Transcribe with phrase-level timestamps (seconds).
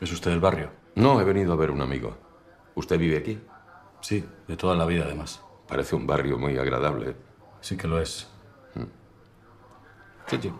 [0.00, 0.70] ¿Es usted del barrio?
[0.94, 2.16] No, he venido a ver un amigo.
[2.74, 3.40] ¿Usted vive aquí?
[4.00, 5.42] Sí, de toda la vida además.
[5.68, 7.14] Parece un barrio muy agradable.
[7.60, 8.28] Sí que lo es.
[10.26, 10.52] Sí, sí.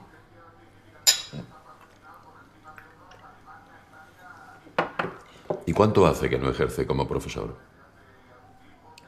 [5.67, 7.57] ¿Y cuánto hace que no ejerce como profesor?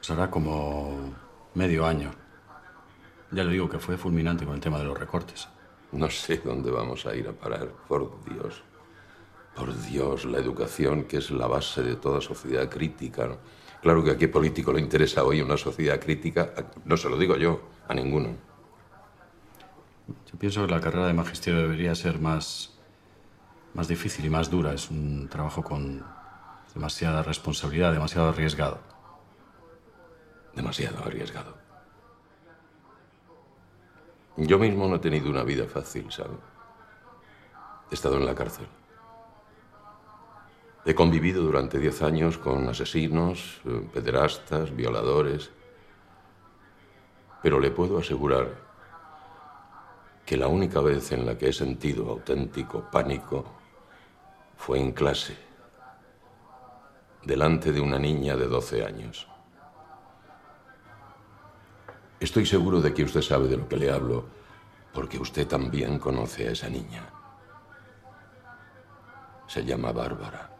[0.01, 1.15] Será como
[1.55, 2.11] medio año.
[3.33, 5.49] Ya le digo que fue fulminante con el tema de los recortes.
[5.91, 8.63] No sé dónde vamos a ir a parar, por Dios.
[9.55, 13.27] Por Dios, la educación, que es la base de toda sociedad crítica.
[13.27, 13.39] ¿no?
[13.83, 17.37] Claro que a qué político le interesa hoy una sociedad crítica, no se lo digo
[17.37, 18.37] yo, a ninguno.
[20.31, 22.79] Yo pienso que la carrera de magisterio debería ser más,
[23.75, 24.73] más difícil y más dura.
[24.73, 26.05] Es un trabajo con
[26.75, 28.81] demasiada responsabilidad, demasiado arriesgado.
[30.55, 31.57] Demasiado arriesgado.
[34.37, 36.37] Yo mismo no he tenido una vida fácil, ¿sabe?
[37.91, 38.67] He estado en la cárcel.
[40.85, 45.51] He convivido durante diez años con asesinos, eh, pederastas, violadores.
[47.41, 48.49] Pero le puedo asegurar
[50.27, 53.45] que la única vez en la que he sentido auténtico pánico
[54.57, 55.37] fue en clase,
[57.25, 59.29] delante de una niña de 12 años.
[62.19, 64.25] Estoy seguro de que usted sabe de lo que le hablo,
[64.93, 67.09] porque usted también conoce a esa niña.
[69.47, 70.52] Se llama Bárbara.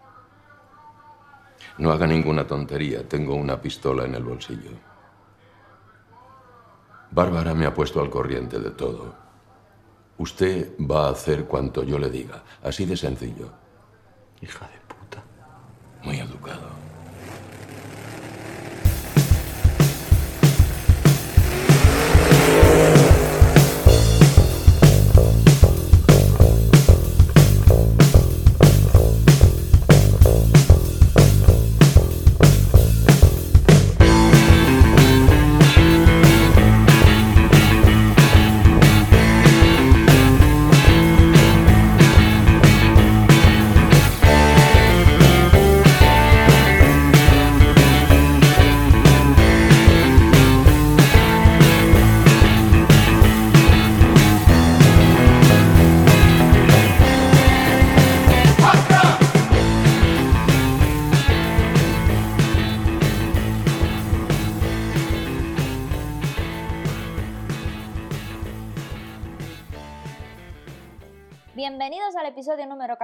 [1.79, 4.71] No haga ninguna tontería, tengo una pistola en el bolsillo.
[7.11, 9.15] Bárbara me ha puesto al corriente de todo.
[10.19, 13.51] Usted va a hacer cuanto yo le diga, así de sencillo.
[14.41, 15.23] Hija de puta.
[16.03, 16.82] Muy educado.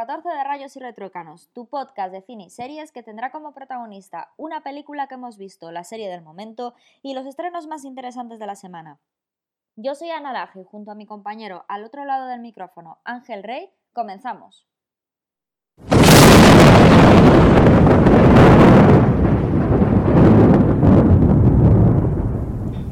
[0.09, 4.33] 14 de Rayos y Retruécanos, tu podcast de cine y series que tendrá como protagonista
[4.39, 8.47] una película que hemos visto, la serie del momento y los estrenos más interesantes de
[8.47, 9.01] la semana.
[9.77, 13.69] Yo soy Ana Laje junto a mi compañero al otro lado del micrófono, Ángel Rey,
[13.93, 14.67] comenzamos.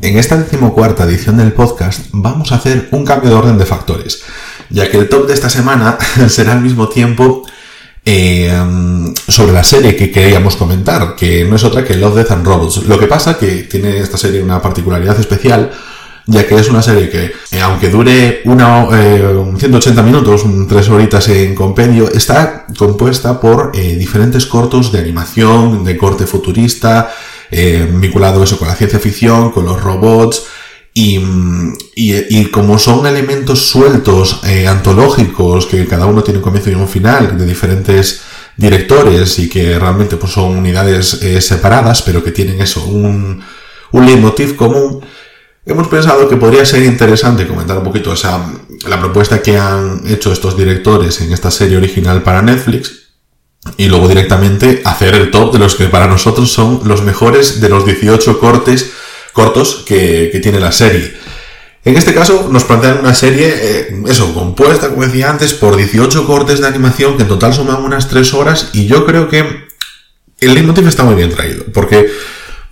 [0.03, 4.23] En esta decimocuarta edición del podcast vamos a hacer un cambio de orden de factores,
[4.71, 7.45] ya que el top de esta semana será al mismo tiempo
[8.09, 8.53] eh,
[9.27, 12.87] sobre la serie que queríamos comentar, que no es otra que Love, Death and Robots.
[12.87, 15.73] Lo que pasa que tiene esta serie una particularidad especial,
[16.27, 19.25] ya que es una serie que, eh, aunque dure una, eh,
[19.59, 25.97] 180 minutos, tres horitas en compendio, está compuesta por eh, diferentes cortos de animación, de
[25.97, 27.11] corte futurista,
[27.51, 30.45] vinculado eso con la ciencia ficción, con los robots,
[30.99, 31.19] y,
[31.95, 36.75] y, y como son elementos sueltos, eh, antológicos, que cada uno tiene un comienzo y
[36.75, 38.23] un final, de diferentes
[38.57, 43.43] directores, y que realmente pues, son unidades eh, separadas, pero que tienen eso, un,
[43.93, 45.05] un leitmotiv común,
[45.67, 48.51] hemos pensado que podría ser interesante comentar un poquito esa,
[48.89, 53.09] la propuesta que han hecho estos directores en esta serie original para Netflix,
[53.77, 57.69] y luego directamente hacer el top de los que para nosotros son los mejores de
[57.69, 58.93] los 18 cortes
[59.37, 61.13] cortos que, tiene la serie.
[61.85, 66.27] En este caso nos plantean una serie, eh, eso, compuesta, como decía antes, por 18
[66.27, 69.67] cortes de animación que en total suman unas 3 horas y yo creo que
[70.41, 72.11] el leitmotiv está muy bien traído, porque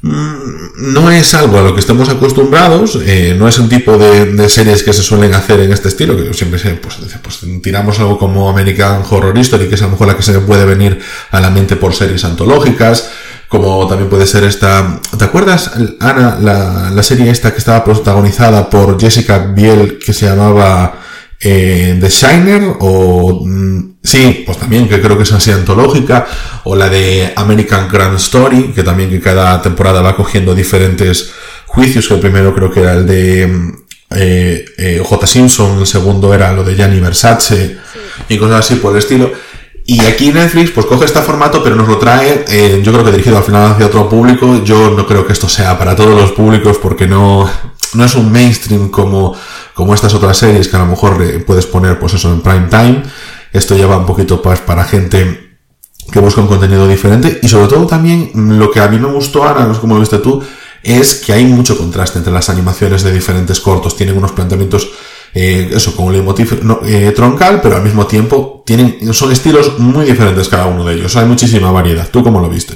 [0.01, 4.49] mm, no es algo a lo que estemos acostumbrados, eh, no es un tipo de,
[4.49, 8.19] series que se suelen hacer en este estilo, que siempre se, pues, pues, tiramos algo
[8.19, 10.99] como American Horror Story, que es a lo mejor la que se puede venir
[11.31, 13.11] a la mente por series antológicas,
[13.55, 15.01] como también puede ser esta...
[15.17, 15.71] ¿Te acuerdas,
[16.01, 21.01] Ana, la, la serie esta que estaba protagonizada por Jessica Biel, que se llamaba
[21.41, 22.77] eh, The Shiner?
[22.81, 23.45] O...
[23.45, 26.27] Mm, sí, pues también, que creo que es así antológica,
[26.65, 31.31] o la de American Grand Story, que también que cada temporada va cogiendo diferentes
[31.67, 33.73] juicios, que el primero creo que era el de
[34.17, 35.27] eh, eh, J.
[35.29, 37.77] Simpson, el segundo era lo de Gianni Versace, sí.
[38.31, 39.31] y cosas así por el estilo.
[39.87, 43.11] Y aquí Netflix pues coge este formato, pero nos lo trae, eh, yo creo que
[43.11, 44.65] dirigido al final hacia otro público.
[44.65, 47.49] Yo no creo que esto sea para todos los públicos porque no,
[47.93, 49.37] no es un mainstream como,
[49.75, 52.69] como estas otras series que a lo mejor eh, puedes poner pues eso en prime
[52.71, 53.03] time.
[53.53, 55.59] Esto ya va un poquito pues, para gente
[56.11, 59.45] que busca un contenido diferente y sobre todo también lo que a mí me gustó,
[59.45, 60.43] Ana, no sé cómo lo viste tú,
[60.83, 63.97] es que hay mucho contraste entre las animaciones de diferentes cortos.
[63.97, 64.91] Tienen unos planteamientos
[65.35, 70.05] eh, eso, con un leitmotiv eh, troncal, pero al mismo tiempo tienen, son estilos muy
[70.05, 71.17] diferentes cada uno de ellos.
[71.17, 72.09] Hay muchísima variedad.
[72.11, 72.75] ¿Tú cómo lo viste?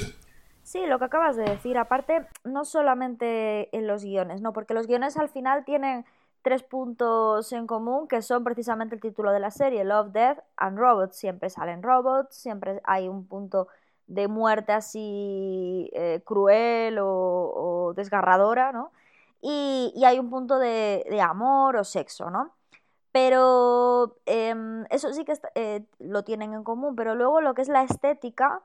[0.65, 1.79] Sí, lo que acabas de decir.
[1.79, 6.05] Aparte, no solamente en los guiones, no, porque los guiones al final tienen
[6.43, 10.79] tres puntos en común que son precisamente el título de la serie, Love, Death and
[10.79, 11.17] Robots.
[11.17, 13.69] Siempre salen robots, siempre hay un punto
[14.09, 18.91] de muerte así eh, cruel o, desgarradora, ¿no?
[19.41, 22.55] Y, hay un punto de, amor o sexo, ¿no?
[23.13, 27.69] Pero em, eso sí que eh, lo tienen en común, pero luego lo que es
[27.69, 28.63] la estética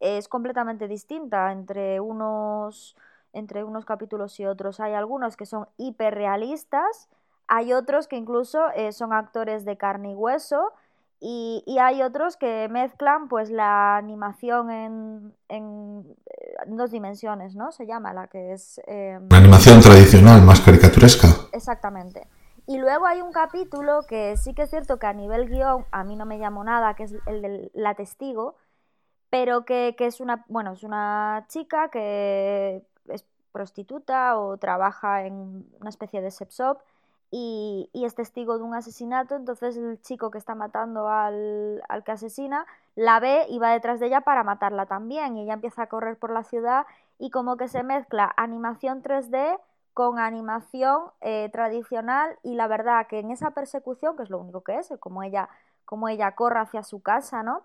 [0.00, 2.96] es completamente distinta entre unos,
[3.32, 4.80] entre unos capítulos y otros.
[4.80, 7.08] Hay algunos que son hiperrealistas,
[7.48, 10.72] hay otros que incluso eh, son actores de carne y hueso,
[11.22, 17.72] y, hay otros que mezclan pues la animación en, en, eh, dos dimensiones, ¿no?
[17.72, 18.80] Se llama la que es...
[18.86, 21.28] Em, la animación tradicional, más caricaturesca.
[21.52, 22.26] Exactamente.
[22.66, 26.04] Y luego hay un capítulo que sí que es cierto que a nivel guion a
[26.04, 28.56] mí no me llamó nada, que es el de La Testigo,
[29.28, 35.66] pero que, que es una, bueno, es una chica que es prostituta o trabaja en
[35.80, 36.78] una especie de sex shop
[37.30, 42.66] y, es testigo de un asesinato, entonces el chico que está matando al, que asesina
[42.96, 46.18] la ve y va detrás de ella para matarla también y ella empieza a correr
[46.18, 46.86] por la ciudad
[47.18, 49.58] y como que se mezcla animación 3D
[49.94, 54.62] con animación eh, tradicional y la verdad que en esa persecución, que es lo único
[54.62, 55.48] que es, como ella,
[55.84, 57.62] como ella corre hacia su casa, ¿no?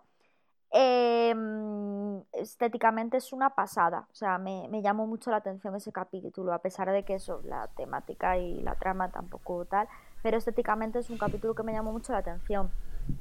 [0.78, 4.08] Em, estéticamente es una pasada.
[4.12, 7.70] O sea, me, llamó mucho la atención ese capítulo, a pesar de que eso, la
[7.78, 9.88] temática y la trama tampoco tal,
[10.22, 12.70] pero estéticamente es un capítulo que me llamó mucho la atención.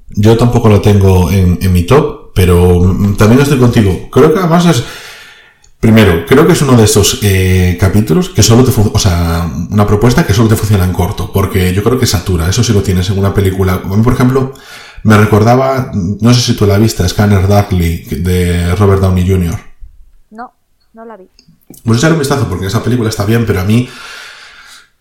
[0.09, 2.81] Yo tampoco lo tengo en, mi top, pero
[3.17, 4.09] también estoy contigo.
[4.11, 4.85] Creo que además es...
[5.79, 9.85] Primero, creo que es uno de esos eh, capítulos que solo te o sea, una
[9.85, 12.81] propuesta que solo te funciona en corto, porque yo creo que satura, eso sí lo
[12.81, 13.81] tienes en una película.
[13.81, 14.51] por ejemplo,
[15.05, 19.55] me recordaba, no sé si tú la viste, Scanner Darkly de Robert Downey Jr.
[20.31, 20.51] No,
[20.93, 21.27] no la vi.
[21.83, 23.87] Pues echar un vistazo porque esa película está bien, pero a mí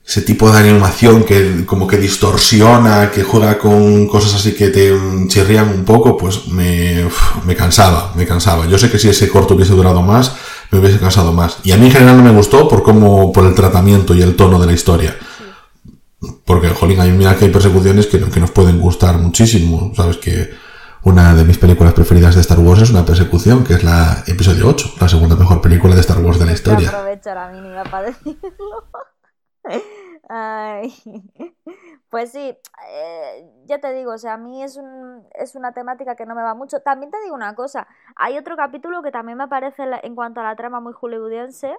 [0.06, 4.94] ese tipo de animación que como que distorsiona, que juega con cosas así que te
[5.28, 7.08] chirrían un poco, pues me,
[7.46, 8.66] me cansaba, me cansaba.
[8.66, 10.36] Yo sé que si ese corto hubiese durado más,
[10.70, 11.56] me hubiese cansado más.
[11.64, 14.36] Y a mí en general no me gustó por cómo, por el tratamiento y el
[14.36, 15.16] tono de la historia.
[16.44, 19.92] Porque, jolín, hay, mira que hay persecuciones que, que nos pueden gustar muchísimo.
[19.94, 20.50] Sabes que
[21.04, 24.68] una de mis películas preferidas de Star Wars es una persecución, que es la episodio
[24.68, 26.88] 8, la segunda mejor película de Star Wars de la historia.
[26.88, 27.60] aprovechar a mí
[27.90, 28.84] para decirlo.
[30.28, 30.94] Ay.
[32.08, 32.56] Pues sí,
[32.90, 36.34] eh, ya te digo, o sea, a mí es, un, es una temática que no
[36.34, 36.80] me va mucho.
[36.80, 40.44] También te digo una cosa, hay otro capítulo que también me parece en cuanto a
[40.44, 41.76] la trama muy hollywoodiense,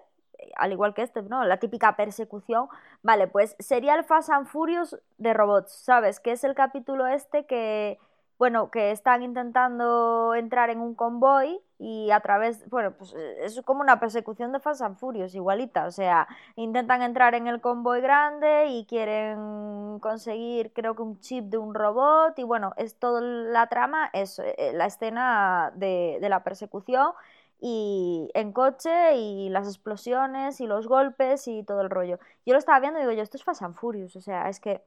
[0.56, 1.44] al igual que este, ¿no?
[1.44, 2.68] La típica persecución.
[3.04, 6.20] Vale, pues sería el Fast and Furious de robots, ¿sabes?
[6.20, 8.00] Que es el capítulo este que,
[8.38, 13.82] bueno, que están intentando entrar en un convoy y a través, bueno, pues es como
[13.82, 15.86] una persecución de Fast and Furious, igualita.
[15.86, 21.46] O sea, intentan entrar en el convoy grande y quieren conseguir, creo que un chip
[21.46, 26.30] de un robot y bueno, es toda la trama, es eh, la escena de, de
[26.30, 27.12] la persecución
[27.60, 32.20] y en coche y las explosiones y los golpes y todo el rollo.
[32.46, 34.60] Yo lo estaba viendo y digo yo, esto es Fast and Furious, o sea, es
[34.60, 34.84] que,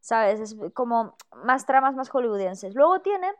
[0.00, 0.40] ¿sabes?
[0.40, 2.74] Es como más tramas más hollywoodienses.
[2.74, 3.32] Luego tiene,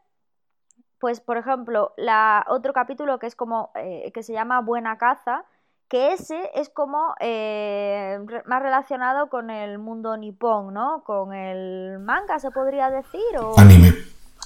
[0.98, 5.44] pues, por ejemplo, la, otro capítulo que es como, eh, que se llama Buena Caza,
[5.88, 11.02] que ese es como eh, más relacionado con el mundo nipón, ¿no?
[11.02, 13.58] Con el manga, se podría decir, o...
[13.58, 13.92] Anime.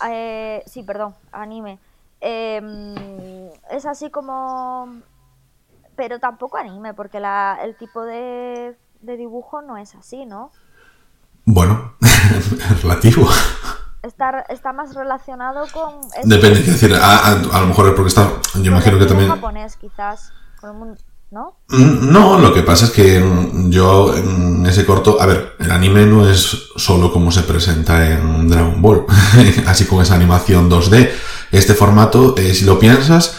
[0.08, 1.78] Eh, sí, perdón, anime.
[2.26, 2.94] Em,
[3.70, 5.02] es así como...
[5.94, 10.50] Pero tampoco anime, porque la, el tipo de, de dibujo no es así, ¿no?
[11.44, 13.28] Bueno, es relativo.
[14.02, 16.00] Está, está, más relacionado con...
[16.24, 18.26] Depende, es decir, a, lo mejor es porque está...
[18.54, 19.28] Yo imagino que también...
[19.28, 20.32] japonés, quizás,
[21.30, 21.58] ¿no?
[21.68, 23.22] Mm, no, lo que pasa es que
[23.68, 25.20] yo en ese corto...
[25.20, 29.04] A ver, el anime no es solo como se presenta en Dragon Ball,
[29.66, 31.10] así con esa animación 2D
[31.52, 33.36] este formato, eh, si lo piensas,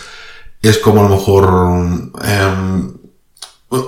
[0.62, 2.12] es como a lo mejor...
[2.24, 2.93] Em,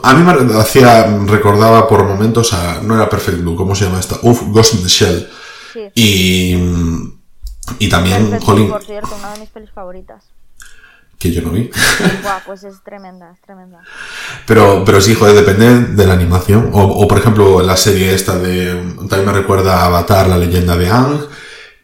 [0.03, 2.81] a mí me hacía, recordaba por momentos a...
[2.81, 4.17] No era Perfect Blue, ¿cómo se llama esta?
[4.21, 5.29] Uf, Ghost in the Shell.
[5.95, 6.55] Y...
[7.79, 10.23] Y también, Perfect jolín, Blue, por cierto, una de mis pelis favoritas.
[11.19, 11.69] que yo no vi.
[12.23, 13.81] Buah, pues es tremenda, es tremenda.
[14.45, 16.69] Pero, pero sí, joder, depende de la animación.
[16.73, 18.95] O, o, por ejemplo, la serie esta de.
[19.09, 21.19] También me recuerda a Avatar, la leyenda de Ang.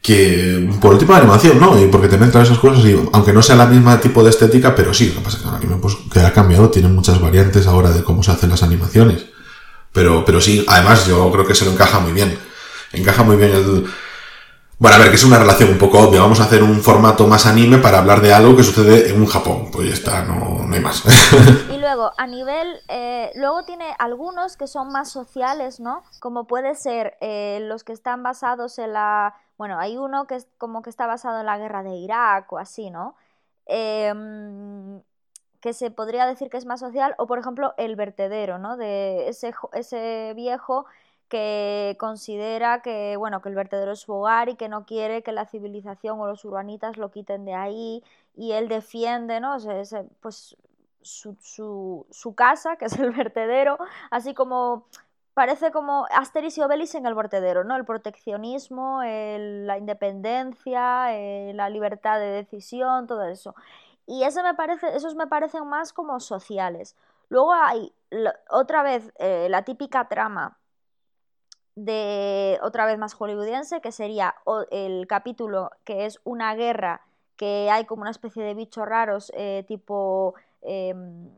[0.03, 1.81] Que por el tipo de animación, ¿no?
[1.81, 4.75] Y porque te mezclan esas cosas y aunque no sea la misma tipo de estética,
[4.75, 7.67] pero sí, lo que pasa es que anime pues, que ha cambiado, tiene muchas variantes
[7.67, 9.27] ahora de cómo se hacen las animaciones.
[9.93, 12.37] Pero, pero sí, además yo creo que se lo encaja muy bien.
[12.91, 13.85] Encaja muy bien el...
[14.83, 16.19] Bueno, a ver, que es una relación un poco obvia.
[16.19, 19.27] Vamos a hacer un formato más anime para hablar de algo que sucede en un
[19.27, 19.69] Japón.
[19.71, 21.05] Pues ya está, no, no hay más.
[21.73, 26.03] Y luego, a nivel, eh, luego tiene algunos que son más sociales, ¿no?
[26.19, 29.35] Como puede ser eh, los que están basados en la...
[29.57, 32.57] Bueno, hay uno que es como que está basado en la guerra de Irak o
[32.57, 33.15] así, ¿no?
[33.65, 35.01] Em,
[35.61, 38.75] que se podría decir que es más social, o por ejemplo el vertedero, ¿no?
[38.75, 40.85] De ese, ese viejo
[41.29, 45.31] que considera que, bueno, que el vertedero es su hogar y que no quiere que
[45.31, 48.03] la civilización o los urbanitas lo quiten de ahí
[48.35, 49.57] y él defiende, ¿no?
[50.21, 50.55] Pues
[51.01, 53.77] su, su, casa, que es el vertedero,
[54.11, 54.87] así como
[55.33, 57.75] parece como Asterix y Obelix en el vertedero, ¿no?
[57.75, 63.55] El proteccionismo, la independencia, eh, la libertad de decisión, todo eso.
[64.05, 66.95] Y ese me parece, esos me parecen más como sociales.
[67.29, 67.93] Luego hay
[68.49, 70.57] otra vez eh, la típica trama
[71.75, 74.35] de otra vez más hollywoodiense, que sería
[74.71, 77.01] el capítulo que es una guerra
[77.35, 81.29] que hay como una especie de bichos raros eh, tipo em,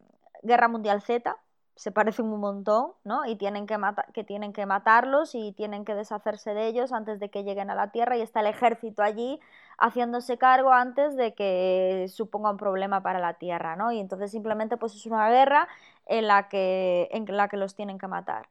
[0.43, 1.37] Guerra Mundial Z,
[1.75, 3.25] se parecen un montón, ¿no?
[3.25, 3.77] Y tienen que,
[4.13, 7.75] que tienen que matarlos y tienen que deshacerse de ellos antes de que lleguen a
[7.75, 9.39] la Tierra y está el ejército allí
[9.77, 13.91] haciéndose cargo antes de que suponga un problema para la Tierra, ¿no?
[13.91, 15.67] Y entonces simplemente pues es una guerra
[16.05, 18.47] en la que, en la que los tienen que matar.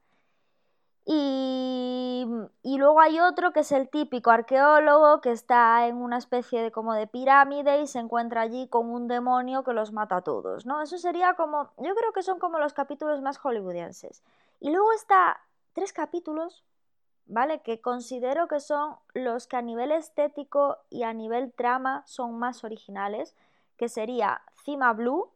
[1.07, 2.27] Y,
[2.63, 6.73] y luego hay otro que es el típico arqueólogo que está en una especie de
[6.73, 10.65] como de pirámide y se encuentra allí con un demonio que los mata a todos,
[10.65, 10.81] ¿no?
[10.81, 14.23] Eso sería como, yo creo que son como los capítulos más hollywoodienses.
[14.61, 15.41] Y luego está
[15.75, 16.65] tres capítulos,
[17.27, 17.61] ¿vale?
[17.61, 22.65] Que considero que son los que a nivel estético y a nivel trama son más
[22.65, 23.37] originales,
[23.77, 25.31] que sería Cima Blue,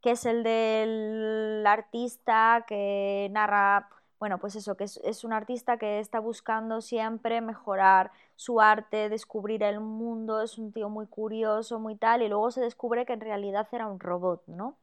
[0.00, 3.88] que es el del artista que narra
[4.20, 9.08] bueno, pues eso, que es, es, un artista que está buscando siempre mejorar su arte,
[9.08, 13.14] descubrir el mundo, es un tío muy curioso, muy tal, y luego se descubre que
[13.14, 14.76] en realidad era un robot, ¿no?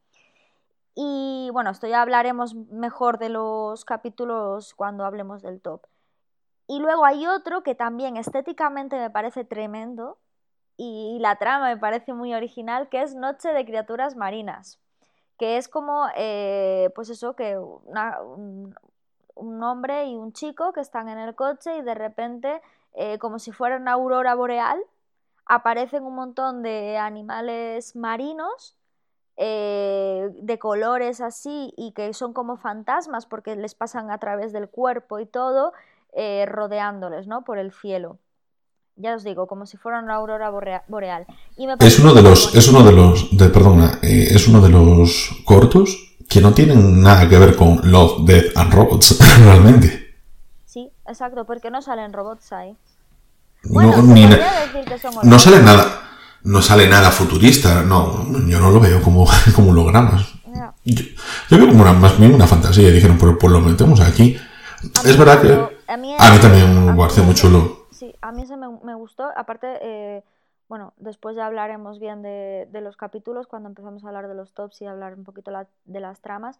[0.95, 5.85] Y bueno, esto ya hablaremos mejor de los capítulos cuando hablemos del top.
[6.67, 10.17] Y luego hay otro que también estéticamente me parece tremendo
[10.77, 14.79] y la trama me parece muy original, que es Noche de Criaturas Marinas,
[15.37, 18.75] que es como, eh, pues eso, que una, un,
[19.39, 22.61] un hombre y un chico que están en el coche y de repente,
[22.93, 24.79] eh, como si fuera una aurora boreal,
[25.45, 28.75] aparecen un montón de animales marinos
[29.37, 34.69] eh, de colores así y que son como fantasmas porque les pasan a través del
[34.69, 35.73] cuerpo y todo,
[36.13, 37.43] eh, rodeándoles ¿no?
[37.43, 38.17] por el cielo.
[38.99, 41.25] Ya os digo, como si fuera una aurora boreal.
[41.55, 44.59] Y me es uno de los, es uno de los, de, perdona, eh, es uno
[44.59, 50.15] de los cortos que no tienen nada que ver con Love, Death and Robots, realmente.
[50.65, 52.75] Sí, exacto, porque no salen robots ahí.
[53.63, 54.27] Bueno, no, ni
[55.23, 56.01] no sale nada,
[56.43, 60.25] no sale nada futurista, no, yo no lo veo como, como hologramas.
[60.83, 61.03] Yo,
[61.49, 64.37] yo, veo como una, más bien una fantasía, dijeron, pero pues lo metemos aquí.
[65.03, 67.76] Es verdad que a mí, a mí también me parece muy chulo.
[67.97, 69.79] Sí, a mí se me, me gustó, aparte...
[69.81, 70.23] Eh,
[70.69, 74.53] bueno, después ya hablaremos bien de, de, los capítulos cuando empezamos a hablar de los
[74.53, 76.59] tops y hablar un poquito la, de las tramas.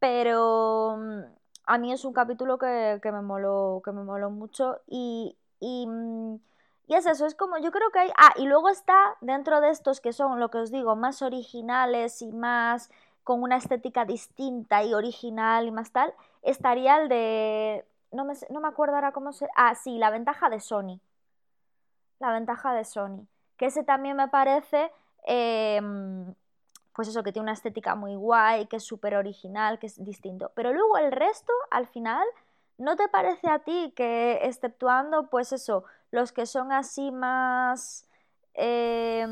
[0.00, 1.20] Pero mm,
[1.66, 5.86] a mí es un capítulo que, que, me, moló, que me moló mucho y, y,
[6.88, 8.10] y, es eso, es como yo creo que hay...
[8.18, 12.22] Ah, y luego está dentro de estos que son, lo que os digo, más originales
[12.22, 12.90] y más
[13.22, 17.84] con una estética distinta y original y más tal, estaría el de...
[18.12, 19.48] No me, no me acuerdo ahora cómo se...
[19.56, 21.00] Ah, sí, la ventaja de Sony
[22.22, 23.26] la ventaja de Sony.
[23.58, 24.90] Que ese también me parece,
[25.26, 25.80] eh,
[26.94, 30.50] pues eso, que tiene una estética muy guay, que es súper original, que es distinto.
[30.54, 32.24] Pero luego el resto, al final,
[32.78, 38.06] ¿no te parece a ti que, exceptuando, pues eso, los que son así más...
[38.54, 39.26] Eh,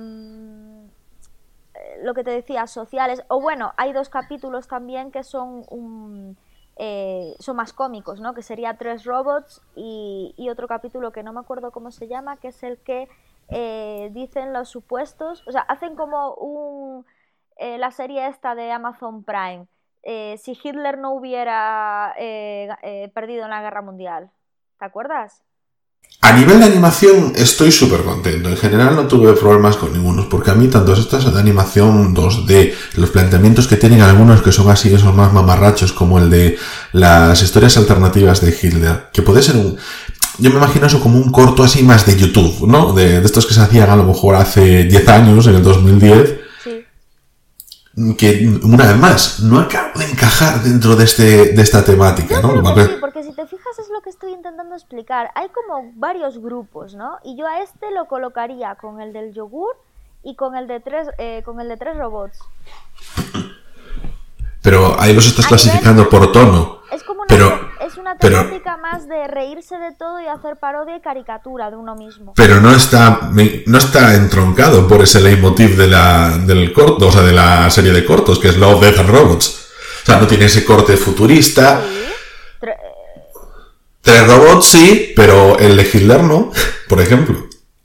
[2.02, 6.36] lo que te decía, sociales, o bueno, hay dos capítulos también que son un...
[6.82, 8.32] Eh, son más cómicos, ¿no?
[8.32, 12.48] Que sería Tres Robots y, otro capítulo que no me acuerdo cómo se llama, que
[12.48, 13.06] es el que
[13.50, 17.04] eh, dicen los supuestos, o sea, hacen como un,
[17.58, 19.66] eh, la serie esta de Amazon Prime,
[20.38, 22.14] si Hitler no hubiera
[23.12, 24.30] perdido en la guerra mundial,
[24.78, 25.44] ¿te acuerdas?
[26.22, 28.50] A nivel de animación estoy súper contento.
[28.50, 32.74] En general no tuve problemas con ninguno, porque a mí tanto estas de animación 2D,
[32.96, 36.58] los planteamientos que tienen algunos que son así, esos más mamarrachos, como el de
[36.92, 39.76] las historias alternativas de Hitler, que puede ser un...
[40.38, 42.92] Yo me imagino eso como un corto así más de YouTube, ¿no?
[42.92, 46.28] De, de estos que se hacían a lo mejor hace 10 años, en el 2010,
[46.28, 46.39] Sí.
[48.16, 52.52] Que una vez más no acabo de encajar dentro de, este, de esta temática, ¿no?
[52.52, 55.30] sí, porque si te fijas es lo que estoy intentando explicar.
[55.34, 57.18] Hay como varios grupos, ¿no?
[57.24, 59.76] Y yo a este lo colocaría con el del yogur
[60.22, 62.38] y con el de tres, eh, con el de tres robots.
[64.62, 66.80] Pero ahí los estás clasificando por tono.
[66.92, 70.56] Es como una, Pero- es una pero- temática más de reírse de todo y hacer
[70.56, 72.34] parodia y caricatura de uno mismo.
[72.36, 73.30] Pero no está,
[73.66, 77.92] no está entroncado por ese leitmotiv de la, del corto, o sea, de la serie
[77.92, 79.68] de cortos, que es Love, Death and Robots.
[80.02, 81.80] O sea, no tiene ese corte futurista.
[81.82, 82.12] Sí.
[82.60, 82.76] Tre-
[84.02, 86.50] Tres robots sí, pero el de Hitler no,
[86.88, 87.36] por ejemplo.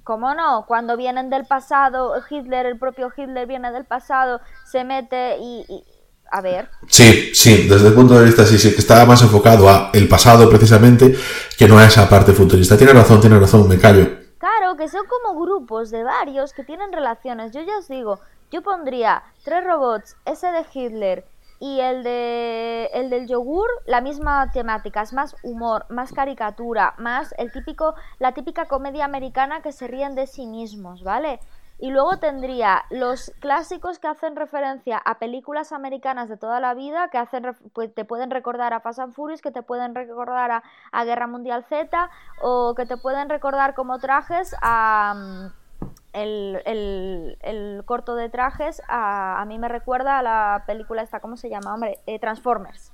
[0.04, 0.66] ¿Cómo no?
[0.68, 4.40] Cuando vienen del pasado, Hitler, el propio Hitler viene del pasado,
[4.70, 5.66] se mete y...
[5.70, 5.84] y-
[6.32, 9.70] a ver, Sí, sí, desde el punto de vista sí, sí, que estaba más enfocado
[9.70, 11.16] a el pasado precisamente
[11.58, 12.78] que no a esa parte futurista.
[12.78, 14.08] Tiene razón, tiene razón, me callo.
[14.38, 17.52] Claro, que son como grupos de varios que tienen relaciones.
[17.52, 18.20] Yo ya os digo,
[18.52, 21.26] yo pondría tres robots, ese de Hitler
[21.60, 27.34] y el de el del yogur, la misma temática, es más humor, más caricatura, más
[27.38, 31.40] el típico la típica comedia americana que se ríen de sí mismos, ¿vale?
[31.78, 37.10] Y luego tendría los clásicos que hacen referencia a películas americanas de toda la vida,
[37.10, 40.64] que hacen pues, te pueden recordar a Fast and Furious, que te pueden recordar a,
[40.94, 42.10] a Guerra Mundial Z,
[42.42, 48.82] o que te pueden recordar como trajes a mm, el, el- el corto de trajes,
[48.88, 51.74] a, a mí me recuerda a la película esta, ¿cómo se llama?
[51.74, 52.94] Hombre, eh, Transformers.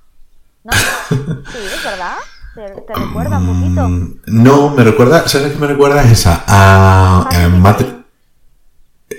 [0.64, 0.72] ¿No?
[0.72, 2.16] Sí, es verdad.
[2.56, 3.82] Te, te recuerda un poquito.
[3.88, 6.44] Mm, No, me recuerda, ¿sabes qué me recuerda esa?
[6.48, 7.28] A.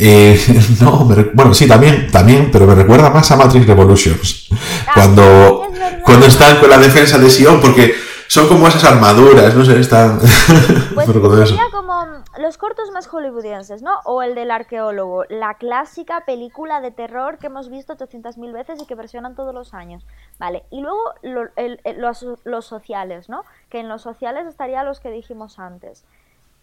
[0.05, 0.37] Eh,
[0.81, 4.49] no, me bueno, sí, también, también, pero me recuerda más a Matrix Revolutions.
[4.93, 6.01] Cuando, es verdad.
[6.05, 7.93] cuando están con la defensa de Sion, porque
[8.27, 10.19] son como esas armaduras, no sé, están...
[10.93, 11.07] Pues
[11.47, 11.93] sería como
[12.39, 13.91] los cortos más hollywoodienses, ¿no?
[14.05, 18.85] O el del arqueólogo, la clásica película de terror que hemos visto 800.000 veces y
[18.85, 20.05] que versionan todos los años.
[20.39, 23.43] Vale, y luego lo- el- el- los, los sociales, ¿no?
[23.69, 26.03] Que en los sociales estarían los que dijimos antes.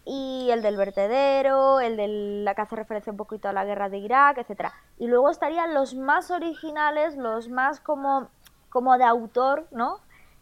[0.05, 2.09] Y el del vertedero, el de
[2.45, 4.73] la que hace referencia un poquito a la guerra de Irak, etcétera.
[4.99, 8.29] Y luego estarían los más originales, los más como,
[8.71, 9.99] como de autor, ¿no?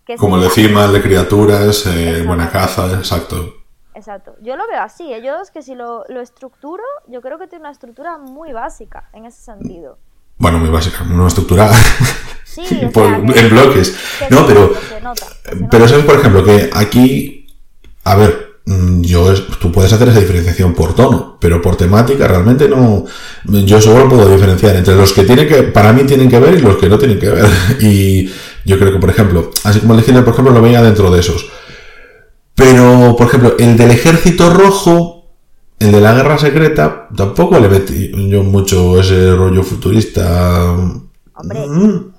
[0.07, 3.55] Que Como el de Cima, el de criaturas, eh, buena caza, exacto.
[3.95, 4.37] Exacto.
[4.41, 5.13] Yo lo veo así.
[5.13, 5.21] ¿eh?
[5.23, 9.11] Yo es que si lo, lo estructuro, yo creo que tiene una estructura muy básica
[9.13, 9.99] en ese sentido.
[10.39, 11.69] Bueno, muy básica, una estructura
[12.45, 13.99] Sí, o por- sea, que- en bloques.
[14.21, 14.69] que No, se pero...
[14.69, 15.27] nota, se nota,
[15.71, 17.47] Pero sabes, por ejemplo, que aquí,
[18.05, 18.48] a ver,
[19.01, 23.05] yo, es- tú puedes hacer esa diferenciación por tono, pero por temática realmente no,
[23.45, 26.61] yo solo puedo diferenciar entre los que tienen que, para mí tienen que ver y
[26.61, 27.47] los que no tienen que ver.
[27.81, 28.31] Y
[28.65, 31.47] yo creo que, por ejemplo, así como el por ejemplo, lo veía dentro de esos.
[32.55, 35.31] Pero, por ejemplo, el del ejército rojo,
[35.79, 40.73] el de la guerra secreta, tampoco le metí yo mucho ese rollo futurista.
[41.35, 41.67] Hombre.
[41.69, 42.18] Mm.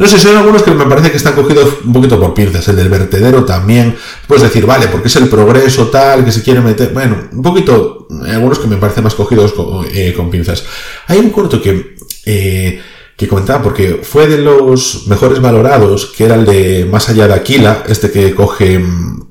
[0.00, 2.66] No sé, son algunos que me parece que están cogidos un poquito por pinzas.
[2.68, 3.94] El del vertedero también.
[4.26, 6.90] Puedes decir, vale, porque es el progreso tal, que se quiere meter.
[6.92, 8.08] Bueno, un poquito.
[8.26, 10.64] Algunos que me parecen más cogidos con, eh, con pinzas.
[11.06, 11.94] Hay un corto que.
[12.24, 12.80] eh,
[13.16, 17.34] que comentaba, porque fue de los mejores valorados, que era el de Más allá de
[17.34, 18.78] Aquila, este que coge.
[18.78, 19.26] mm,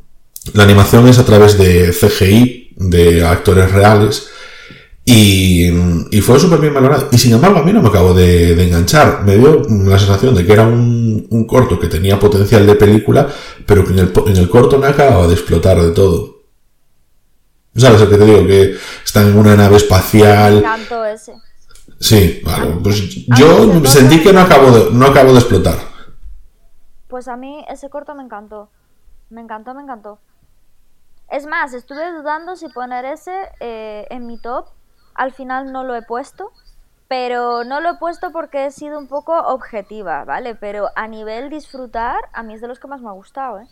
[0.53, 4.28] La animación es a través de CGI, de actores reales.
[5.05, 5.69] Y,
[6.11, 7.07] y fue súper bien valorado.
[7.11, 9.23] Y sin embargo, a mí no me acabo de, de enganchar.
[9.23, 13.27] Me dio la sensación de que era un, un corto que tenía potencial de película,
[13.65, 16.35] pero que en el, po- en el corto no acababa de explotar de todo.
[17.75, 18.45] ¿Sabes lo que te digo?
[18.45, 20.57] Que están en una nave Me espacial.
[20.59, 21.33] encantó ese.
[21.99, 22.77] Sí, vale.
[22.83, 25.77] Pues Ah, yo sentí que no acabo de, no acabo de explotar.
[27.07, 28.69] Pues a mí ese corto me encantó.
[29.31, 30.19] Me encantó, me encantó.
[31.31, 34.65] Es más, estuve dudando si poner ese eh, en mi top.
[35.19, 36.51] Al final no lo he puesto.
[37.09, 40.53] Pero no lo he puesto porque he sido un poco objetiva, ¿vale?
[40.53, 43.67] Pero a nivel disfrutar, a mí es de los que más me ha gustado, ¿eh?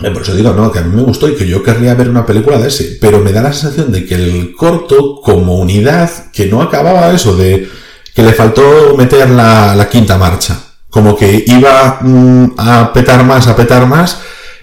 [0.00, 2.08] Eh, Por eso digo, no, que a mí me gustó y que yo querría ver
[2.08, 6.10] una película de ese, pero me da la sensación de que el corto, como unidad,
[6.32, 7.68] que no acababa eso, de
[8.14, 10.58] que le faltó meter la, quinta marcha.
[10.88, 14.20] Como que iba mm, a petar más, a petar más,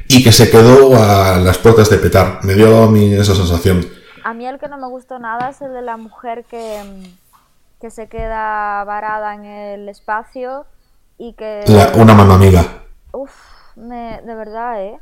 [0.08, 2.39] y que se quedó a las puertas de petar.
[2.41, 3.86] Me dio a mí esa sensación.
[4.25, 7.79] A mí el que no me gustó nada es el de la mujer que, mm,
[7.79, 10.65] que se queda varada en el espacio
[11.19, 11.63] y que...
[11.67, 12.63] La- una mano amiga.
[13.11, 13.31] Uf,
[13.75, 14.99] me, de verdad, ¿eh?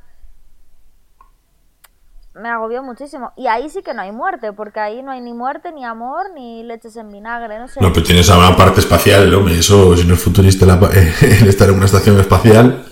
[2.36, 3.31] me agobió muchísimo.
[3.38, 6.31] Y ahí sí que no hay muerte, porque ahí no hay ni muerte, ni amor,
[6.33, 7.79] ni leches en vinagre, no sé.
[7.79, 9.59] No, pero tienes una parte espacial, hombre.
[9.59, 12.86] Eso, si no es futurista la, el estar en una estación espacial.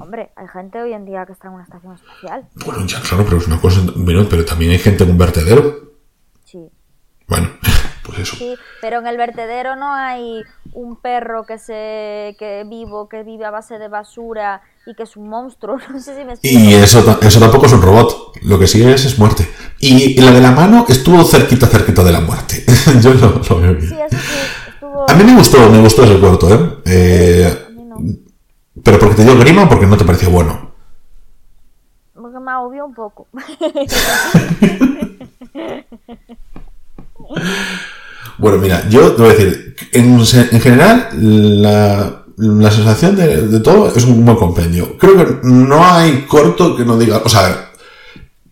[0.00, 2.48] Hombre, hay gente hoy en día que está en una estación espacial.
[2.64, 3.80] Bueno, ya claro, pero es una cosa.
[3.96, 5.92] Bueno, pero también hay gente en un vertedero.
[6.44, 6.70] Sí.
[7.28, 7.48] Bueno,
[8.04, 8.36] pues eso.
[8.36, 13.44] Sí, pero en el vertedero no hay un perro que se que vivo, que vive
[13.44, 15.78] a base de basura y que es un monstruo.
[15.92, 16.58] No sé si me explico.
[16.58, 18.38] Y eso, eso tampoco es un robot.
[18.42, 19.48] Lo que sí es es muerte.
[19.78, 22.64] Y, y la de la mano estuvo cerquita, cerquita de la muerte.
[23.02, 23.88] Yo lo, lo veo bien.
[23.88, 25.10] Sí, eso sí, estuvo...
[25.10, 26.82] A mí me gustó, me gustó ese corto, ¿eh?
[26.86, 27.66] Eh,
[28.82, 30.70] pero porque te dio grima o porque no te pareció bueno.
[32.14, 33.26] porque me agobió un poco.
[38.38, 43.60] Bueno, mira, yo te voy a decir, en, en general, la, la sensación de, de
[43.60, 44.96] todo es un buen compendio.
[44.98, 47.70] Creo que no hay corto que no diga, o sea,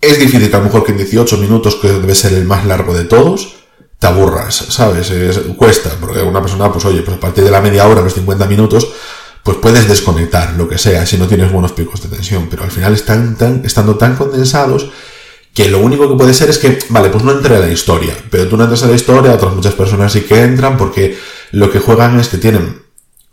[0.00, 2.66] es difícil que a lo mejor que en 18 minutos, que debe ser el más
[2.66, 3.54] largo de todos,
[3.98, 5.10] te aburras, ¿sabes?
[5.10, 8.14] Es- cuesta, porque una persona, pues oye, pues a partir de la media hora, los
[8.14, 8.88] 50 minutos,
[9.42, 12.70] pues puedes desconectar, lo que sea, si no tienes buenos picos de tensión, pero al
[12.70, 14.90] final están tan, estando tan condensados
[15.54, 18.14] que lo único que puede ser es que, vale, pues no entre a la historia,
[18.30, 21.16] pero tú no entras a la historia, otras muchas personas sí que entran porque
[21.52, 22.82] lo que juegan es que tienen,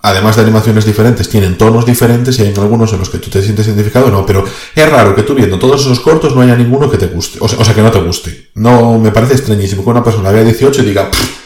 [0.01, 3.41] además de animaciones diferentes, tienen tonos diferentes y hay algunos en los que tú te
[3.41, 4.43] sientes identificado, no, pero
[4.75, 7.47] es raro que tú viendo todos esos cortos no haya ninguno que te guste, o
[7.47, 8.49] sea, o sea, que no te guste.
[8.55, 11.45] No, me parece extrañísimo que una persona vea 18 y diga, "Pff,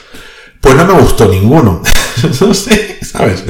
[0.61, 1.81] pues no me gustó ninguno.
[2.41, 3.43] no sé, ¿sabes?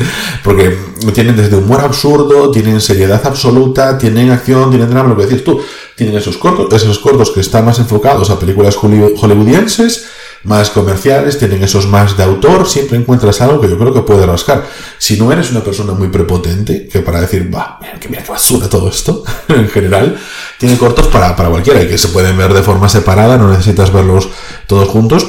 [0.43, 0.77] Porque
[1.13, 5.59] tienen desde humor absurdo, tienen seriedad absoluta, tienen acción, tienen drama, lo que decís tú.
[5.95, 10.05] Tienen esos cortos, esos cortos que están más enfocados a películas holly- hollywoodienses,
[10.43, 14.25] más comerciales, tienen esos más de autor, siempre encuentras algo que yo creo que puede
[14.25, 14.65] rascar.
[14.97, 18.31] Si no eres una persona muy prepotente, que para decir, va, mira, que mira qué
[18.31, 20.17] basura todo esto, en general,
[20.57, 23.91] tiene cortos para, para cualquiera y que se pueden ver de forma separada, no necesitas
[23.91, 24.29] verlos
[24.67, 25.27] todos juntos.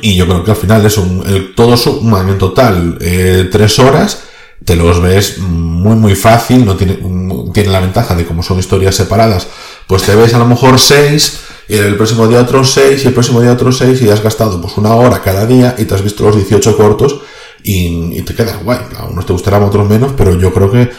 [0.00, 4.22] Y yo creo que al final es un, todo suma en total eh, tres horas,
[4.64, 8.58] te los ves muy muy fácil, no tiene, mm, tiene la ventaja de como son
[8.58, 9.48] historias separadas,
[9.86, 13.14] pues te ves a lo mejor seis, y el próximo día otros seis, y el
[13.14, 16.02] próximo día otros seis, y has gastado pues una hora cada día, y te has
[16.02, 17.20] visto los 18 cortos,
[17.64, 18.78] y, y te quedas guay.
[18.98, 20.90] A unos te gustarán, otros menos, pero yo creo que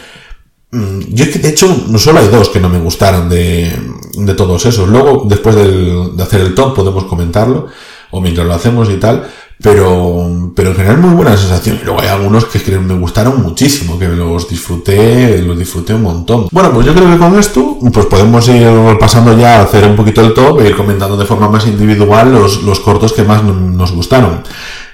[0.72, 3.72] Mm, Yo, es que, de hecho, no solo hay dos que no me gustaron de,
[4.16, 4.90] de todos esos.
[4.90, 7.68] Luego, después del- de hacer el top, podemos comentarlo,
[8.14, 9.28] o mientras lo hacemos y tal,
[9.60, 11.80] pero, pero en general muy buena sensación.
[11.82, 16.48] Y luego hay algunos que, me gustaron muchísimo, que los disfruté, los disfruté un montón.
[16.52, 18.68] Bueno, pues yo creo que con esto, pues podemos ir
[19.00, 22.32] pasando ya a hacer un poquito el top e ir comentando de forma más individual
[22.32, 24.44] los, los cortos que más nos gustaron.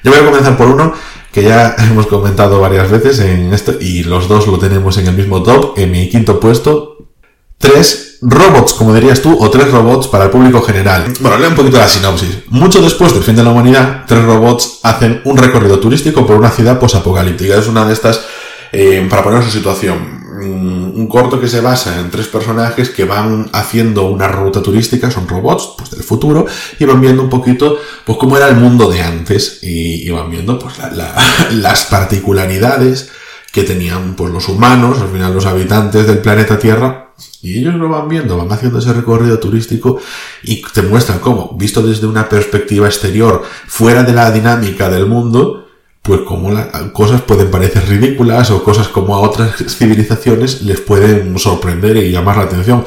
[0.01, 0.93] Yo voy a comenzar por uno
[1.33, 5.15] que ya hemos comentado varias veces en esto, y los dos lo tenemos en el
[5.15, 6.95] mismo top, en mi quinto puesto.
[7.57, 11.05] Tres robots, como dirías tú, o tres robots para el público general.
[11.21, 12.39] Bueno, leo un poquito la sinopsis.
[12.47, 16.49] Mucho después del fin de la humanidad, tres robots hacen un recorrido turístico por una
[16.49, 17.55] ciudad posapocalíptica.
[17.57, 18.21] Es una de estas,
[18.71, 23.05] eh, para poner su situación, mm, un corto que se basa en tres personajes que
[23.05, 26.45] van haciendo una ruta turística, son robots pues del futuro,
[26.77, 30.29] y van viendo un poquito pues cómo era el mundo de antes, y, y van
[30.29, 31.15] viendo pues la- la-
[31.51, 33.09] las particularidades
[33.51, 37.08] que tenían pues los humanos, al final los habitantes del planeta Tierra,
[37.41, 39.99] y ellos lo van viendo, van haciendo ese recorrido turístico
[40.43, 45.65] y te muestran cómo, visto desde una perspectiva exterior, fuera de la dinámica del mundo,
[46.01, 51.37] pues como la- cosas pueden parecer ridículas o cosas como a otras civilizaciones les pueden
[51.37, 52.85] sorprender y llamar la atención,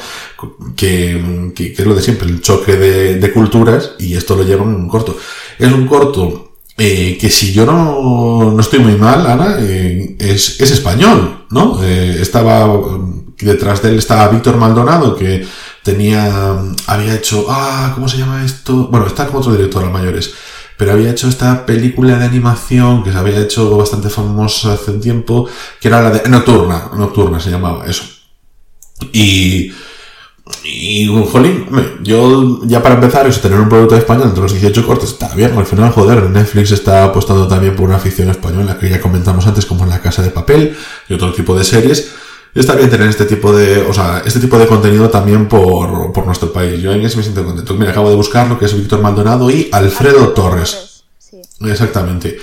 [0.77, 4.75] que, que- es lo de siempre, el choque de, culturas y esto lo llevan en
[4.77, 5.17] un corto.
[5.59, 10.61] Es un corto eh, que si yo no, no estoy muy mal, Ana, eh, es,
[10.61, 11.83] es español, ¿no?
[11.85, 12.67] Eh, estaba,
[13.45, 15.47] detrás de él estaba Víctor Maldonado, que
[15.83, 18.89] tenía, había hecho, ah, ¿cómo se llama esto?
[18.89, 20.33] Bueno, está con otro director a mayores,
[20.77, 25.01] pero había hecho esta película de animación que se había hecho bastante famosa hace un
[25.01, 25.49] tiempo,
[25.81, 28.05] que era la de Nocturna, Nocturna se llamaba, eso.
[29.13, 29.73] Y,
[30.65, 31.67] y, jolín,
[32.03, 35.57] yo ya para empezar, eso, tener un producto español entre los 18 cortes está bien.
[35.57, 39.67] Al final, joder, Netflix está apostando también por una afición española que ya comentamos antes,
[39.67, 40.77] como en La Casa de Papel
[41.09, 42.13] y otro tipo de series.
[42.55, 46.27] Está bien tener este tipo de, o sea, este tipo de contenido también por, por
[46.27, 46.81] nuestro país.
[46.83, 47.75] Yo en ese me siento contento.
[47.75, 51.05] Mira, acabo de buscar lo que es Víctor Maldonado y Alfredo Torres.
[51.19, 51.41] Sí.
[51.65, 52.39] Exactamente.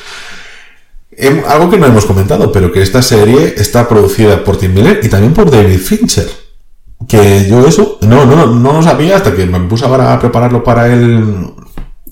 [1.12, 5.00] Em, algo que no hemos comentado, pero que esta serie está producida por Tim Miller
[5.04, 6.28] y también por David Fincher.
[7.08, 10.63] Que yo eso no, no, no lo sabía hasta que me puse ahora a prepararlo
[10.63, 11.54] para el,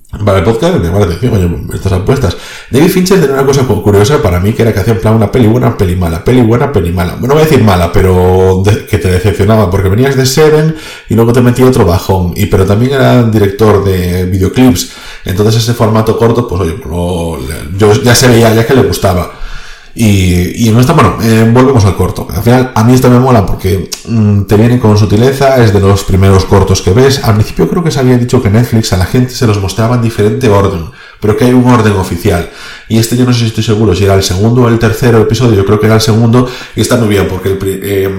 [0.10, 2.38] Para el podcast me llama la atención, oye, estas apuestas.
[2.72, 5.30] David Fincher tenía una cosa curiosa para mí, que era que hacía en plan una
[5.30, 7.14] peli buena, peli mala, peli buena, peli mala.
[7.14, 10.78] Bueno, no voy a decir mala, pero que te decepcionaba, porque venías de Seven
[11.10, 12.32] y luego te metía otro bajón.
[12.38, 14.94] Y pero también era director de videoclips.
[15.26, 16.76] Entonces ese formato corto, pues oye,
[17.78, 19.37] yo ya se veía ya que le gustaba.
[20.00, 22.28] Y, y no está, bueno, eh, volvemos al corto.
[22.32, 25.80] Al final, a mí esto me mola porque mm, te viene con sutileza, es de
[25.80, 27.24] los primeros cortos que ves.
[27.24, 29.96] Al principio creo que se había dicho que Netflix a la gente se los mostraba
[29.96, 30.86] en diferente orden,
[31.20, 32.48] pero que hay un orden oficial.
[32.88, 35.20] Y este yo no sé si estoy seguro si era el segundo o el tercero
[35.20, 38.10] episodio, yo creo que era el segundo, y está muy bien porque eh,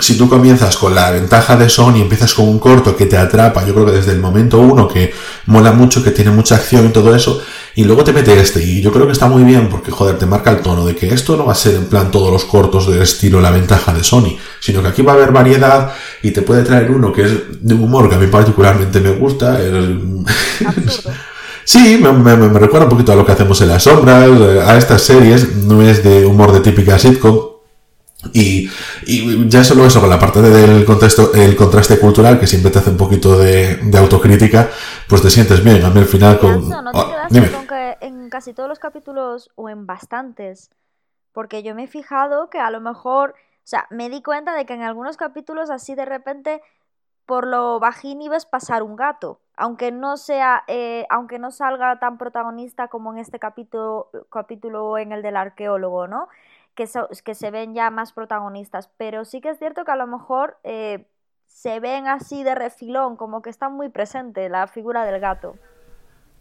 [0.00, 3.66] si tú comienzas con la ventaja de Sony, empiezas con un corto que te atrapa,
[3.66, 5.12] yo creo que desde el momento uno, que
[5.44, 7.42] mola mucho, que tiene mucha acción y todo eso,
[7.76, 10.24] y luego te mete este, y yo creo que está muy bien porque, joder, te
[10.24, 12.88] marca el tono de que esto no va a ser en plan todos los cortos
[12.88, 16.40] del estilo la ventaja de Sony, sino que aquí va a haber variedad y te
[16.40, 19.60] puede traer uno que es de un humor que a mí particularmente me gusta.
[21.64, 24.26] sí, me, me, recuerda un poquito a lo que hacemos en las sombras,
[24.66, 27.56] a estas series, no es de humor de típica sitcom,
[28.32, 28.68] y,
[29.06, 32.78] y, ya solo eso, con la parte del contexto, el contraste cultural, que siempre te
[32.78, 34.70] hace un poquito de, autocrítica,
[35.06, 35.84] pues te sientes bien.
[35.84, 36.68] A mí al final con...
[36.68, 37.65] ¿No te ah, quedaste con
[38.26, 40.70] en casi todos los capítulos, o en bastantes,
[41.32, 43.34] porque yo me he fijado que a lo mejor, o
[43.64, 46.62] sea, me di cuenta de que en algunos capítulos así de repente,
[47.26, 49.40] por lo bajín ibas pasar un gato.
[49.56, 55.12] Aunque no sea, eh, aunque no salga tan protagonista como en este capítulo, capítulo en
[55.12, 56.28] el del arqueólogo, ¿no?
[56.76, 56.88] que,
[57.24, 60.58] que se ven ya más protagonistas, pero sí que es cierto que a lo mejor
[60.62, 61.06] eh,
[61.46, 65.56] se ven así de refilón, como que está muy presente la figura del gato.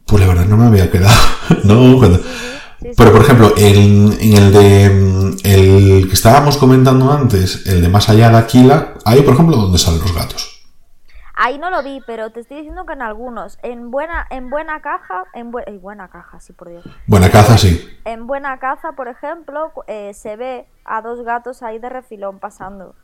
[0.05, 1.15] Pues la verdad no me había quedado.
[1.63, 1.99] no,
[2.95, 4.85] pero por ejemplo, en, el de
[5.43, 9.77] el que estábamos comentando antes, el de más allá de Aquila, ahí por ejemplo donde
[9.77, 10.55] salen los gatos.
[11.37, 13.59] Ahí no lo vi, pero te estoy diciendo que en algunos.
[13.61, 16.85] En buena, en buena caja, en buena caja, sí, por Dios.
[17.07, 17.85] Buena caza, sí.
[18.05, 22.95] En buena caza, por ejemplo, eh, se ve a dos gatos ahí de refilón pasando.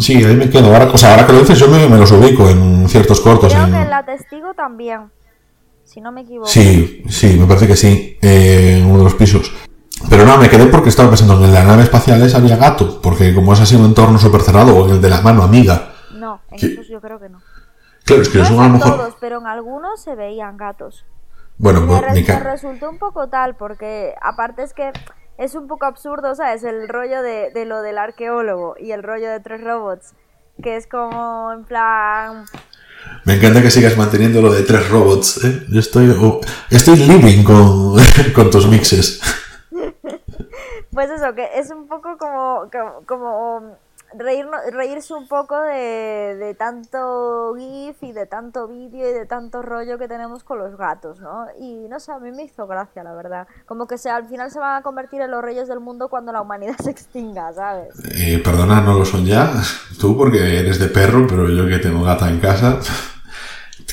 [0.00, 0.66] Sí, ahí me quedo.
[0.74, 3.54] Ahora, ahora que lo dices, yo me, los ubico en ciertos cortos.
[3.54, 5.12] Creo que en la testigo también,
[5.92, 6.48] si no me equivoco.
[6.48, 9.52] Sí, sí, me parece que sí, eh, en uno de los pisos.
[10.08, 13.34] Pero no, me quedé porque estaba pensando en la nave espacial esa había gato, porque
[13.34, 16.40] como es así un entorno súper cerrado, o en el de la mano amiga, no,
[16.50, 17.42] en estos yo creo que no.
[18.04, 18.96] Claro, es que no son a lo mejor.
[18.96, 21.04] todos, pero en algunos se veían gatos.
[21.58, 24.92] Bueno, me, pues, me resultó un poco tal, porque aparte es que
[25.36, 26.64] es un poco absurdo, ¿sabes?
[26.64, 30.14] El rollo de, de lo del arqueólogo y el rollo de tres robots,
[30.62, 32.46] que es como en plan.
[33.24, 35.44] Me encanta que sigas manteniendo lo de tres robots.
[35.44, 35.66] ¿eh?
[35.74, 36.14] Estoy,
[36.70, 37.96] estoy living con,
[38.34, 39.20] con tus mixes.
[40.90, 42.68] pues eso, que es un poco como,
[43.06, 43.76] como
[44.18, 50.08] reírse un poco de, tanto GIF y de tanto vídeo y de tanto rollo que
[50.08, 51.46] tenemos con los gatos, ¿no?
[51.60, 53.46] Y no sé, a mí me hizo gracia, la verdad.
[53.66, 56.32] Como que se, al final se van a convertir en los reyes del mundo cuando
[56.32, 57.88] la humanidad se extinga, ¿sabes?
[58.14, 59.52] Eh, perdona, no lo son ya.
[60.00, 62.78] Tú porque eres de perro, pero yo que tengo gata en casa.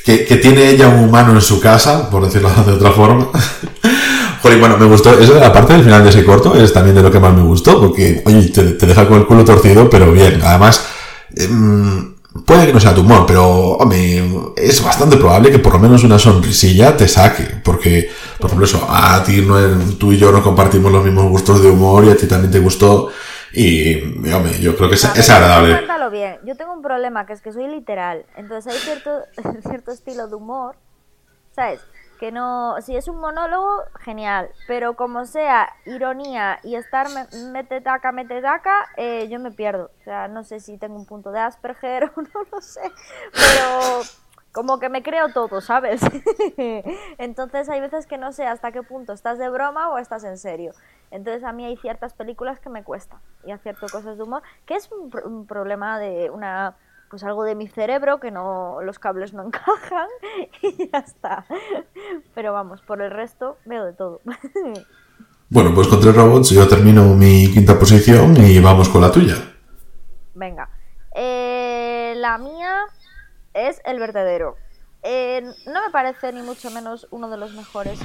[0.05, 3.27] Que, que tiene ella un humano en su casa, por decirlo de otra forma.
[4.41, 5.17] Joder, bueno, me gustó.
[5.19, 7.33] Eso de la parte del final de ese corto es también de lo que más
[7.33, 10.41] me gustó, porque, oye, te, deja con el culo torcido, pero bien.
[10.43, 10.87] Además,
[11.35, 14.23] em, puede que no sea tu humor, pero, hombre,
[14.55, 18.87] es bastante probable que por lo menos una sonrisilla te saque, porque, por ejemplo, eso,
[18.89, 19.57] a ti no,
[19.97, 22.59] tú y yo no compartimos los mismos gustos de humor y a ti también te
[22.59, 23.09] gustó.
[23.51, 25.81] Y, hombre, yo creo que es, es agradable.
[26.11, 26.37] bien.
[26.45, 28.25] Yo tengo un problema, que es que soy literal.
[28.35, 29.11] Entonces hay cierto,
[29.67, 30.75] cierto estilo de humor,
[31.55, 31.81] ¿sabes?
[32.19, 37.07] Que no, si es un monólogo, genial, pero como sea ironía y estar
[37.51, 39.89] mete taca, taca, eh, yo me pierdo.
[40.01, 42.81] O sea, no sé si tengo un punto de Asperger o no lo sé,
[43.31, 44.01] pero
[44.51, 46.01] como que me creo todo, ¿sabes?
[47.17, 50.37] Entonces hay veces que no sé hasta qué punto estás de broma o estás en
[50.37, 50.73] serio.
[51.11, 54.75] Entonces a mí hay ciertas películas que me cuestan y acierto cosas de humor, que
[54.75, 56.75] es un problema de una
[57.09, 60.07] pues algo de mi cerebro que no los cables no encajan
[60.61, 61.45] y ya está.
[62.35, 64.21] Pero vamos, por el resto veo de todo.
[65.51, 69.33] Bueno, pues con tres robots yo termino mi quinta posición y vamos con la tuya.
[70.35, 70.69] Venga.
[71.15, 72.85] Eh, la mía
[73.55, 74.57] es El Vertedero.
[75.01, 77.99] Eh, no me parece ni mucho menos uno de los mejores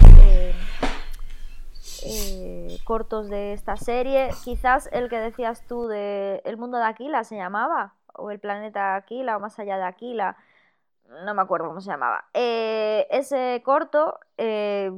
[2.07, 4.31] eh, cortos de esta serie.
[4.43, 8.97] Quizás el que decías tú de El mundo de Aquila se llamaba o el planeta
[8.97, 10.37] Aquila o más allá de Aquila,
[11.25, 12.25] no me acuerdo cómo se llamaba.
[12.35, 14.91] Eh, ese corto eh,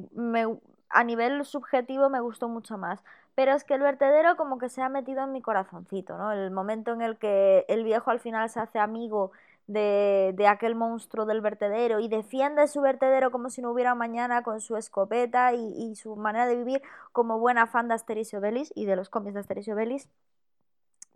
[0.88, 3.02] a nivel subjetivo me gustó mucho más.
[3.34, 6.32] Pero es que el vertedero como que se ha metido en mi corazoncito, ¿no?
[6.32, 9.30] El momento en el que el viejo al final se hace amigo
[9.66, 14.42] de, de, aquel monstruo del vertedero y defiende su vertedero como si no hubiera mañana
[14.42, 18.36] con su escopeta y, y su manera de vivir como buena fan de Asterix y
[18.36, 20.08] Obelix y de los cómics de Asterix y Obelix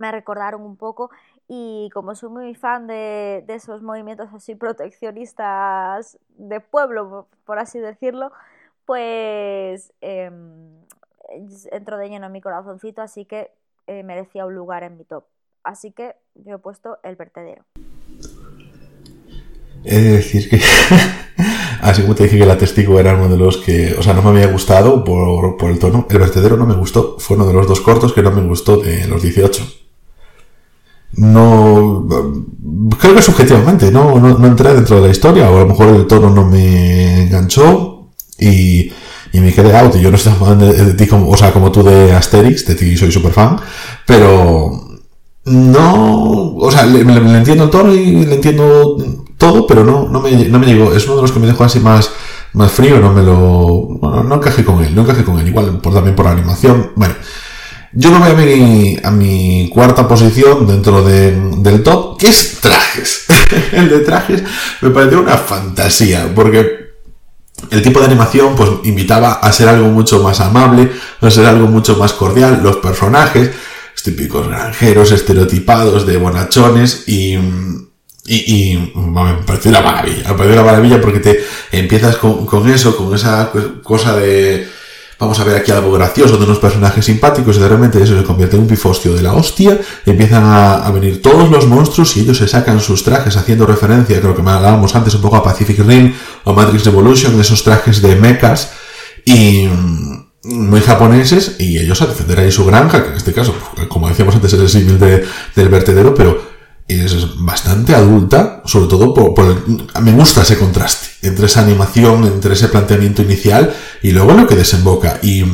[0.00, 1.10] me recordaron un poco
[1.46, 8.32] y como soy muy fan de, esos movimientos así proteccionistas de pueblo, por así decirlo,
[8.86, 10.30] pues eh,
[11.70, 13.50] entró de lleno en mi corazoncito, así que
[13.86, 15.24] eh, merecía un lugar en mi top.
[15.62, 17.64] Así que yo he puesto el vertedero.
[19.84, 20.56] He de decir que,
[21.82, 24.22] así como te dije que la testigo era uno de los que, o sea, no
[24.22, 27.54] me había gustado por, por el tono, el vertedero no me gustó, fue uno de
[27.54, 29.79] los dos cortos que no me gustó de los 18
[31.12, 32.06] no
[32.98, 35.88] creo que subjetivamente no, no, no, entré dentro de la historia o a lo mejor
[35.88, 38.92] el tono no me enganchó y,
[39.32, 39.96] y me quedé out.
[39.96, 42.74] Y yo no estoy fan de, ti como, o sea como tú de Asterix de
[42.74, 43.56] ti soy súper fan
[44.06, 44.88] pero
[45.44, 48.96] no o sea le, le, entiendo el tono y le entiendo
[49.36, 50.92] todo pero no, no, me, no me llegó.
[50.92, 52.10] Es uno de los que me dejó así más
[52.52, 55.48] más frío no me lo no encajé con él no encajé con él.
[55.48, 57.14] Igual por, también por la animación bueno
[57.92, 62.60] yo no voy a mi, a mi cuarta posición dentro de, del top, que es
[62.60, 63.26] trajes.
[63.72, 64.42] el de trajes
[64.80, 66.90] me pareció una fantasía, porque
[67.70, 71.66] el tipo de animación pues invitaba a ser algo mucho más amable, a ser algo
[71.66, 73.50] mucho más cordial, los personajes,
[74.02, 77.38] típicos granjeros, estereotipados de bonachones y...
[78.32, 81.40] Y, me pareció una maravilla, me pareció una maravilla porque te
[81.72, 83.50] empiezas con eso, con esa
[83.82, 84.68] cosa de,
[85.20, 88.24] vamos a ver aquí algo gracioso de unos personajes simpáticos y de repente eso se
[88.24, 92.38] convierte en un pifostio de la hostia empiezan a, venir todos los monstruos y ellos
[92.38, 96.14] se sacan sus trajes haciendo referencia, creo que hablábamos antes un poco a Pacific Rim
[96.44, 98.70] o Matrix Revolution, de esos trajes de mechas
[99.24, 103.54] y mm, muy japoneses y ellos a defender ahí su granja, que en este caso,
[103.88, 106.49] como decíamos antes, es el símil de, del vertedero, pero
[106.92, 112.54] es bastante adulta, sobre todo por, el, me gusta ese contraste entre esa animación, entre
[112.54, 115.18] ese planteamiento inicial y luego lo que desemboca.
[115.22, 115.44] Y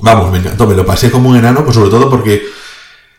[0.00, 2.42] vamos, me encantó, me lo pasé como un enano, pues sobre todo porque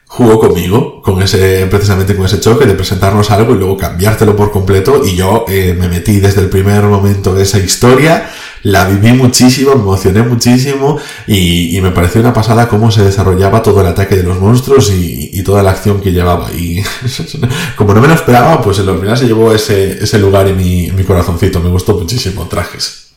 [0.07, 4.51] jugó conmigo, con ese, precisamente con ese choque de presentarnos algo y luego cambiártelo por
[4.51, 5.05] completo.
[5.05, 8.29] Y yo eh, me metí desde el primer momento de esa historia,
[8.65, 10.97] la viví muchísimo, me emocioné muchísimo
[11.27, 15.43] y, me pareció una pasada cómo se desarrollaba todo el ataque de los monstruos y,
[15.43, 16.51] toda la acción que llevaba.
[16.51, 16.81] Y
[17.77, 20.57] como no me lo esperaba, pues en los final se llevó ese, ese lugar en
[20.57, 21.59] mi, mi corazoncito.
[21.59, 23.13] Me gustó muchísimo, trajes.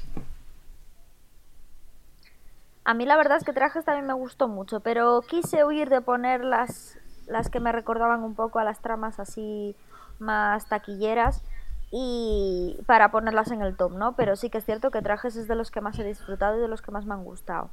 [2.85, 6.03] A mí la verdad es que trajes también me gustó mucho, pero quise huir de
[6.03, 9.75] poner las, las que me recordaban un poco a las tramas así
[10.19, 11.41] más taquilleras
[11.90, 14.14] y para ponerlas en el top, ¿no?
[14.16, 16.61] Pero sí que es cierto que trajes es de los que más he disfrutado y
[16.61, 17.70] de los que más me han gustado.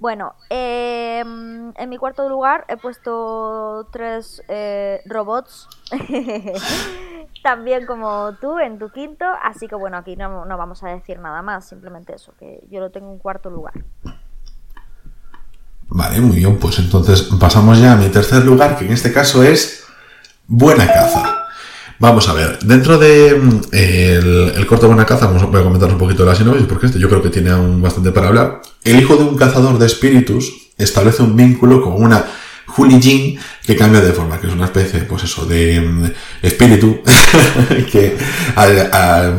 [0.00, 5.68] Bueno, eh, en mi cuarto lugar he puesto tres eh, robots,
[7.42, 11.18] también como tú en tu quinto, así que bueno, aquí no, no, vamos a decir
[11.18, 13.74] nada más, simplemente eso, que yo lo tengo en cuarto lugar.
[15.88, 19.42] Vale, muy bien, pues entonces pasamos ya a mi tercer lugar, que en este caso
[19.42, 19.84] es
[20.46, 21.40] Buena Caza.
[22.00, 26.24] Vamos a ver, dentro de mm, el, corto Buena Caza, vamos a comentar un poquito
[26.24, 28.62] de la sinopsis, porque este yo creo que tiene aún bastante para hablar.
[28.82, 32.24] El hijo de un cazador de espíritus establece un vínculo con una
[32.64, 36.10] Juli Jin que cambia de forma, que es una especie, pues eso, de um,
[36.40, 37.00] espíritu
[37.92, 38.16] que
[38.56, 39.34] a,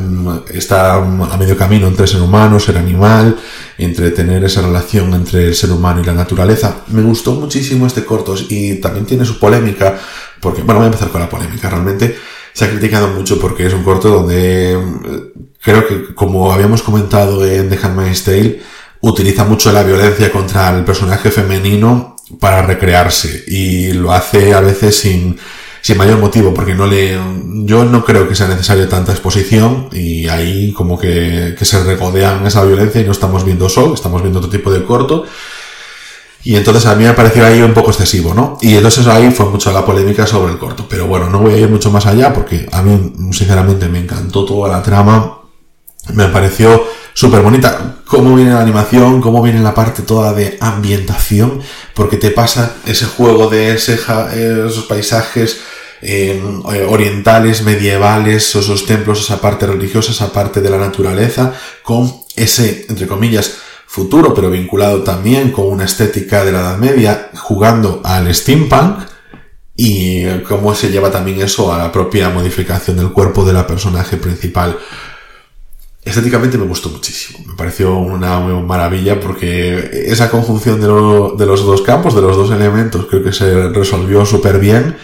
[0.54, 3.38] está a medio camino entre ser humano, ser animal,
[3.80, 6.84] entre tener esa relación entre el ser humano y la naturaleza.
[6.90, 9.98] Me gustó muchísimo este corto y también tiene su polémica,
[10.40, 12.16] porque, bueno, voy a empezar con la polémica, realmente
[12.54, 14.78] se ha criticado mucho porque es un corto donde
[15.62, 18.62] creo que, como habíamos comentado en The Handmaid's Tale,
[19.02, 24.98] utiliza mucho la violencia contra el personaje femenino para recrearse y lo hace a veces
[24.98, 25.38] sin,
[25.82, 27.20] sin mayor motivo porque no le
[27.66, 32.46] yo no creo que sea necesario tanta exposición y ahí como que, que se regodean
[32.48, 35.26] esa violencia y no estamos viendo sol, estamos viendo otro tipo de corto
[36.44, 38.58] y entonces a mí me pareció ahí un poco excesivo, ¿no?
[38.62, 40.88] Y entonces ahí fue mucho la polémica sobre el corto.
[40.90, 44.44] Pero bueno, no voy a ir mucho más allá porque a mí, sinceramente, me encantó
[44.44, 45.40] toda la trama.
[46.14, 47.98] Me pareció súper bonita.
[48.08, 51.62] Cómo viene la animación, cómo viene la parte toda de ambientación,
[51.94, 55.62] porque te pasa ese juego de ese, esos paisajes
[56.02, 56.42] eh,
[56.90, 63.08] orientales, medievales, esos templos, esa parte religiosa, esa parte de la naturaleza, con ese, entre
[63.08, 63.60] comillas,
[63.92, 69.00] futuro, pero vinculado también con una estética de la Edad Media, jugando al steampunk
[69.76, 74.16] y cómo se lleva también eso a la propia modificación del cuerpo de la personaje
[74.16, 74.80] principal.
[76.06, 81.66] Estéticamente me gustó muchísimo, me pareció una maravilla porque esa conjunción de, lo, de los
[81.66, 84.96] dos campos, de los dos elementos, creo que se resolvió súper bien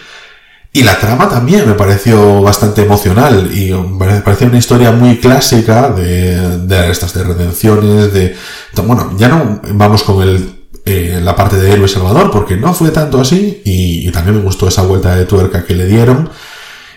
[0.72, 5.90] Y la trama también me pareció bastante emocional y me pareció una historia muy clásica
[5.90, 8.36] de, de estas de redenciones, de...
[8.84, 12.90] Bueno, ya no vamos con el, eh, la parte de héroe salvador porque no fue
[12.90, 16.30] tanto así y, y también me gustó esa vuelta de tuerca que le dieron.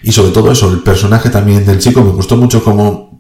[0.04, 3.12] Y sobre todo eso, el personaje también del chico me gustó mucho como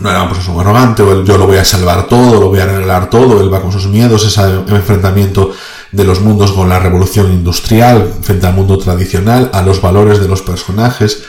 [0.00, 2.60] no era pues un arrogante o el yo lo voy a salvar todo, lo voy
[2.60, 5.52] a arreglar todo, él va con sus miedos, ese enfrentamiento
[5.94, 10.28] de los mundos con la revolución industrial frente al mundo tradicional, a los valores de
[10.28, 11.24] los personajes,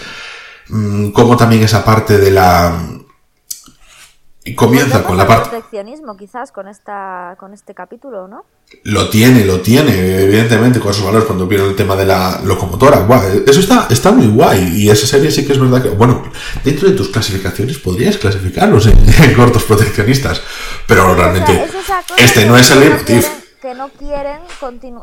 [0.70, 2.74] mm, como también esa parte de la
[4.48, 8.46] y comienza con la parte proteccionismo quizás con esta con este capítulo, ¿no?
[8.84, 13.08] Lo tiene, lo tiene, evidentemente con esos valores cuando vieron el tema de la locomotora.
[13.48, 16.24] eso está está muy guay y esa serie sí que es verdad que bueno,
[16.64, 20.42] dentro de tus clasificaciones podrías clasificarlos en, cortos proteccionistas,
[20.88, 21.66] pero realmente
[22.18, 24.42] este no es el motivo que no quieren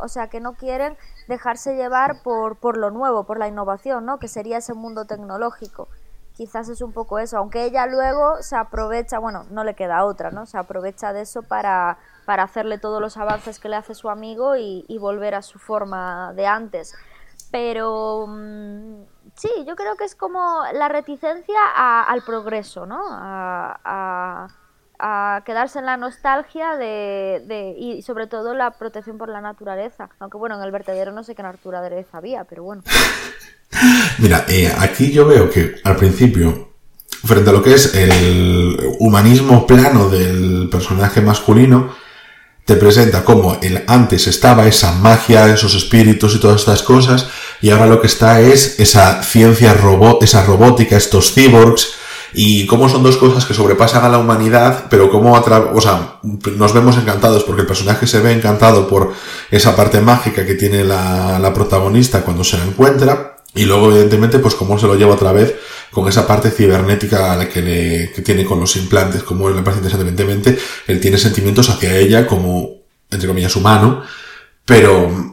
[0.01, 0.97] o sea, que no quieren
[1.27, 4.21] dejarse llevar por, por lo nuevo, por la innovación, ¿no?
[4.21, 5.89] Que sería ese mundo tecnológico.
[6.37, 10.31] Quizás es un poco eso, aunque ella luego se aprovecha, bueno, no le queda otra,
[10.31, 10.47] ¿no?
[10.47, 14.55] Se aprovecha de eso para, para hacerle todos los avances que le hace su amigo
[14.55, 16.95] y, volver a su forma de antes.
[17.51, 19.03] Pero mm,
[19.35, 23.01] sí, yo creo que es como la reticencia al progreso, ¿no?
[23.11, 24.62] a a
[25.44, 30.11] quedarse en la nostalgia de, y sobre todo la protección por la naturaleza.
[30.20, 32.82] Aunque bueno, en el vertedero no sé qué naturaleza había, pero bueno.
[34.18, 36.72] Mira, eh, aquí yo veo que al principio,
[37.24, 41.94] frente a lo que es el humanismo plano del personaje masculino,
[42.64, 47.28] te presenta como el antes estaba esa magia, esos espíritus y todas estas cosas,
[47.61, 51.96] y ahora lo que está es esa ciencia robot, esa robótica, estos cyborgs,
[52.35, 56.72] y cómo son dos cosas que sobrepasan a la humanidad, pero cómo o sea, nos
[56.72, 59.12] vemos encantados porque el personaje se ve encantado por
[59.51, 64.55] esa parte mágica que tiene la, protagonista cuando se la encuentra, y luego evidentemente pues
[64.55, 65.55] cómo se lo lleva otra vez
[65.91, 70.09] con esa parte cibernética que, le, que tiene con los implantes, como le parece interesante,
[70.09, 72.70] evidentemente, él tiene sentimientos hacia ella como,
[73.11, 74.03] entre comillas, humano,
[74.64, 75.33] pero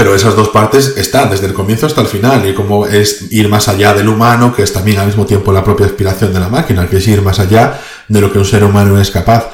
[0.00, 3.50] pero esas dos partes están desde el comienzo hasta el final y como es ir
[3.50, 6.48] más allá del humano, que es también al mismo tiempo la propia aspiración de la
[6.48, 7.78] máquina, que es ir más allá
[8.08, 9.50] de lo que un ser humano es capaz.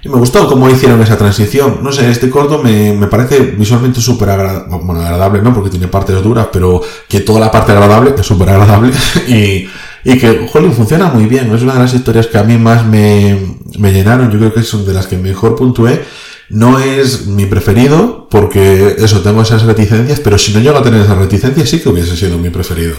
[0.00, 1.80] Y me gustó cómo hicieron esa transición.
[1.82, 4.76] No sé, este corto me, me parece visualmente súper agradable.
[4.84, 8.50] Bueno, agradable no, porque tiene partes duras, pero que toda la parte agradable es súper
[8.50, 8.92] agradable.
[9.26, 9.66] y,
[10.04, 11.52] que, jolín, funciona muy bien.
[11.52, 14.30] Es una de las historias que a mí más me, me llenaron.
[14.30, 16.04] Yo creo que es una de las que mejor puntué.
[16.50, 21.02] No es mi preferido, porque eso, tengo esas reticencias, pero si no llego a tener
[21.02, 22.96] esas reticencias, sí que hubiese sido mi preferido.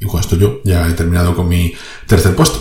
[0.00, 1.74] Y con yo ya he terminado con mi
[2.06, 2.60] tercer puesto.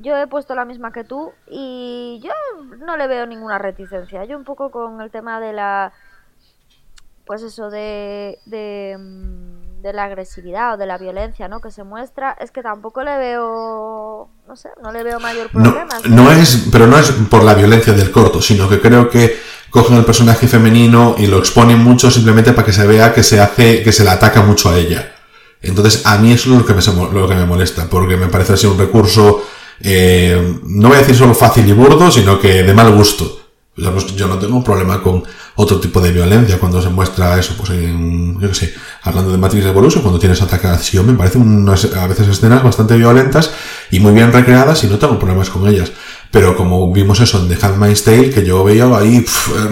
[0.00, 2.32] Yo he puesto la misma que tú y yo
[2.78, 4.24] no le veo ninguna reticencia.
[4.24, 5.92] Yo un poco con el tema de la...
[7.24, 8.38] Pues eso, de...
[8.46, 11.60] de mm, de la agresividad o de la violencia ¿no?
[11.60, 15.98] que se muestra, es que tampoco le veo, no sé, no le veo mayor problema.
[16.08, 19.96] No, es, pero no es por la violencia del corto, sino que creo que cogen
[19.96, 23.82] el personaje femenino y lo exponen mucho simplemente para que se vea que se hace,
[23.82, 25.14] que se le ataca mucho a ella.
[25.60, 28.52] Entonces, a mí eso es lo que me, lo que me molesta, porque me parece
[28.52, 29.44] así un recurso,
[29.80, 33.40] eh, no voy a decir solo fácil y burdo, sino que de mal gusto.
[33.74, 35.24] Yo no tengo un problema con
[35.56, 39.38] otro tipo de violencia cuando se muestra eso, pues en, yo qué sé, hablando de
[39.38, 43.52] Matrix Revolution, cuando tienes atacación, me parecen unas, a veces escenas bastante violentas
[43.90, 45.92] y muy bien recreadas y no tengo problemas con ellas.
[46.30, 49.24] Pero como vimos eso en The Handmaid's Tale, que yo veía ahí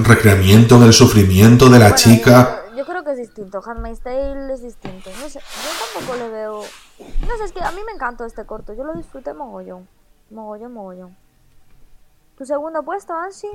[0.03, 2.63] recreamiento del sufrimiento de la chica.
[2.77, 5.11] Yo, creo que es distinto, Handmaid's Tale es distinto.
[5.21, 6.63] No sé, yo tampoco le veo...
[6.99, 9.89] No sé, es que a mí me encantó este corto, yo lo disfruté mogollón,
[10.31, 11.17] mogollón, mogollón.
[12.37, 13.49] ¿Tu segundo puesto, Ansi?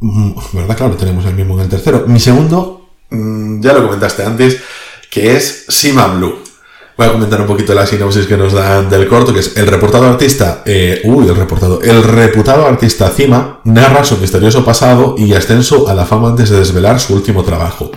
[0.00, 0.76] Mm, ¿Verdad?
[0.76, 2.04] Claro, tenemos el mismo en el tercero.
[2.06, 2.79] Mi segundo,
[3.10, 4.58] mm, ya lo comentaste antes,
[5.10, 6.42] que es Sima Blue.
[6.96, 9.66] Voy a comentar un poquito la sinopsis que nos dan del corto, que es el
[9.66, 15.32] reportado artista, eh, uy, el reportado, el reputado artista Cima narra su misterioso pasado y
[15.32, 17.90] ascenso a la fama antes de desvelar su último trabajo.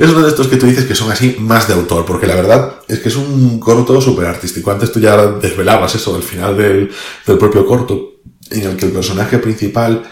[0.00, 2.34] Es uno de estos que tú dices que son así más de autor, porque la
[2.34, 4.72] verdad es que es un corto súper artístico.
[4.72, 6.90] Antes tú ya desvelabas eso al final del,
[7.24, 8.14] del propio corto,
[8.50, 10.02] en el que el personaje principal,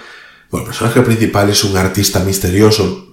[0.48, 3.11] bueno, el personaje principal es un artista misterioso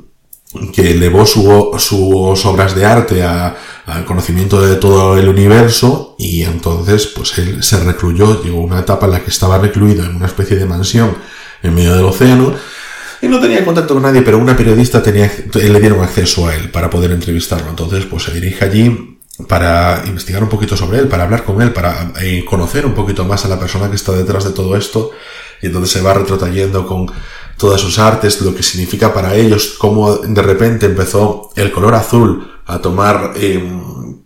[0.74, 7.08] que elevó su, sus obras de arte al conocimiento de todo el universo y entonces
[7.08, 10.26] pues él se recluyó, llegó a una etapa en la que estaba recluido en una
[10.26, 11.16] especie de mansión
[11.62, 12.54] en medio del océano
[13.22, 16.72] y no tenía contacto con nadie, pero una periodista tenía, le dieron acceso a él
[16.72, 17.70] para poder entrevistarlo.
[17.70, 21.74] Entonces, pues se dirige allí para investigar un poquito sobre él, para hablar con él,
[21.74, 25.12] para eh, conocer un poquito más a la persona que está detrás de todo esto,
[25.62, 27.08] y entonces se va retrotrayendo con
[27.60, 32.50] todas sus artes, lo que significa para ellos, cómo de repente empezó el color azul
[32.66, 34.18] a tomar em,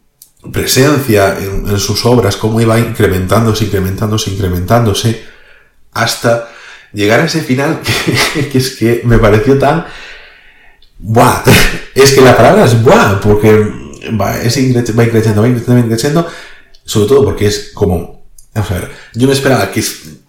[0.51, 5.23] presencia en, sus obras, cómo iba incrementándose, incrementándose, incrementándose,
[5.93, 6.47] hasta
[6.93, 9.85] llegar a ese final que, es que me pareció tan...
[10.99, 11.43] ¡Buah!
[11.95, 13.19] Es que la palabra es ¡buah!
[13.19, 13.51] Porque
[14.19, 16.27] va, es va increciendo, va increciendo, va
[16.85, 18.23] sobre todo porque es como...
[18.53, 19.83] Vamos a ver, yo me esperaba que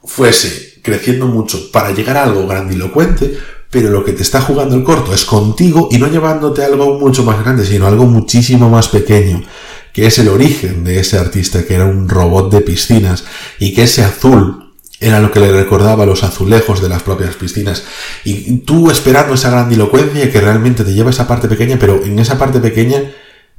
[0.05, 3.37] fuese creciendo mucho para llegar a algo grandilocuente,
[3.70, 6.99] pero lo que te está jugando el corto es contigo y no llevándote a algo
[7.01, 9.43] mucho más grande, sino algo muchísimo más pequeño,
[9.93, 13.24] que es el origen de ese artista, que era un robot de piscinas,
[13.59, 17.85] y que ese azul era lo que le recordaba los azulejos de las propias piscinas.
[18.24, 22.18] Y tú esperando esa grandilocuencia que realmente te lleva a esa parte pequeña, pero en
[22.18, 23.03] esa parte pequeña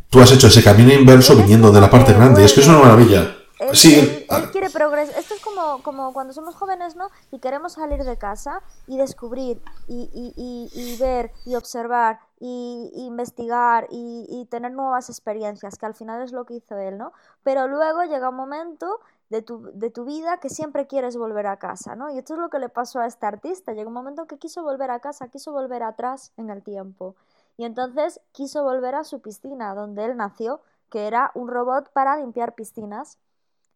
[0.09, 2.45] tú has hecho ese camino inverso viniendo de la parte grande.
[2.45, 3.35] Es que es una maravilla.
[3.73, 5.17] Sí, él, quiere progresar.
[5.17, 7.09] Esto es como, como cuando somos jóvenes, ¿no?
[7.31, 13.87] Y queremos salir de casa y descubrir y, y, y, ver y observar y, investigar
[13.89, 17.13] y, tener nuevas experiencias, que al final es lo que hizo él, ¿no?
[17.43, 18.99] Pero luego llega un momento
[19.29, 22.09] de tu, de tu vida que siempre quieres volver a casa, ¿no?
[22.11, 23.73] Y esto es lo que le pasó a este artista.
[23.73, 27.15] Llegó un momento que quiso volver a casa, quiso volver atrás en el tiempo.
[27.57, 32.17] Y entonces quiso volver a su piscina, donde él nació, que era un robot para
[32.17, 33.17] limpiar piscinas.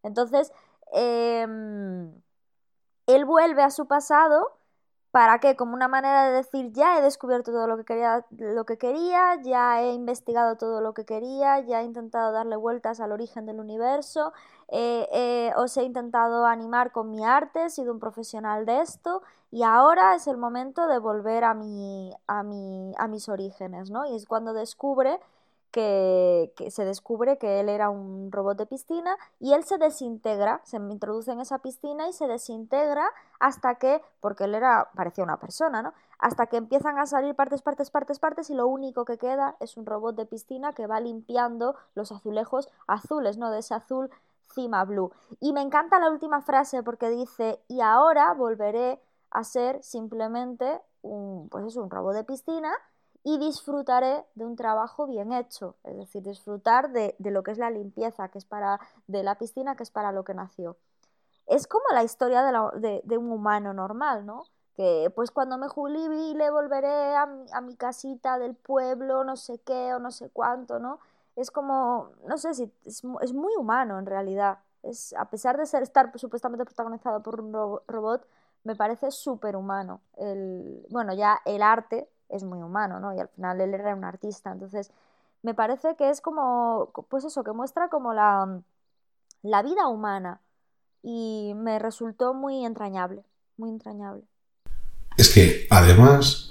[0.03, 0.51] Entonces,
[0.93, 2.13] em,
[3.07, 4.59] él vuelve a su pasado
[5.11, 5.55] ¿Para qué?
[5.55, 9.41] Como una manera de decir, ya he descubierto todo lo que quería, lo que quería,
[9.41, 13.59] ya he investigado todo lo que quería, ya he intentado darle vueltas al origen del
[13.59, 14.33] universo,
[15.57, 20.13] os he intentado animar con mi arte, he sido un profesional de esto y ahora
[20.13, 24.05] es el momento de volver a, mi, a, mi, a mis orígenes, ¿no?
[24.05, 25.19] Y es cuando descubre
[25.71, 30.77] que, se descubre que él era un robot de piscina y él se desintegra, se
[30.77, 33.09] introduce en esa piscina y se desintegra
[33.39, 35.93] hasta que, porque él era, parecía una persona, ¿no?
[36.17, 39.77] Hasta que empiezan a salir partes, partes, partes, partes y lo único que queda es
[39.77, 43.51] un robot de piscina que va limpiando los azulejos azules, ¿no?
[43.51, 44.09] De ese azul
[44.53, 45.11] cima blue.
[45.39, 48.99] Y me encanta la última frase porque dice, y ahora volveré
[49.31, 52.73] a ser simplemente un, pues es un robot de piscina
[53.23, 57.69] y disfrutaré de un trabajo bien hecho, es decir, disfrutar de, lo que es la
[57.69, 60.77] limpieza, que es para de la piscina, que es para lo que nació.
[61.47, 64.45] Es como la historia de, un humano normal, ¿no?
[64.75, 69.59] Que pues cuando me jubile volveré a mi, a mi, casita del pueblo, no sé
[69.59, 70.99] qué o no sé cuánto, ¿no?
[71.35, 74.59] Es como, no sé si es, muy humano en realidad.
[74.83, 77.51] Es, a pesar de ser, estar supuestamente protagonizado por un
[77.87, 78.25] robot,
[78.63, 80.01] me parece súper humano.
[80.89, 83.13] Bueno, ya el arte es muy humano, ¿no?
[83.13, 84.91] Y al final él era un artista, entonces
[85.41, 88.61] me parece que es como, pues eso, que muestra como la,
[89.41, 90.41] la vida humana
[91.01, 93.23] y me resultó muy entrañable,
[93.57, 94.23] muy entrañable.
[95.17, 96.49] Es que además,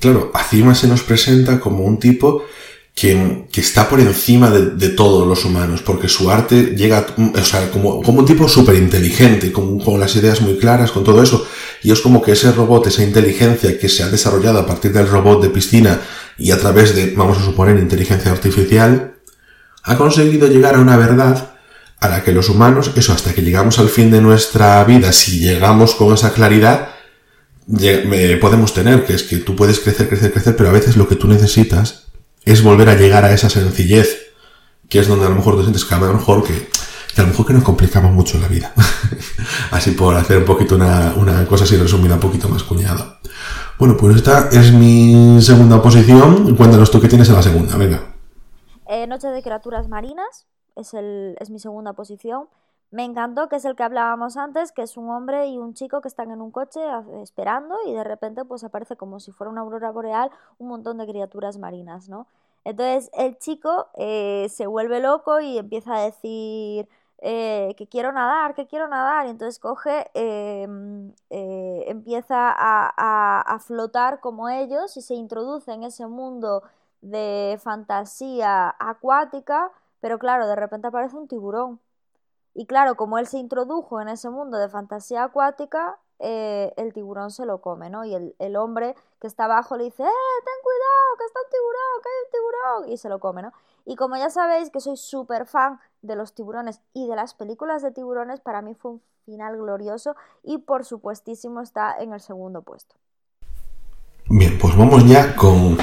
[0.00, 2.42] claro, Acima se nos presenta como un tipo
[2.94, 7.70] que, que está por encima de, todos los humanos, porque su arte llega, o sea,
[7.70, 11.46] como, como un tipo súper inteligente, con, con, las ideas muy claras, con todo eso,
[11.82, 15.08] y es como que ese robot, esa inteligencia que se ha desarrollado a partir del
[15.08, 16.00] robot de piscina
[16.36, 19.14] y a través de, vamos a suponer, inteligencia artificial,
[19.82, 21.52] ha conseguido llegar a una verdad
[22.00, 25.40] a la que los humanos, eso hasta que llegamos al fin de nuestra vida, si
[25.40, 26.90] llegamos con esa claridad,
[28.40, 31.16] podemos tener, que es que tú puedes crecer, crecer, crecer, pero a veces lo que
[31.16, 32.04] tú necesitas
[32.44, 34.28] es volver a llegar a esa sencillez,
[34.88, 36.68] que es donde a lo mejor te sientes que a lo mejor que,
[37.16, 38.72] a lo mejor que nos complicamos mucho la vida.
[39.72, 43.18] así por hacer un poquito una, una cosa así resumida, un poquito más cuñada.
[43.78, 46.56] Bueno, pues esta es mi segunda posición.
[46.56, 48.00] Cuéntanos tú qué tienes en la segunda, venga.
[48.88, 52.48] Eh, Noche de criaturas marinas es, el, es mi segunda posición.
[52.90, 56.00] Me encantó, que es el que hablábamos antes, que es un hombre y un chico
[56.00, 56.80] que están en un coche
[57.22, 61.06] esperando y de repente pues aparece como si fuera una aurora boreal un montón de
[61.06, 62.26] criaturas marinas, ¿no?
[62.64, 66.88] Entonces el chico eh, se vuelve loco y empieza a decir
[67.18, 73.58] eh, que quiero nadar, que quiero nadar, y entonces coge, em, eh, empieza a, a
[73.60, 76.62] flotar como ellos y se introduce en ese mundo
[77.00, 81.80] de fantasía acuática, pero claro, de repente aparece un tiburón
[82.58, 87.30] y claro, como él se introdujo en ese mundo de fantasía acuática, eh, el tiburón
[87.30, 88.04] se lo come, ¿no?
[88.04, 92.02] Y el, hombre que está abajo le dice, ¡eh, ten cuidado, que está un tiburón,
[92.02, 92.92] que hay un tiburón!
[92.92, 93.52] Y se lo come, ¿no?
[93.88, 97.80] Y como ya sabéis que soy súper fan de los tiburones y de las películas
[97.80, 100.14] de tiburones, para mí fue un final glorioso
[100.44, 102.96] y por supuestísimo está en el segundo puesto.
[104.28, 105.78] Bien, pues vamos ya con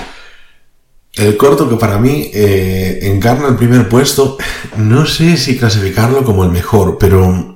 [1.14, 4.38] el corto que para mí eh, encarna el primer puesto,
[4.78, 7.55] no sé si clasificarlo como el mejor, pero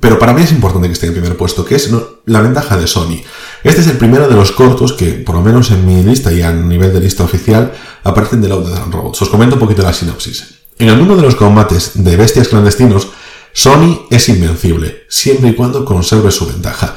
[0.00, 1.90] pero para mí es importante que esté en el primer puesto, que es
[2.26, 3.22] la ventaja de Sony.
[3.62, 6.42] Este es el primero de los cortos que, por lo menos en mi lista y
[6.42, 7.72] a nivel de lista oficial,
[8.02, 9.22] aparecen de Love, and Robots.
[9.22, 10.62] Os comento un poquito la sinopsis.
[10.78, 13.08] En el mundo de los combates de bestias clandestinos,
[13.52, 16.96] Sony es invencible, siempre y cuando conserve su ventaja.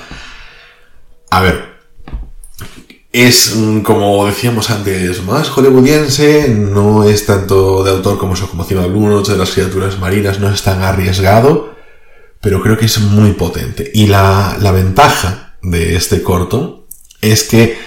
[1.29, 1.77] A ver,
[3.11, 8.63] es, mm, como decíamos antes, más hollywoodiense, no es tanto de autor como eso, como
[8.63, 11.76] Cima Blue, de las criaturas marinas, no es tan arriesgado,
[12.41, 13.91] pero creo que es muy potente.
[13.93, 16.87] Y la, ventaja de este corto
[17.21, 17.77] es que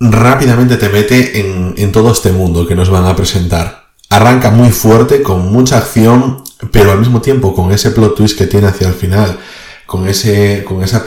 [0.00, 3.90] rápidamente te mete en, en todo este mundo que nos van a presentar.
[4.10, 8.46] Arranca muy fuerte, con mucha acción, pero al mismo tiempo con ese plot twist que
[8.46, 9.38] tiene hacia el final
[9.86, 11.04] con ese, con esa,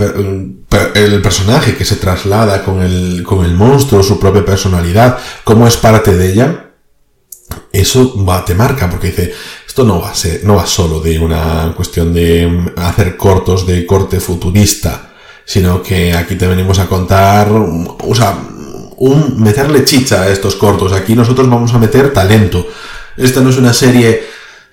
[0.96, 5.78] el personaje que se traslada con el, con el monstruo, su propia personalidad, cómo es
[5.78, 6.67] parte de ella,
[7.72, 8.14] eso
[8.46, 9.34] te marca, porque dice,
[9.66, 13.86] esto no va a ser, no va solo de una cuestión de hacer cortos de
[13.86, 15.14] corte futurista,
[15.46, 18.38] sino que aquí te venimos a contar, o sea,
[18.98, 20.92] un, meterle chicha a estos cortos.
[20.94, 22.68] Aquí nosotros vamos a meter talento.
[23.16, 24.24] Esta no es una serie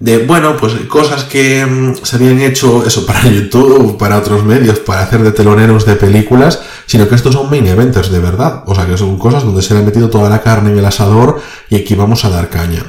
[0.01, 4.78] de, bueno, pues cosas que mm, se habían hecho eso para YouTube, para otros medios,
[4.80, 8.64] para hacer de teloneros de películas, sino que estos son main events de verdad.
[8.66, 10.84] O sea, que son cosas donde se le ha metido toda la carne en el
[10.84, 11.40] asador
[11.70, 12.84] y aquí vamos a dar caña.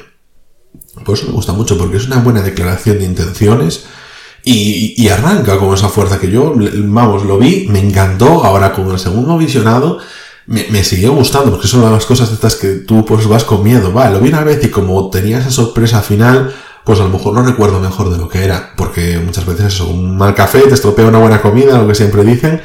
[1.04, 3.86] Por eso me gusta mucho, porque es una buena declaración de intenciones
[4.44, 9.00] y, arranca con esa fuerza que yo, vamos, lo vi, me encantó, ahora con el
[9.00, 9.98] segundo visionado,
[10.46, 13.92] me, me, siguió gustando, porque son las cosas estas que tú pues vas con miedo.
[13.92, 16.54] Va, lo vi una vez y como tenía esa sorpresa final,
[16.86, 19.88] pues a lo mejor no recuerdo mejor de lo que era, porque muchas veces eso,
[19.88, 22.62] un mal café te estropea una buena comida, lo que siempre dicen,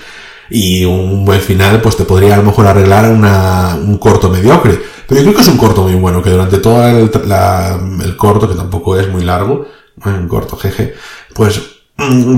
[0.51, 4.79] y un buen final pues te podría a lo mejor arreglar una, un corto mediocre.
[5.07, 7.11] Pero yo creo que es un corto muy bueno, que durante todo el,
[8.05, 9.67] el corto, que tampoco es muy largo,
[10.05, 10.95] un corto jeje,
[11.35, 11.80] pues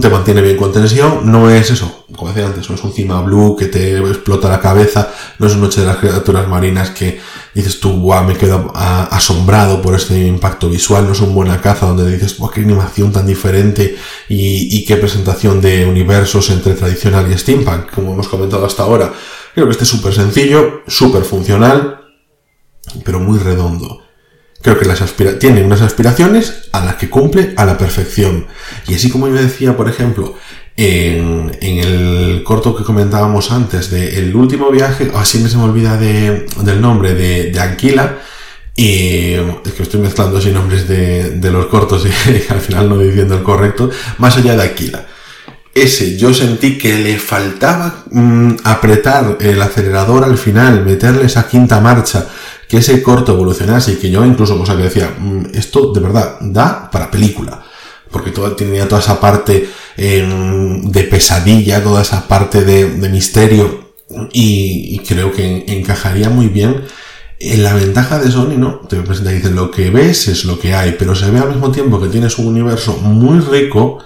[0.00, 3.20] te mantiene bien con tensión, no es eso, como decía antes, no es un cima
[3.22, 7.20] blue que te explota la cabeza, no es noche de las criaturas marinas que
[7.54, 11.86] dices tú, guau, me quedo asombrado por este impacto visual, no es un buena caza
[11.86, 13.96] donde dices, guau, qué animación tan diferente
[14.28, 19.12] y, y qué presentación de universos entre tradicional y steampunk, como hemos comentado hasta ahora.
[19.54, 22.00] Creo que este es súper sencillo, súper funcional,
[23.04, 24.01] pero muy redondo.
[24.62, 25.02] Creo que las
[25.38, 28.46] tiene unas aspiraciones a las que cumple a la perfección.
[28.86, 30.36] Y así como yo decía, por ejemplo,
[30.76, 36.46] en, el corto que comentábamos antes de último viaje, así me se me olvida de,
[36.62, 38.18] del nombre, de, de Anquila,
[38.74, 42.98] y es que estoy mezclando así nombres de, de los cortos y, al final no
[42.98, 45.06] diciendo el correcto, más allá de Aquila.
[45.74, 51.80] Ese yo sentí que le faltaba mm, apretar el acelerador al final, meterle esa quinta
[51.80, 52.26] marcha,
[52.72, 56.38] que ese corto evolucionase y que yo incluso cosa que decía, mm, esto de verdad
[56.40, 57.62] da para película.
[58.10, 59.68] Porque todo, tenía toda esa parte
[59.98, 63.92] em, de pesadilla, toda esa parte de, misterio
[64.32, 66.84] y, creo que encajaría muy bien.
[67.38, 68.80] En la ventaja de Sony, ¿no?
[68.88, 71.50] Te presenta y dice, lo que ves es lo que hay, pero se ve al
[71.50, 73.98] mismo tiempo que tienes un universo muy rico,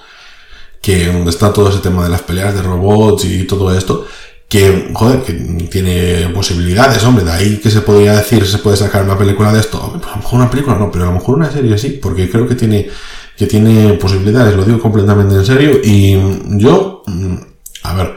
[0.82, 4.08] que donde está todo ese tema de las peleas de robots y todo esto,
[4.48, 9.02] que, joder, que tiene posibilidades, hombre, de ahí que se podría decir, se puede sacar
[9.04, 11.50] una película de esto, a lo mejor una película no, pero a lo mejor una
[11.50, 12.88] serie sí, porque creo que tiene,
[13.36, 16.16] que tiene posibilidades, lo digo completamente en serio, y
[16.58, 17.36] yo, mm,
[17.82, 18.16] a ver,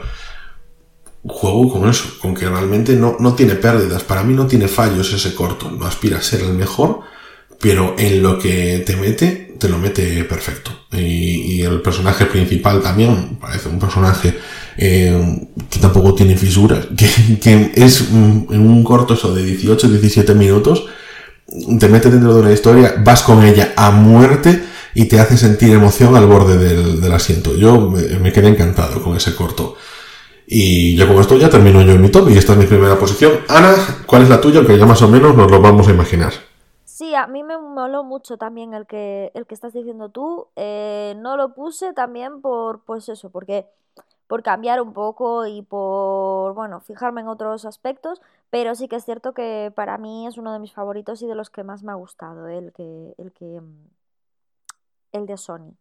[1.24, 5.12] juego con eso, con que realmente no, no tiene pérdidas, para mí no tiene fallos
[5.12, 7.00] ese corto, no aspira a ser el mejor,
[7.60, 10.70] pero en lo que te mete, te lo mete perfecto.
[10.92, 14.38] Y, y el personaje principal también parece un personaje
[14.76, 16.86] eh, que tampoco tiene fisuras,
[17.40, 20.86] que, es en un corto eso de 18-17 minutos,
[21.78, 24.62] te mete dentro de una historia, vas con ella a muerte
[24.94, 27.54] y te hace sentir emoción al borde del, asiento.
[27.56, 29.76] Yo me, quedé encantado con ese corto.
[30.46, 32.98] Y ya con esto ya termino yo en mi top y esta es mi primera
[32.98, 33.32] posición.
[33.48, 33.74] Ana,
[34.06, 34.66] ¿cuál es la tuya?
[34.66, 36.32] Que ya más o menos nos lo vamos a imaginar.
[36.84, 40.48] Sí, a mí me moló mucho también el que, el que estás diciendo tú.
[40.56, 43.66] Eh, no lo puse también por, pues eso, porque
[44.30, 49.04] por cambiar un poco y por, bueno, fijarme en otros aspectos, pero sí que es
[49.04, 51.90] cierto que para mí es uno de mis favoritos y de los que más me
[51.90, 53.88] ha gustado, el que, el que, mm,
[55.10, 55.74] el de Sony.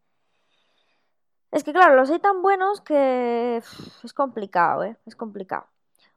[1.51, 4.97] Es que claro, los hay tan buenos que es complicado, ¿eh?
[5.05, 5.67] Es complicado.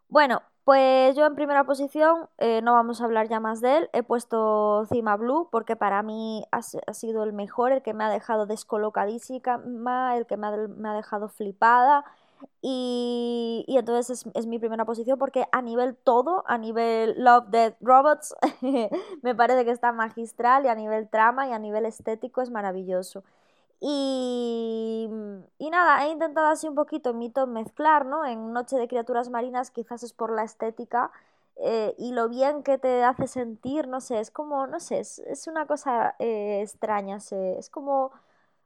[0.09, 3.91] Bueno, pues yo en primera posición, eh, no vamos a hablar ya más de él,
[3.93, 8.09] he puesto Cima Blue porque para mí ha, sido el mejor, el que me ha
[8.09, 12.05] dejado descolocadísima, el que me ha dejado flipada,
[12.61, 18.35] y, entonces es, mi primera posición porque a nivel todo, a nivel Love, Dead Robots,
[19.23, 23.25] me parece que está magistral y a nivel trama y a nivel estético es maravilloso.
[23.81, 25.09] Y,
[25.59, 28.25] y nada, he intentado así un poquito en mi top mezclar, ¿no?
[28.25, 31.11] En Noche de Criaturas Marinas quizás es por la estética
[31.57, 35.19] eh, y lo bien que te hace sentir, no sé, es como, no sé, es,
[35.21, 38.13] es una cosa eh, extraña, se- es como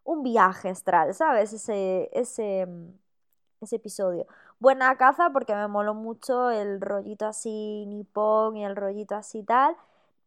[0.04, 1.52] un viaje astral, ¿sabes?
[1.52, 2.90] Ese, ese, mm,
[3.60, 4.26] ese episodio.
[4.58, 9.76] Buena caza porque me moló mucho el rollito así nipón y el rollito así tal.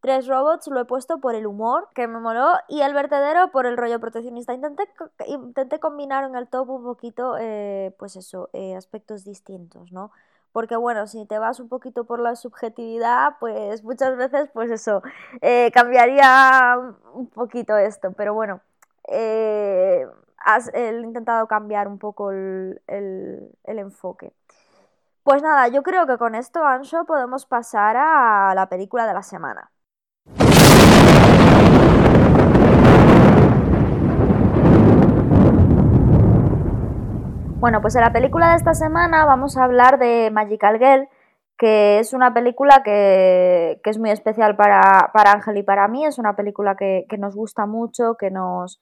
[0.00, 3.66] Tres robots lo he puesto por el humor, que me moló, y el vertedero por
[3.66, 4.54] el rollo proteccionista.
[4.54, 4.88] Intenté,
[5.26, 10.10] intenté combinar en el top un poquito, eh, pues eso, eh, aspectos distintos, ¿no?
[10.52, 15.02] Porque bueno, si te vas un poquito por la subjetividad, pues muchas veces, pues eso,
[15.42, 16.78] eh, cambiaría
[17.12, 18.60] un poquito esto, pero bueno,
[19.08, 20.06] eh,
[20.40, 24.32] has he intentado cambiar un poco el, el- el enfoque.
[25.22, 29.22] Pues nada, yo creo que con esto, Ancho, podemos pasar a la película de la
[29.22, 29.70] semana.
[37.60, 41.08] Bueno, pues en la película de esta semana vamos a hablar de Magical Girl,
[41.58, 46.06] que es una película que, que es muy especial para, para Ángel y para mí.
[46.06, 48.80] Es una película que, que nos gusta mucho, que nos,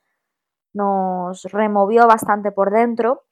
[0.73, 3.25] nos removió bastante por dentro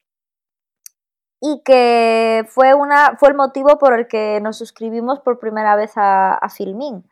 [1.41, 5.93] y que fue, una, fue el motivo por el que nos suscribimos por primera vez
[5.97, 7.05] a, a Filmin.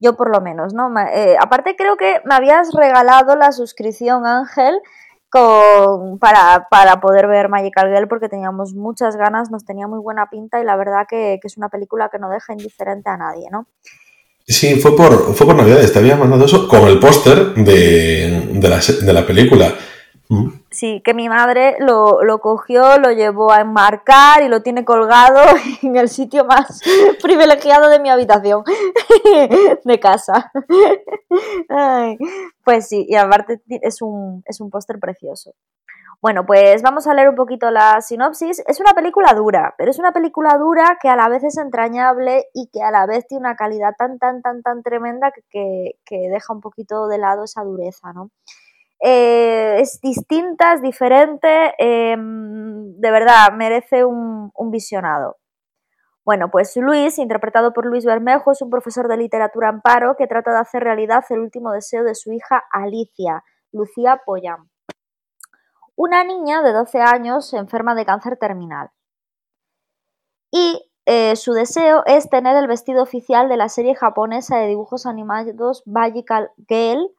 [0.00, 0.92] Yo por lo menos, ¿no?
[1.00, 4.80] Eh, aparte creo que me habías regalado la suscripción, Ángel,
[5.30, 10.28] con, para, para poder ver Magical Girl porque teníamos muchas ganas, nos tenía muy buena
[10.30, 13.48] pinta y la verdad que, que es una película que no deja indiferente a nadie,
[13.50, 13.66] ¿no?
[14.46, 18.68] Sí, fue por, fue por Navidades, te había mandado eso con el póster de, de,
[18.68, 19.74] la, de la película.
[20.28, 20.48] Mm.
[20.74, 25.38] Sí, que mi madre lo, lo cogió, lo llevó a enmarcar y lo tiene colgado
[25.82, 26.80] en el sitio más
[27.22, 28.64] privilegiado de mi habitación,
[29.84, 30.50] de casa.
[31.68, 32.18] Ay,
[32.64, 35.52] pues sí, y aparte es un, es un póster precioso.
[36.20, 38.64] Bueno, pues vamos a leer un poquito la sinopsis.
[38.66, 42.46] Es una película dura, pero es una película dura que a la vez es entrañable
[42.52, 45.98] y que a la vez tiene una calidad tan, tan, tan, tan tremenda que, que,
[46.04, 48.30] que deja un poquito de lado esa dureza, ¿no?
[49.06, 55.36] Eh, es distinta, es diferente, eh, de verdad, merece un, visionado.
[56.24, 60.26] Bueno, pues Luis, interpretado por Luis Bermejo, es un profesor de literatura en paro que
[60.26, 64.70] trata de hacer realidad el último deseo de su hija Alicia, Lucía Poyam.
[65.96, 68.90] Una niña de 12 años enferma de cáncer terminal.
[70.50, 75.04] Y eh, su deseo es tener el vestido oficial de la serie japonesa de dibujos
[75.04, 77.10] animados Magical Girl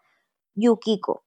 [0.55, 1.24] Yukiko.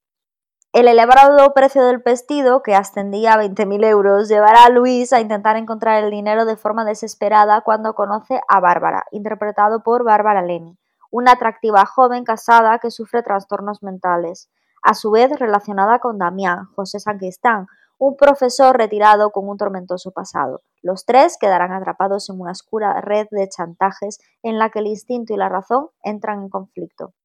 [0.71, 5.57] El elevado precio del vestido, que ascendía a 20.000 euros, llevará a Luis a intentar
[5.57, 10.77] encontrar el dinero de forma desesperada cuando conoce a Bárbara, interpretado por Bárbara Leni,
[11.09, 14.51] una atractiva joven casada que sufre trastornos mentales,
[14.83, 17.65] a su vez relacionada con Damián, José Sanquistán,
[17.97, 20.61] un profesor retirado con un tormentoso pasado.
[20.83, 25.33] Los tres quedarán atrapados en una oscura red de chantajes en la que el instinto
[25.33, 27.15] y la razón entran en conflicto.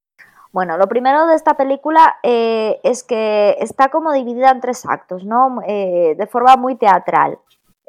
[0.54, 5.24] Bueno, lo primero de esta película eh, es que está como dividida en tres actos,
[5.24, 5.58] ¿no?
[5.66, 7.40] Eh, de forma muy teatral.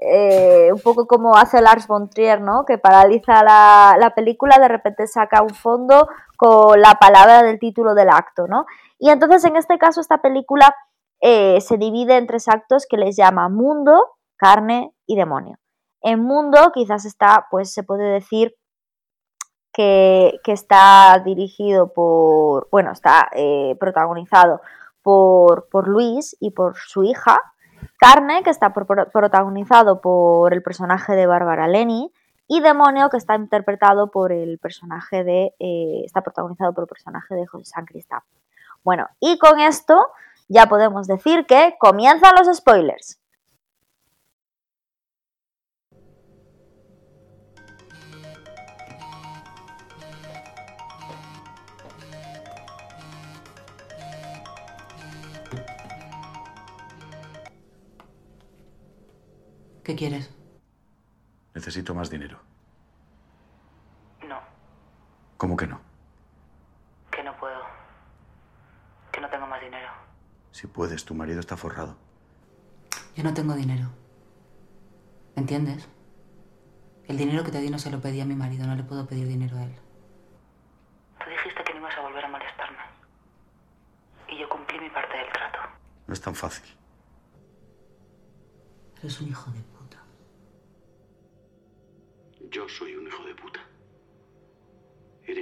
[0.01, 2.65] Eh, un poco como hace Lars von Trier, ¿no?
[2.65, 7.93] Que paraliza la, la, película, de repente saca un fondo con la palabra del título
[7.93, 8.65] del acto, ¿no?
[8.97, 10.75] Y entonces en este caso esta película
[11.21, 15.59] se divide en tres actos que les llama mundo, carne y demonio.
[16.01, 18.55] En mundo quizás está, pues se puede decir,
[19.75, 24.61] que, está dirigido por, bueno, está eh, protagonizado
[25.03, 27.37] por, por, Luis y por su hija,
[27.99, 32.11] Carne, que está por, protagonizado por el personaje de Bárbara Leni,
[32.47, 37.35] y Demonio, que está interpretado por el personaje de, eh, está protagonizado por el personaje
[37.35, 38.21] de José San Cristán.
[38.83, 40.11] Bueno, y con esto
[40.47, 43.19] ya podemos decir que comienzan los spoilers.
[59.85, 60.31] ¿Qué quieres?
[61.53, 62.39] Necesito más dinero.
[64.27, 64.39] No,
[65.37, 65.79] ¿Cómo que no?
[67.11, 67.61] que no puedo.
[69.11, 69.87] Que no tengo más dinero.
[70.51, 71.95] Si puedes, tu marido está forrado.
[73.15, 73.89] Yo no tengo dinero.
[75.35, 75.87] ¿Entiendes?
[77.07, 79.05] El dinero que te di no se lo pedí a mi marido, no le puedo
[79.05, 79.75] pedir dinero a él.
[81.23, 82.79] Tú dijiste que no ibas a volver a molestarme.
[84.29, 85.59] Y yo cumplí mi parte del trato.
[86.07, 86.65] No es tan fácil.
[88.97, 89.61] Eres un hijo de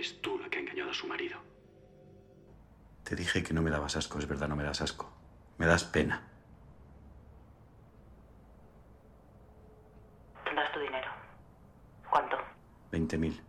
[0.03, 1.37] Eres tú la que ha engañado a su marido.
[3.05, 5.09] Te dije que no me dabas asco, es verdad, no me das asco.
[5.57, 6.21] Me das pena.
[10.43, 11.07] Tendrás tu dinero.
[12.09, 12.35] ¿Cuánto?
[12.91, 13.39] 20.000.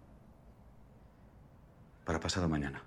[2.05, 2.80] Para pasado mañana.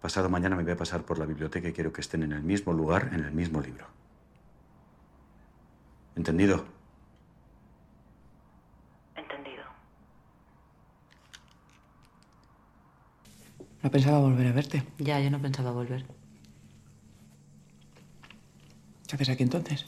[0.00, 2.42] Pasado mañana me voy a pasar por la biblioteca y quiero que estén en el
[2.42, 3.86] mismo lugar, en el mismo libro.
[6.16, 6.54] ¿Entendido?
[6.54, 6.77] Entendido.
[13.88, 14.82] No pensaba volver a verte.
[14.98, 16.04] Ya, yo no pensaba volver.
[19.06, 19.82] ¿Qué haces aquí entonces?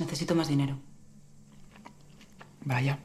[0.00, 0.78] Necesito más dinero.
[2.64, 2.98] Vaya.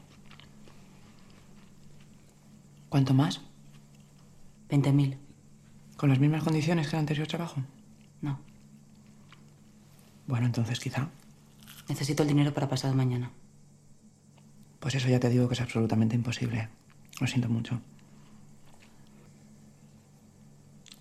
[2.88, 3.42] ¿Cuánto más?
[4.70, 5.18] 20.000.
[5.98, 7.62] ¿Con las mismas condiciones que el anterior trabajo?
[8.22, 8.40] No.
[10.26, 11.10] Bueno, entonces quizá.
[11.86, 13.30] Necesito el dinero para pasado mañana.
[14.78, 16.79] Pues eso ya te digo que es absolutamente imposible.
[17.20, 17.78] Lo siento mucho.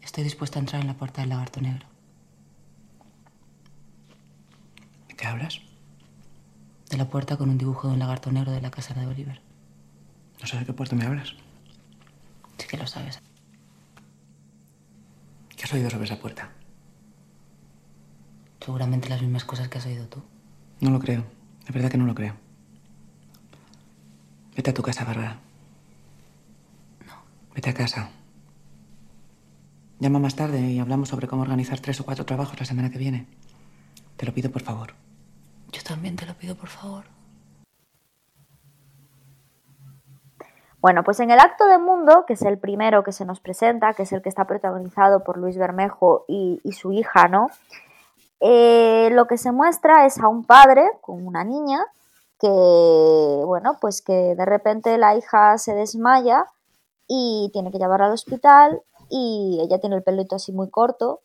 [0.01, 1.87] Estoy dispuesta a entrar en la puerta del lagarto negro.
[5.07, 5.61] ¿De qué hablas?
[6.89, 9.41] De la puerta con un dibujo de un lagarto negro de la casa de Oliver.
[10.41, 11.35] No sé de qué puerto me hablas.
[12.57, 13.21] Sí que lo sabes.
[15.55, 16.51] ¿Qué has oído sobre esa puerta?
[18.59, 20.21] Seguramente las mismas cosas que has oído tú.
[20.81, 21.23] No lo creo.
[21.65, 22.35] De verdad que no lo creo.
[24.55, 25.39] Vete a tu casa, Bárbara.
[27.59, 28.09] Vete a casa.
[29.99, 32.97] Llama más tarde y hablamos sobre cómo organizar tres o cuatro trabajos la semana que
[32.97, 33.27] viene.
[34.15, 34.93] Te lo pido, por favor.
[35.73, 37.03] Yo también te lo pido, por favor.
[40.79, 43.93] Bueno, pues en el acto de mundo, que es el primero que se nos presenta,
[43.93, 47.49] que es el que está protagonizado por Luis Bermejo y, y su hija, ¿no?
[48.39, 51.85] Eh, lo que se muestra es a un padre con una niña
[52.39, 56.45] que, bueno, pues que de repente la hija se desmaya
[57.09, 61.21] y tiene que llevarla al hospital y ella tiene el pelito así muy corto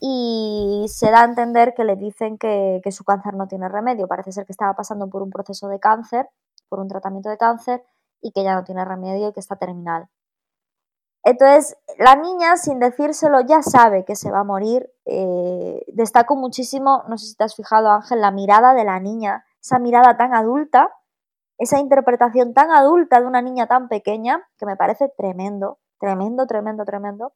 [0.00, 4.08] y se da a entender que le dicen que, su cáncer no tiene remedio.
[4.08, 6.28] Parece ser que estaba pasando por un proceso de cáncer,
[6.68, 7.84] por un tratamiento de cáncer
[8.20, 10.08] y que ya no tiene remedio y que está terminal.
[11.22, 14.90] Entonces, la niña, sin decírselo, ya sabe que se va a morir.
[15.04, 19.44] Eh, destaco muchísimo, no sé si te has fijado, Ángel, la mirada de la niña,
[19.60, 20.90] esa mirada tan adulta,
[21.60, 26.86] esa interpretación tan adulta de una niña tan pequeña, que me parece tremendo, tremendo, tremendo,
[26.86, 27.34] tremendo.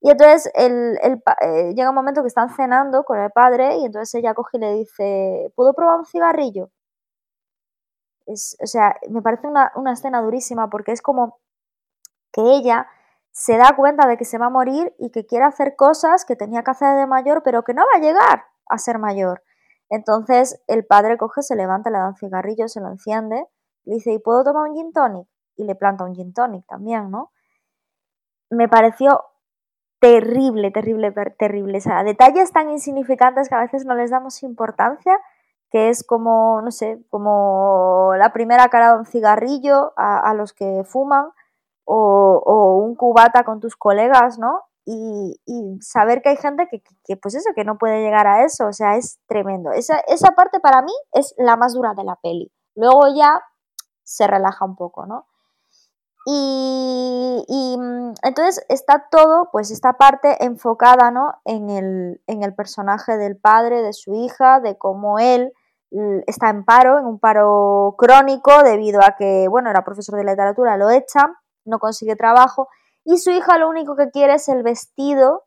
[0.00, 3.84] Y entonces el, el, eh, llega un momento que están cenando con el padre y
[3.84, 6.70] entonces ella coge y le dice, ¿puedo probar un cigarrillo?
[8.26, 11.38] Es, o sea, me parece una, una escena durísima porque es como
[12.32, 12.88] que ella
[13.30, 16.34] se da cuenta de que se va a morir y que quiere hacer cosas que
[16.34, 19.44] tenía que hacer de mayor, pero que no va a llegar a ser mayor.
[19.90, 23.46] Entonces el padre coge, se levanta, le da un cigarrillo, se lo enciende,
[23.84, 25.28] le dice, ¿y puedo tomar un gin tonic?
[25.56, 27.32] Y le planta un gin tonic también, ¿no?
[28.50, 29.20] Me pareció
[30.00, 31.78] terrible, terrible, terrible.
[31.78, 35.18] O sea, detalles tan insignificantes que a veces no les damos importancia,
[35.70, 40.82] que es como, no sé, como la primera cara de un cigarrillo a, los que
[40.84, 41.30] fuman,
[41.84, 44.62] o, o, un cubata con tus colegas, ¿no?
[44.92, 48.66] Y, saber que hay gente que, que, pues eso, que no puede llegar a eso,
[48.66, 49.72] o sea, es tremendo.
[49.72, 52.52] Esa, esa parte para mí es la más dura de la peli.
[52.74, 53.40] Luego ya
[54.02, 55.26] se relaja un poco, ¿no?
[56.26, 57.78] Y, y,
[58.22, 61.34] entonces está todo, pues esta parte enfocada, ¿no?
[61.44, 65.52] En el, en el personaje del padre, de su hija, de cómo él
[66.26, 70.76] está en paro, en un paro crónico, debido a que, bueno, era profesor de literatura,
[70.76, 71.34] lo echan,
[71.64, 72.68] no consigue trabajo,
[73.04, 75.44] y su hija lo único que quiere es el vestido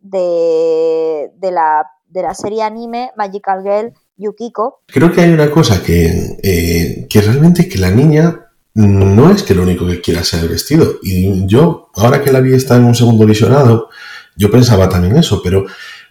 [0.00, 4.82] de, de, la, de la serie anime Magical Girl Yukiko.
[4.86, 8.40] Creo que hay una cosa que, eh, que realmente que la niña
[8.74, 10.98] no es que lo único que quiera sea el vestido.
[11.02, 13.88] Y yo, ahora que la vi está en un segundo visionado,
[14.36, 15.64] yo pensaba también eso, pero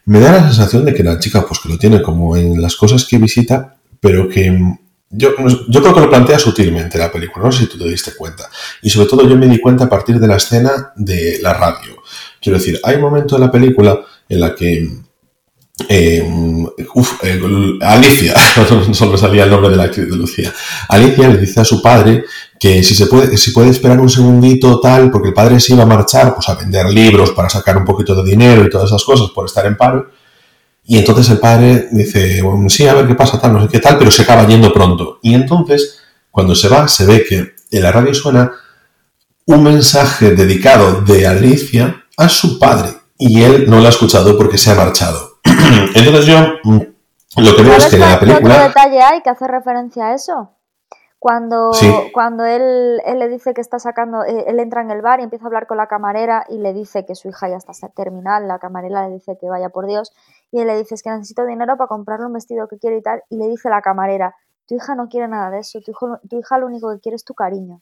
[0.05, 2.75] me da la sensación de que la chica, pues que lo tiene como en las
[2.75, 4.57] cosas que visita, pero que
[5.15, 5.31] yo,
[5.69, 8.49] yo creo que lo plantea sutilmente la película, no sé si tú te diste cuenta.
[8.81, 12.01] Y sobre todo yo me di cuenta a partir de la escena de la radio.
[12.41, 14.89] Quiero decir, hay un momento en la película en la que
[15.89, 16.23] eh,
[17.23, 18.35] eh, Alicia,
[18.93, 20.53] solo salía el nombre de la actriz de Lucía.
[20.89, 22.23] Alicia le dice a su padre
[22.59, 25.83] que si se puede, si puede esperar un segundito tal, porque el padre se iba
[25.83, 29.03] a marchar pues a vender libros para sacar un poquito de dinero y todas esas
[29.03, 30.09] cosas por estar en paro.
[30.85, 33.79] Y entonces el padre dice, bueno, sí, a ver qué pasa, tal, no sé qué
[33.79, 35.19] tal, pero se acaba yendo pronto.
[35.21, 38.51] Y entonces, cuando se va, se ve que en la radio suena
[39.45, 42.89] un mensaje dedicado de Alicia a su padre.
[43.17, 45.37] Y él no lo ha escuchado porque se ha marchado.
[45.95, 46.35] Entonces yo
[47.37, 48.55] lo que veo es que en la película...
[48.55, 50.51] ¿Qué detalle hay que hace referencia a eso?
[51.17, 51.89] Cuando, Sí.
[52.13, 55.23] cuando él, él le dice que está sacando, eh, él entra en el bar y
[55.23, 58.45] empieza a hablar con la camarera y le dice que su hija ya está terminal,
[58.45, 60.11] la camarera le dice que vaya por Dios
[60.53, 63.01] y él le dice es que necesito dinero para comprarle un vestido que quiero y
[63.01, 64.35] tal y le dice la camarera,
[64.67, 67.15] tu hija no quiere nada de eso, tu, hijo, tu hija lo único que quiere
[67.17, 67.81] es tu cariño.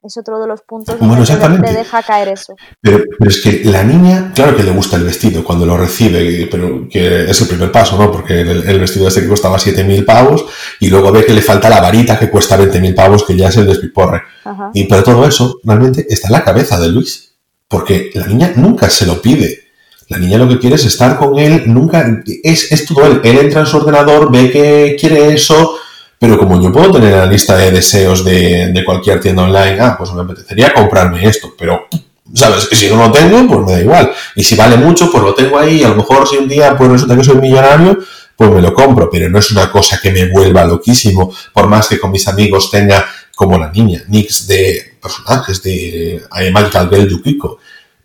[0.00, 2.54] Es otro de los puntos Bueno, donde te- deja caer eso.
[2.80, 6.46] Pero, pero es que la niña, claro que le gusta el vestido cuando lo recibe,
[6.48, 8.12] pero que es el primer paso, ¿no?
[8.12, 10.46] Porque el, el vestido este que costaba 7.000 pavos
[10.78, 13.56] y luego ve que le falta la varita que cuesta 20.000 pavos, que ya es
[13.56, 14.22] el despiporre.
[14.44, 14.70] Ajá.
[14.72, 17.34] Y pero todo eso realmente está en la cabeza de Luis,
[17.66, 19.67] porque la niña nunca se lo pide.
[20.08, 23.20] La niña lo que quiere es estar con él, nunca es, es todo él.
[23.24, 25.78] Él entra en su ordenador, ve que quiere eso,
[26.18, 29.96] pero como yo puedo tener la lista de deseos de, de cualquier tienda online, ah,
[29.98, 31.86] pues me apetecería comprarme esto, pero
[32.34, 34.12] sabes que si no lo tengo, pues me da igual.
[34.34, 35.82] Y si vale mucho, pues lo tengo ahí.
[35.82, 37.98] A lo mejor si un día pues resulta que soy millonario,
[38.36, 39.08] pues me lo compro.
[39.10, 42.70] Pero no es una cosa que me vuelva loquísimo, por más que con mis amigos
[42.70, 43.04] tenga
[43.34, 47.58] como la niña, nicks de personajes de eh, Magical Girl Yukiko.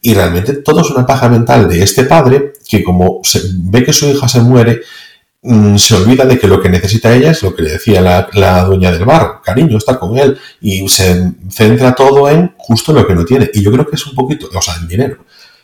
[0.06, 3.94] Y realmente todo es una paja mental de este padre que como se, ve que
[3.94, 4.82] su hija se muere,
[5.42, 8.28] mm, se olvida de que lo que necesita ella es lo que le decía la,
[8.34, 13.08] la dueña del bar, cariño, estar con él, y se centra todo en justo lo
[13.08, 13.50] que no tiene.
[13.54, 15.24] Y yo creo que es un poquito, o sea, en dinero,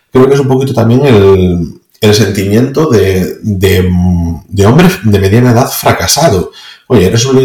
[0.10, 3.92] creo que es un poquito también el, el sentimiento de, de,
[4.48, 6.52] de hombre de mediana edad fracasado.
[6.92, 7.38] Oye, eres un,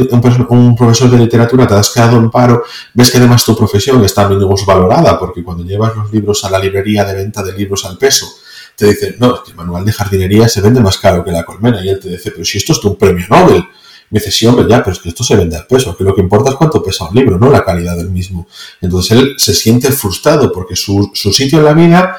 [0.49, 2.65] un, profesor de literatura, te has quedado en paro,
[2.95, 7.05] ves que además tu profesión está valorada, porque cuando llevas los libros a la librería
[7.05, 8.27] de venta de libros al peso,
[8.75, 11.45] te dicen, no, es que el manual de jardinería se vende más caro que la
[11.45, 11.85] colmena.
[11.85, 13.63] Y él te dice, pero si esto es un premio Nobel.
[14.09, 16.15] Me dice, sí, hombre, ya, pero es que esto se vende al peso, que lo
[16.15, 18.47] que importa es cuánto pesa un libro, no la calidad del mismo.
[18.81, 22.17] Entonces él se siente frustrado porque su, su sitio en la vida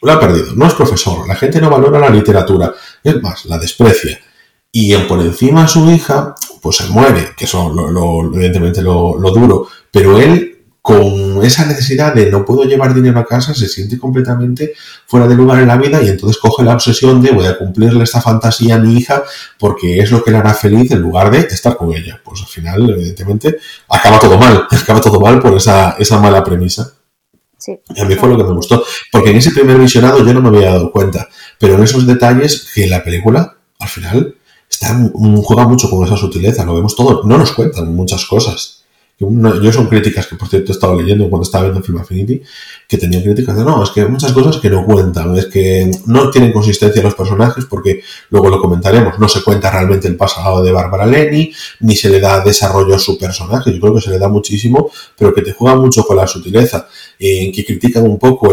[0.00, 0.54] lo ha perdido.
[0.54, 4.18] No es profesor, la gente no valora la literatura, es más, la desprecia.
[4.78, 9.18] Y por encima a su hija, pues se muere, que eso lo, lo, evidentemente lo,
[9.18, 13.68] lo duro, pero él con esa necesidad de no puedo llevar dinero a casa, se
[13.68, 14.74] siente completamente
[15.06, 18.04] fuera de lugar en la vida y entonces coge la obsesión de voy a cumplirle
[18.04, 19.22] esta fantasía a mi hija
[19.58, 22.20] porque es lo que le hará feliz en lugar de estar con ella.
[22.22, 23.56] Pues al final, evidentemente,
[23.88, 26.92] acaba todo mal, acaba todo mal por esa, esa mala premisa.
[27.56, 27.80] Sí.
[27.94, 30.42] Y a mí fue lo que me gustó, porque en ese primer visionado yo no
[30.42, 34.34] me había dado cuenta, pero en esos detalles que la película, al final,
[34.76, 35.10] está,
[35.42, 38.82] juega mucho con esa sutileza, lo vemos todo, no nos cuentan muchas cosas.
[39.18, 42.42] Yo son críticas que, por cierto, he estado leyendo cuando estaba viendo Film Affinity,
[42.86, 45.90] que tenían críticas de no, es que hay muchas cosas que no cuentan, es que
[46.04, 50.62] no tienen consistencia los personajes, porque luego lo comentaremos, no se cuenta realmente el pasado
[50.62, 51.50] de Bárbara Lenny,
[51.80, 54.90] ni se le da desarrollo a su personaje, yo creo que se le da muchísimo,
[55.16, 56.86] pero que te juega mucho con la sutileza,
[57.18, 58.52] en que critican un poco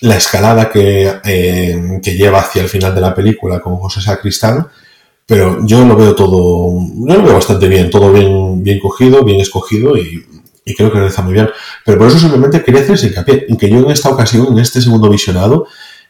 [0.00, 4.66] la escalada que, eh, que lleva hacia el final de la película con José Sacristán,
[5.32, 6.78] pero yo lo veo todo,
[7.08, 10.26] yo lo veo bastante bien, todo bien, bien cogido, bien escogido y,
[10.76, 11.48] creo que realiza muy bien.
[11.86, 14.82] Pero por eso simplemente quería hacer ese hincapié que yo en esta ocasión, en este
[14.82, 15.66] segundo visionado,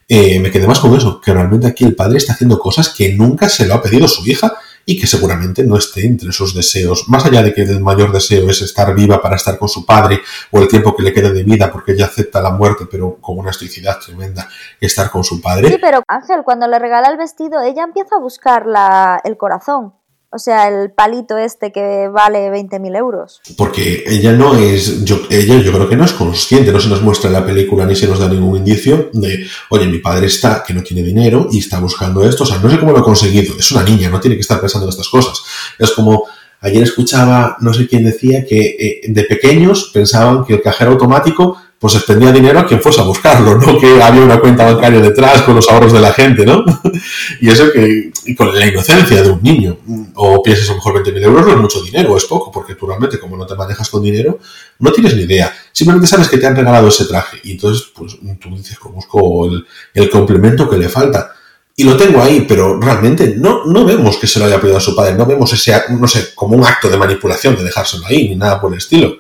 [0.09, 3.12] eh, me quedé más con eso, que realmente aquí el padre está haciendo cosas que
[3.12, 4.55] nunca se lo ha pedido su hija
[4.85, 8.51] y que seguramente no esté entre sus deseos, más allá de que el mayor deseo
[8.51, 10.20] es estar viva para estar con su padre
[10.51, 13.39] o el tiempo que le quede de vida porque ella acepta la muerte pero con
[13.39, 14.49] una estoicidad tremenda
[14.80, 15.68] estar con su padre.
[15.68, 19.95] Sí, pero Ángel, cuando le regala el vestido, ella empieza a buscar la, el corazón.
[20.35, 23.43] O sea, el palito este que vale 20.000 euros.
[23.55, 27.03] Porque ella no es, yo, ella yo creo que no es consciente, no se nos
[27.03, 30.64] muestra en la película ni se nos da ningún indicio de, oye, mi padre está,
[30.66, 33.05] que no tiene dinero y está buscando esto, o sea, no sé cómo lo ha
[33.05, 35.43] conseguido, es una niña, no tiene que estar pensando en estas cosas.
[35.78, 36.24] Es como,
[36.62, 41.59] ayer escuchaba, no sé quién decía, que eh, de pequeños pensaban que el cajero automático
[41.83, 45.43] pues expendía dinero a quien fuese a buscarlo, no que había una cuenta bancaria detrás
[45.43, 46.64] con los ahorros de la gente, ¿no?
[47.41, 49.78] y eso que, con la inocencia de un niño,
[50.14, 52.87] o piensas a lo mejor 20.000 euros no es mucho dinero, es poco, porque tú
[52.87, 54.39] realmente como no te manejas con dinero,
[54.78, 58.16] no tienes ni idea, simplemente sabes que te han regalado ese traje, y entonces pues
[58.41, 61.33] tú dices, pues busco el, el complemento que le falta.
[61.74, 64.80] Y lo tengo ahí, pero realmente no, no vemos que se lo haya pedido a
[64.80, 68.28] su padre, no vemos ese, no sé, como un acto de manipulación de dejárselo ahí,
[68.28, 69.16] ni nada por el estilo.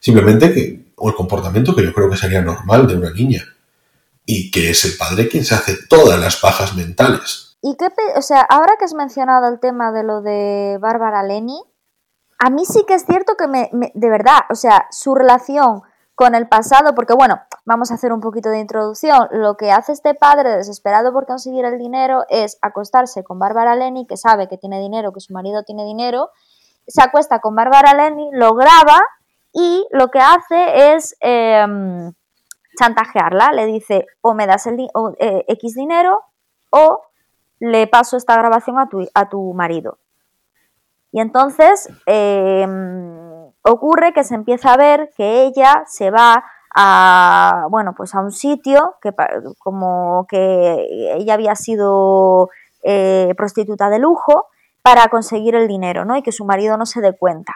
[0.00, 3.42] Simplemente que o el comportamiento que yo creo que sería normal de una niña.
[4.24, 7.56] Y que es el padre quien se hace todas las pajas mentales.
[7.62, 11.60] ¿Y qué, o sea, ahora que has mencionado el tema de lo de Bárbara Leni,
[12.38, 15.82] a mí sí que es cierto que me, me, de verdad, o sea, su relación
[16.14, 19.28] con el pasado, porque bueno, vamos a hacer un poquito de introducción.
[19.30, 24.04] Lo que hace este padre desesperado por conseguir el dinero es acostarse con Bárbara Leni,
[24.04, 26.30] que sabe que tiene dinero, que su marido tiene dinero,
[26.88, 29.00] se acuesta con Bárbara Leni, lo graba
[29.52, 31.66] y lo que hace es eh,
[32.78, 33.52] chantajearla.
[33.52, 34.88] Le dice o me das el di
[35.18, 36.22] eh, X dinero
[36.70, 37.02] o
[37.60, 39.98] le paso esta grabación a tu, a tu marido.
[41.10, 46.44] Y entonces em, ocurre que se empieza a ver que ella se va
[46.74, 49.12] a, bueno, pues a un sitio que
[49.58, 50.86] como que
[51.16, 52.50] ella había sido
[52.82, 54.46] eh, prostituta de lujo
[54.82, 56.16] para conseguir el dinero, ¿no?
[56.16, 57.54] Y que su marido no se dé cuenta.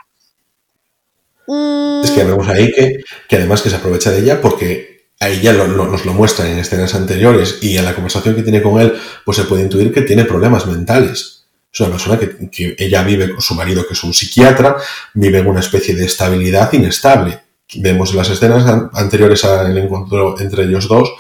[1.46, 5.52] Es que vemos ahí que, que, además que se aprovecha de ella porque a ella
[5.52, 9.36] nos lo muestra en escenas anteriores y en la conversación que tiene con él, pues
[9.36, 11.44] se puede intuir que tiene problemas mentales.
[11.72, 14.76] Es una persona que, que ella vive con su marido, que es un psiquiatra,
[15.14, 17.40] vive en una especie de estabilidad inestable.
[17.76, 21.12] Vemos en las escenas anteriores al encuentro entre ellos dos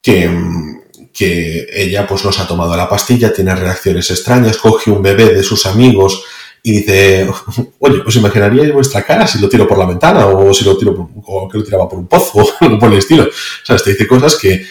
[0.00, 0.30] que,
[1.12, 5.34] que ella pues no se ha tomado la pastilla, tiene reacciones extrañas, coge un bebé
[5.34, 6.24] de sus amigos
[6.62, 7.28] y dice,
[7.80, 10.94] oye, pues imaginaríais vuestra cara si lo tiro por la ventana o si lo tiro
[10.94, 13.24] por, o que lo tiraba por un pozo o por el estilo.
[13.24, 14.64] O sea, te dice cosas que,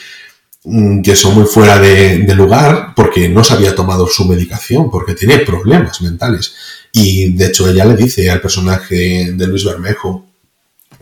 [0.63, 4.89] mm, que son muy fuera de, de, lugar porque no se había tomado su medicación,
[4.89, 6.55] porque tiene problemas mentales.
[6.93, 10.25] Y de hecho ella le dice al personaje de Luis Bermejo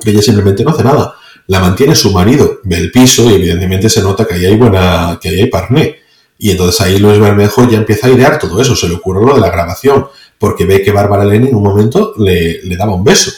[0.01, 1.13] que ella simplemente no hace nada.
[1.47, 5.19] La mantiene su marido, ve el piso y evidentemente se nota que ahí hay buena,
[5.21, 5.99] que ahí hay parné.
[6.39, 9.35] Y entonces ahí Luis Bermejo ya empieza a idear todo eso, se le ocurre lo
[9.35, 10.07] de la grabación
[10.39, 13.31] porque ve que Bárbara Leni en un momento le, le daba un beso.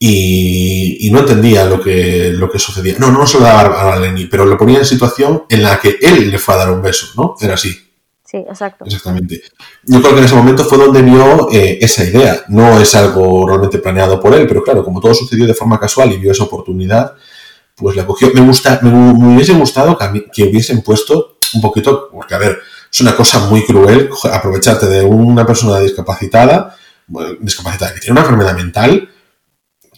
[0.00, 2.96] Y, y, no entendía lo que, lo que sucedía.
[2.98, 5.98] No, no se lo daba a Leni, pero lo ponía en situación en la que
[6.00, 7.34] él le fue a dar un beso, ¿no?
[7.40, 7.76] Era así.
[8.24, 8.84] Sí, exacto.
[8.84, 9.42] Exactamente.
[9.84, 12.42] Yo creo que en ese momento fue donde vio eh, esa idea.
[12.48, 16.12] No es algo realmente planeado por él, pero claro, como todo sucedió de forma casual
[16.12, 17.14] y vio esa oportunidad,
[17.74, 18.30] pues la cogió.
[18.34, 22.58] Me, gusta, me, me hubiese gustado que, que hubiesen puesto un poquito, porque a ver,
[22.92, 26.76] es una cosa muy cruel aprovecharte de una persona discapacitada,
[27.40, 29.08] discapacitada que tiene una enfermedad mental,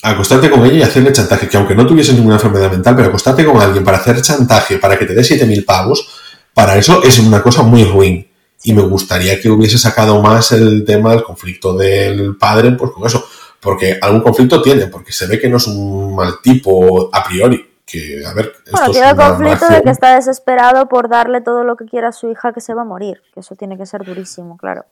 [0.02, 3.44] acostarte con ella y hacerle chantaje, que aunque no tuviese ninguna enfermedad mental, pero acostarte
[3.44, 6.08] con alguien para hacer chantaje, para que te dé 7.000 pavos,
[6.54, 8.26] para eso es una cosa muy ruin.
[8.62, 13.06] Y me gustaría que hubiese sacado más el tema del conflicto del padre, pues con
[13.06, 13.24] eso.
[13.58, 17.69] Porque algún conflicto tiene, porque se ve que no es un mal tipo a priori
[17.90, 18.52] que, a ver...
[18.70, 22.12] Bueno, tiene el conflicto de que está desesperado por darle todo lo que quiera a
[22.12, 24.84] su hija que se va a morir, que eso tiene que ser durísimo, claro.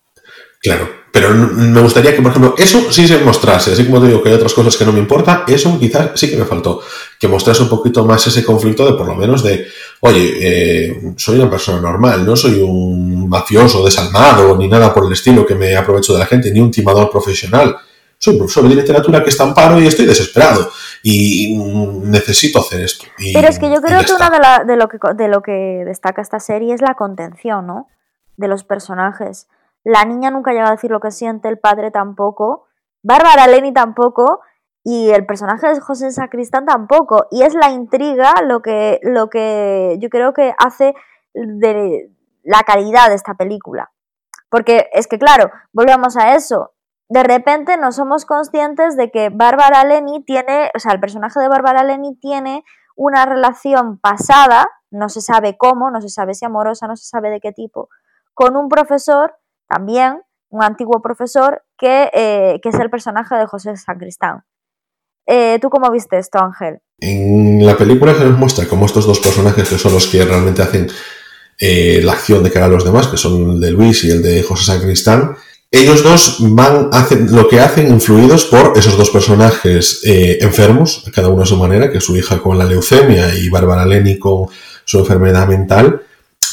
[0.60, 4.22] Claro, pero me gustaría que, por ejemplo, eso sí se mostrase, así como te digo
[4.22, 6.82] que hay otras cosas que no me importa, eso quizás sí que me faltó,
[7.18, 9.68] que mostrase un poquito más ese conflicto de por lo menos de,
[10.00, 15.12] oye, eh, soy una persona normal, no soy un mafioso desalmado ni nada por el
[15.12, 17.76] estilo que me aprovecho de la gente, ni un timador profesional
[18.18, 20.68] soy profesor de literatura que está en paro y estoy desesperado
[21.02, 21.56] y
[22.04, 23.06] necesito hacer esto.
[23.32, 26.20] Pero es que yo creo que una de, de, lo que de lo que destaca
[26.20, 27.88] esta serie es la contención, ¿no?
[28.36, 29.48] De los personajes.
[29.84, 32.66] La niña nunca llega a decir lo que siente, el padre tampoco,
[33.02, 34.40] Bárbara Leni tampoco,
[34.82, 37.26] y el personaje de José Sacristán tampoco.
[37.30, 40.94] Y es la intriga lo que, lo que yo creo que hace
[41.34, 42.10] de
[42.42, 43.92] la calidad de esta película.
[44.50, 46.72] Porque es que, claro, volvemos a eso
[47.08, 51.48] de repente no somos conscientes de que Bárbara Leni tiene, o sea, el personaje de
[51.48, 52.64] Bárbara Leni tiene
[52.96, 57.30] una relación pasada, no se sabe cómo, no se sabe si amorosa, no se sabe
[57.30, 57.88] de qué tipo,
[58.34, 59.34] con un profesor
[59.68, 64.44] también, un antiguo profesor, que, eh, es el personaje de José Sacristán.
[65.26, 66.80] Eh, ¿Tú cómo viste esto, Ángel?
[67.00, 70.62] En la película se nos muestra cómo estos dos personajes, que son los que realmente
[70.62, 70.88] hacen
[71.60, 74.22] eh, la acción de cara a los demás, que son el de Luis y el
[74.22, 75.36] de José Sacristán,
[75.70, 81.28] ellos dos van, hacen lo que hacen influidos por esos dos personajes eh, enfermos, cada
[81.28, 84.46] uno a su manera, que su hija con la leucemia y Bárbara Leni con
[84.84, 86.02] su enfermedad mental,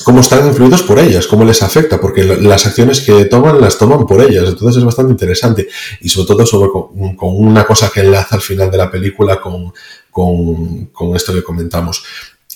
[0.03, 4.05] cómo están influidos por ellas, cómo les afecta, porque las acciones que toman las toman
[4.05, 5.69] por ellas, entonces es bastante interesante.
[6.01, 6.89] Y sobre todo sobre, con,
[7.21, 9.73] una cosa que enlaza al final de la película con,
[10.11, 12.03] con, con esto que comentamos.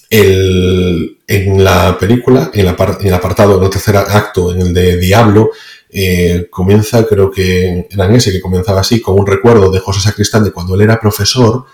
[0.10, 4.98] En la película, en, la, en el apartado, en el tercer acto, en el de
[4.98, 5.52] Diablo,
[5.92, 10.02] eh, comienza, creo que era en ese que comenzaba así, con un recuerdo de José
[10.02, 11.66] Sacristán de cuando él era profesor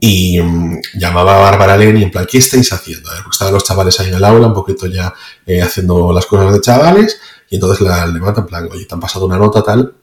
[0.00, 3.10] y mm, llamaba a Bárbara Leni en plan, ¿qué estáis haciendo?
[3.22, 5.12] Porque estaban los chavales ahí en el aula, un poquito ya
[5.46, 7.20] eh, haciendo las cosas de chavales
[7.50, 9.94] y entonces la levanta en plan, oye, te han pasado una nota tal.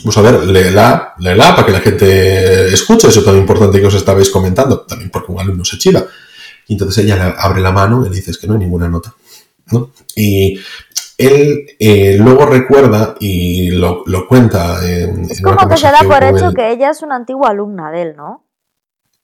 [0.00, 3.94] Vamos a ver, léela, léela para que la gente escuche eso tan importante que os
[3.94, 6.04] estabais comentando, también porque un alumno se chiva.
[6.66, 9.14] Y entonces ella abre la mano y le dice, es que no hay ninguna nota.
[9.72, 9.90] ¿no?
[10.14, 10.58] Y
[11.18, 16.52] él eh, luego recuerda y lo, cuenta en, es como que se da por hecho
[16.52, 18.44] que ella es una antigua alumna de él, ¿no?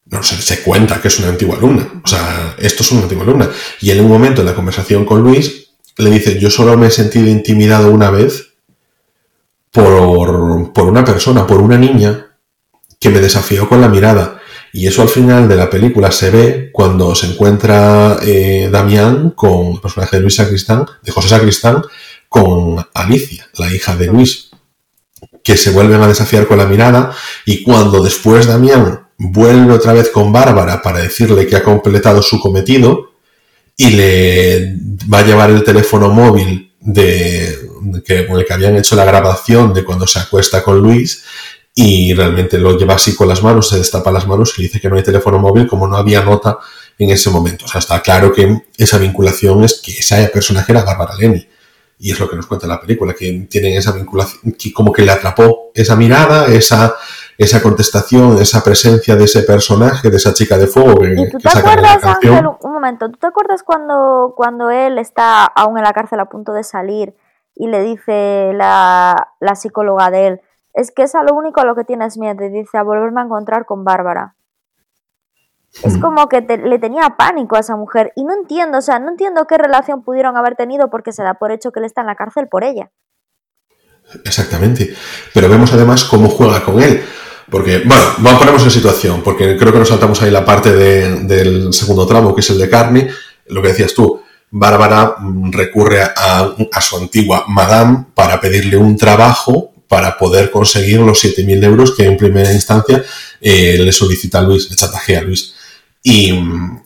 [0.06, 1.88] No, se, se cuenta que es una antigua alumna.
[2.04, 3.48] O sea, esto es una antigua alumna.
[3.80, 6.90] Y en un momento en la conversación con Luis le dice, yo solo me he
[6.90, 8.54] sentido intimidado una vez
[9.70, 12.36] por, por una persona, por una niña
[12.98, 14.41] que me desafió con la mirada.
[14.72, 19.72] Y eso al final de la película se ve cuando se encuentra eh, Damián con
[19.72, 21.82] el personaje de Luis Sacristán, de José Sacristán,
[22.28, 24.50] con Alicia, la hija de Luis.
[25.44, 27.12] que se vuelven a desafiar con la mirada
[27.44, 32.40] y cuando después Damián vuelve otra vez con Bárbara para decirle que ha completado su
[32.40, 33.12] cometido
[33.76, 34.76] y le
[35.12, 37.58] va a llevar el teléfono móvil de,
[38.04, 41.24] que, con el que habían hecho la grabación de cuando se acuesta con Luis
[41.74, 44.90] y realmente lo lleva así con las manos, se destapa las manos y dice que
[44.90, 46.58] no hay teléfono móvil como no había nota
[46.98, 47.64] en ese momento.
[47.64, 51.48] O sea, está claro que esa vinculación es que esa personaje era Bárbara Leni.
[51.98, 55.02] Y es lo que nos cuenta la película, que tienen esa vinculación, que como que
[55.02, 56.96] le atrapó esa mirada, esa,
[57.38, 60.98] esa contestación, esa presencia de ese personaje, de esa chica de fuego.
[60.98, 65.44] Que, ¿Y tú te acuerdas, Ángel, un momento, ¿tú te acuerdas cuando, cuando él está
[65.44, 67.14] aún en la cárcel a punto de salir
[67.54, 70.40] y le dice la, la psicóloga de él,
[70.74, 73.20] es que es a lo único a lo que tienes miedo, y dice, a volverme
[73.20, 74.34] a encontrar con Bárbara?
[75.82, 79.10] Es como que le tenía pánico a esa mujer y no entiendo, o sea, no
[79.10, 82.08] entiendo qué relación pudieron haber tenido porque se da por hecho que él está en
[82.08, 82.90] la cárcel por ella.
[84.24, 84.94] Exactamente.
[85.32, 87.02] Pero vemos además cómo juega con él.
[87.50, 90.72] Porque, bueno, vamos a ponernos en situación, porque creo que nos saltamos ahí la parte
[90.72, 93.08] del segundo tramo, que es el de carne.
[93.46, 98.96] Lo que decías tú, Bárbara mm, recurre a, a su antigua madame para pedirle un
[98.96, 103.04] trabajo para poder conseguir los 7.000 euros que en primera instancia
[103.42, 105.52] eh, le solicita a Luis, le chantajea a Luis.
[106.02, 106.32] Y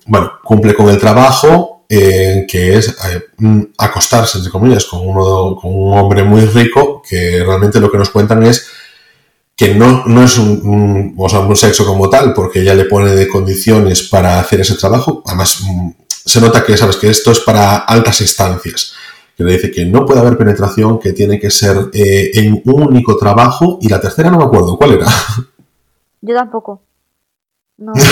[0.07, 5.55] bueno, cumple con el trabajo, eh, que es eh, mm, acostarse, entre comillas, con, uno,
[5.55, 8.67] con un hombre muy rico, que realmente lo que nos cuentan es
[9.55, 13.13] que no, no es un, o sea, un sexo como tal, porque ella le pone
[13.13, 15.23] de condiciones para hacer ese trabajo.
[15.27, 18.95] Además, mm, se nota que, sabes, que esto es para altas instancias
[19.37, 22.83] que le dice que no puede haber penetración, que tiene que ser eh, en un
[22.83, 25.07] único trabajo, y la tercera no me acuerdo, ¿cuál era?
[26.23, 26.83] Yo tampoco.
[27.77, 27.93] No.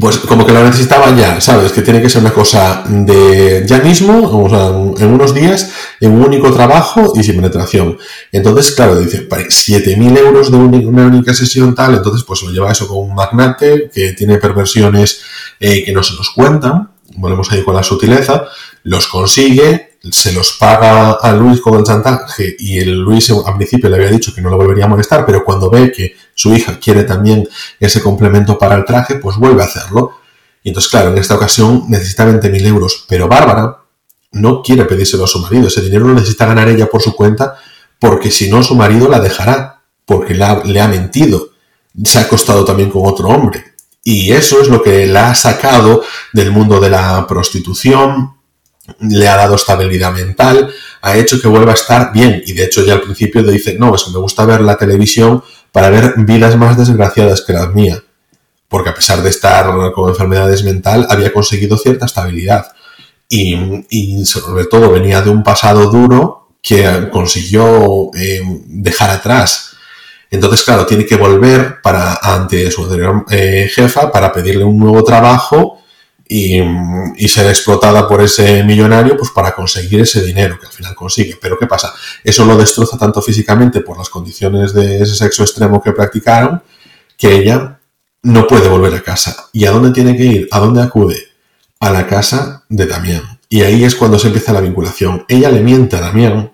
[0.00, 1.72] pues como que la necesitaba ya, ¿sabes?
[1.72, 5.70] Que tiene que ser una cosa de ya mismo, o sea, en unos días,
[6.00, 7.98] en un único trabajo y sin penetración.
[8.30, 12.88] Entonces, claro, dice, 7.000 euros de una única sesión tal, entonces pues lo lleva eso
[12.88, 15.20] con un magnate que tiene perversiones
[15.60, 18.44] eh, que no se nos cuentan, volvemos ahí con la sutileza,
[18.84, 23.88] los consigue, se los paga a Luis con el chantaje y el Luis al principio
[23.88, 26.78] le había dicho que no lo volvería a molestar, pero cuando ve que su hija
[26.78, 27.48] quiere también
[27.78, 30.18] ese complemento para el traje, pues vuelve a hacerlo.
[30.62, 33.78] Y entonces, claro, en esta ocasión necesita 20.000 euros, pero Bárbara
[34.32, 37.56] no quiere pedírselo a su marido, ese dinero lo necesita ganar ella por su cuenta,
[37.98, 41.50] porque si no su marido la dejará, porque le ha mentido,
[42.02, 43.71] se ha acostado también con otro hombre.
[44.04, 46.02] Y eso es lo que la ha sacado
[46.32, 48.34] del mundo de la prostitución,
[48.98, 50.72] le ha dado estabilidad mental,
[51.02, 52.42] ha hecho que vuelva a estar bien.
[52.44, 54.76] Y de hecho ya al principio le dice, no, es que me gusta ver la
[54.76, 58.02] televisión para ver vidas más desgraciadas que las mías.
[58.68, 62.72] Porque a pesar de estar con enfermedades mental, había conseguido cierta estabilidad.
[63.28, 69.71] Y, sobre todo venía de un pasado duro que consiguió eh, dejar atrás
[70.32, 75.04] entonces, claro, tiene que volver para, ante su anterior eh, jefa para pedirle un nuevo
[75.04, 75.82] trabajo
[76.26, 76.58] y,
[77.28, 81.38] ser explotada por ese millonario pues para conseguir ese dinero que al final consigue.
[81.38, 81.92] Pero ¿qué pasa?
[82.24, 86.62] Eso lo destroza tanto físicamente por las condiciones de ese sexo extremo que practicaron
[87.18, 87.78] que ella
[88.22, 89.48] no puede volver a casa.
[89.52, 90.48] ¿Y a dónde tiene que ir?
[90.50, 91.28] ¿A dónde acude?
[91.78, 93.38] A la casa de Damián.
[93.50, 95.26] Y ahí es cuando se empieza la vinculación.
[95.28, 96.52] Ella le miente a Damián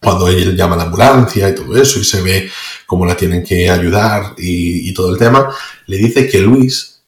[0.00, 2.50] cuando él llama a la ambulancia y todo eso y se ve
[2.86, 5.48] cómo la tienen que ayudar y, todo el tema,
[5.86, 7.02] le dice que Luis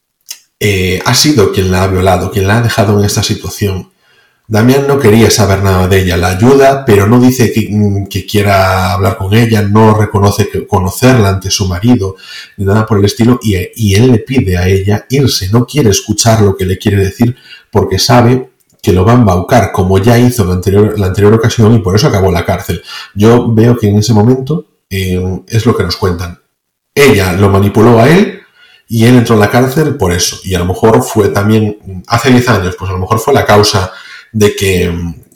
[0.60, 3.90] eh, ha sido quien la ha violado, quien la ha dejado en esta situación.
[4.46, 8.92] Damián no quería saber nada de ella, la ayuda, pero no dice que, mm, quiera
[8.92, 12.16] hablar con ella, no reconoce que conocerla ante su marido,
[12.56, 15.90] ni nada por el estilo, y, y él le pide a ella irse, no quiere
[15.90, 17.34] escuchar lo que le quiere decir
[17.70, 18.51] porque sabe
[18.82, 21.78] que lo va a embaucar, como ya hizo en la anterior, la anterior ocasión, y
[21.78, 22.82] por eso acabó la cárcel.
[23.14, 26.40] Yo veo que en ese momento es lo que nos cuentan.
[26.94, 28.42] Ella lo manipuló a él
[28.88, 30.38] y él entró en la cárcel por eso.
[30.44, 33.46] Y a lo mejor fue también, hace 10 años, pues a lo mejor fue la
[33.46, 33.92] causa
[34.32, 34.92] de que,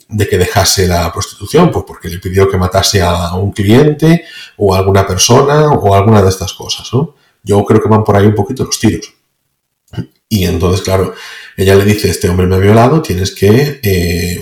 [0.09, 4.25] de que dejase la prostitución, pues porque le pidió que matase a un cliente
[4.57, 7.15] o a alguna persona o alguna de estas cosas, ¿no?
[7.43, 9.13] Yo creo que van por ahí un poquito los tiros.
[10.29, 11.13] Y entonces, claro,
[11.57, 14.39] ella le dice, este hombre me ha violado, tienes que eh,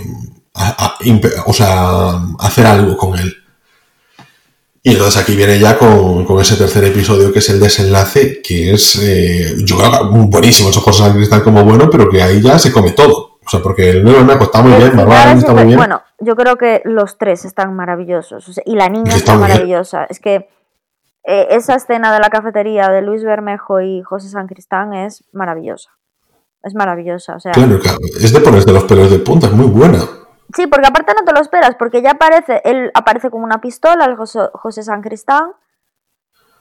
[1.45, 3.33] o sea, hacer algo con él.
[4.83, 9.01] Y entonces aquí viene ya con, ese tercer episodio que es el desenlace, que es,
[9.01, 12.91] eh, yo creo buenísimo, esos cosas cristal como bueno, pero que ahí ya se come
[12.91, 13.39] todo.
[13.43, 14.99] O sea, porque el nuevo me está muy bien,
[15.37, 15.77] está muy bien.
[15.77, 18.59] Bueno, yo creo que los tres están maravillosos.
[18.63, 20.05] y la niña está, maravillosa.
[20.05, 20.49] Es que
[21.23, 25.94] eh, esa escena de la cafetería de Luis Bermejo y José San Cristán es maravillosa.
[26.65, 27.35] Es maravillosa.
[27.35, 27.99] O sea, claro, claro.
[28.01, 29.99] Es de ponerse los pelos de punta, es muy buena.
[30.55, 34.05] Sí, porque aparte no te lo esperas, porque ya aparece, él aparece con una pistola,
[34.05, 35.51] el José, José San Cristán,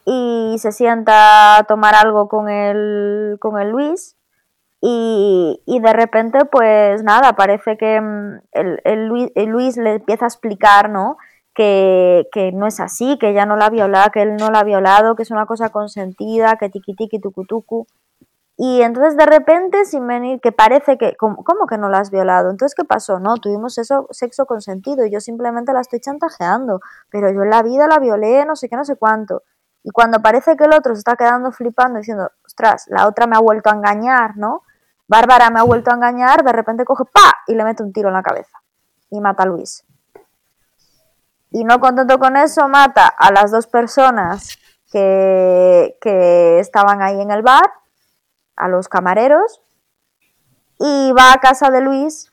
[0.05, 4.16] y se sienta a tomar algo con el, con el Luis.
[4.82, 9.94] Y, y de repente, pues nada, parece que mm, el, el Luis, el Luis le
[9.94, 11.16] empieza a explicar, ¿no?
[11.55, 14.60] Que, que, no es así, que ella no la ha violado, que él no la
[14.60, 17.86] ha violado, que es una cosa consentida, que tiki tiki tucu tucu.
[18.56, 22.10] Y entonces de repente, sin venir, que parece que, ¿cómo, cómo que no la has
[22.10, 22.51] violado?
[22.51, 23.18] Entonces, ¿qué pasó?
[23.18, 27.62] No, tuvimos eso, sexo consentido y yo simplemente la estoy chantajeando, pero yo en la
[27.62, 29.43] vida la violé, no sé qué, no sé cuánto.
[29.82, 33.36] Y cuando parece que el otro se está quedando flipando diciendo, ostras, la otra me
[33.36, 34.62] ha vuelto a engañar, ¿no?
[35.09, 37.35] Bárbara me ha vuelto a engañar, de repente coge ¡pa!
[37.47, 38.62] y le mete un tiro en la cabeza.
[39.10, 39.85] Y mata a Luis.
[41.51, 44.59] Y no contento con eso, mata a las dos personas
[44.90, 47.70] que, que estaban ahí en el bar,
[48.56, 49.60] a los camareros,
[50.78, 52.31] y va a casa de Luis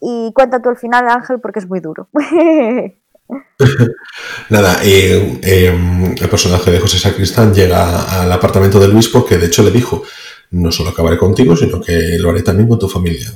[0.00, 2.08] y cuenta tú el final, Ángel, porque es muy duro.
[4.48, 9.62] Nada, eh, el personaje de José Sacristán llega al apartamento de Luis porque de hecho
[9.62, 10.02] le dijo,
[10.50, 13.30] no solo acabaré contigo, sino que lo haré también con tu familia.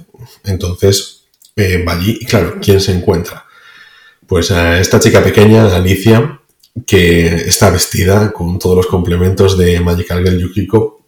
[0.45, 1.25] Entonces
[1.57, 3.45] eh, va allí y claro, ¿quién se encuentra?
[4.27, 6.41] Pues a esta chica pequeña, Alicia,
[6.87, 11.02] que está vestida con todos los complementos de Magical Girl Yukiko,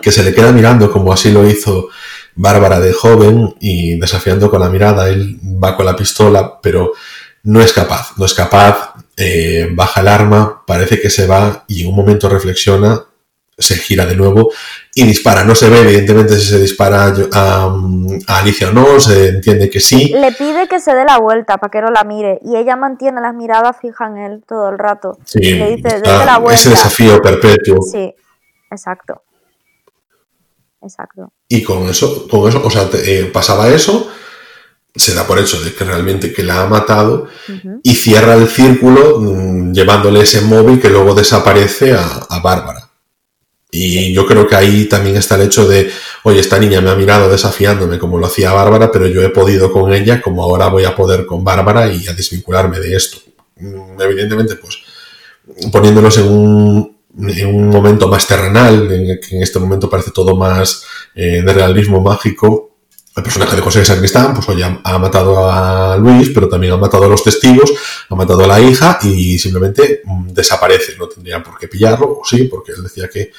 [0.00, 1.88] que se le queda mirando como así lo hizo
[2.38, 6.92] Bárbara de joven y desafiando con la mirada, él va con la pistola, pero
[7.44, 11.82] no es capaz, no es capaz, eh, baja el arma, parece que se va y
[11.82, 13.00] en un momento reflexiona,
[13.56, 14.52] se gira de nuevo
[14.94, 15.44] y dispara.
[15.44, 17.74] No se ve, evidentemente, si se dispara a,
[18.26, 20.12] a, Alicia o no, se entiende que sí.
[20.12, 23.20] Le pide que se dé la vuelta para que no la mire y ella mantiene
[23.22, 25.18] las miradas fijas en él todo el rato.
[25.24, 26.60] Sí, le dice, la vuelta.
[26.60, 27.80] ese desafío perpetuo.
[27.80, 28.14] Sí,
[28.70, 29.22] exacto.
[30.86, 31.32] Exacto.
[31.48, 34.08] Y con eso, con eso, o sea, te, eh, pasaba eso,
[34.94, 37.80] se da por hecho de que realmente que la ha matado Uh -huh.
[37.82, 42.82] y cierra el círculo mmm, llevándole ese móvil que luego desaparece a, a Bárbara.
[43.70, 45.90] Y yo creo que ahí también está el hecho de,
[46.22, 49.70] oye, esta niña me ha mirado desafiándome como lo hacía Bárbara, pero yo he podido
[49.70, 53.18] con ella, como ahora voy a poder con Bárbara y a desvincularme de esto.
[53.56, 54.78] Mm, Evidentemente, pues
[55.70, 60.36] poniéndonos en un, en un momento más terrenal, en que en este momento parece todo
[60.36, 60.84] más
[61.14, 62.76] eh, de realismo mágico,
[63.16, 67.04] el personaje de José Sacristán, pues oye, ha, matado a Luis, pero también ha matado
[67.04, 67.72] a los testigos,
[68.10, 70.96] ha matado a la hija y simplemente mmm, desaparece.
[70.98, 73.32] No tendrían por qué pillarlo, o sí, porque él decía que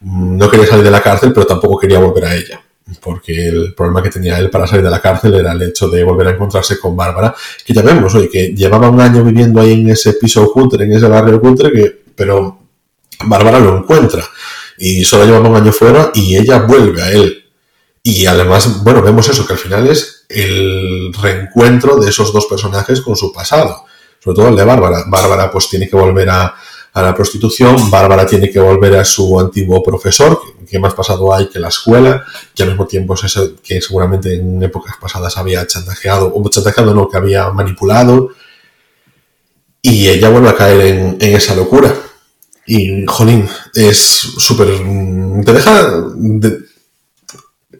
[0.00, 2.60] mmm, no quería salir de la cárcel, pero tampoco quería volver a ella.
[3.00, 6.02] Porque el problema que tenía él para salir de la cárcel era el hecho de
[6.02, 7.32] volver a encontrarse con Bárbara,
[7.64, 10.92] que ya vemos, oye, que llevaba un año viviendo ahí en ese piso cutre, en
[10.94, 12.59] ese barrio cutre, que, pero
[13.24, 14.24] Bárbara lo encuentra.
[14.78, 17.40] Y solo llevaba un año fuera y ella vuelve a él
[18.02, 23.00] y además, bueno, vemos eso, que al final es el reencuentro de esos dos personajes
[23.02, 23.84] con su pasado.
[24.22, 25.04] Sobre todo el de Bárbara.
[25.06, 26.54] Bárbara pues tiene que volver a,
[26.94, 31.60] la prostitución, Bárbara tiene que volver a su antiguo profesor, que, más pasado hay que
[31.60, 32.24] la escuela,
[32.54, 36.94] que al mismo tiempo es eso que seguramente en épocas pasadas había chantajeado, o chantajeado
[36.94, 38.30] no, que había manipulado.
[39.82, 40.80] Y ella vuelve a caer
[41.20, 41.94] en esa locura.
[42.72, 44.68] Y, jolín, es súper...
[45.44, 45.90] Te deja...
[46.14, 46.70] De,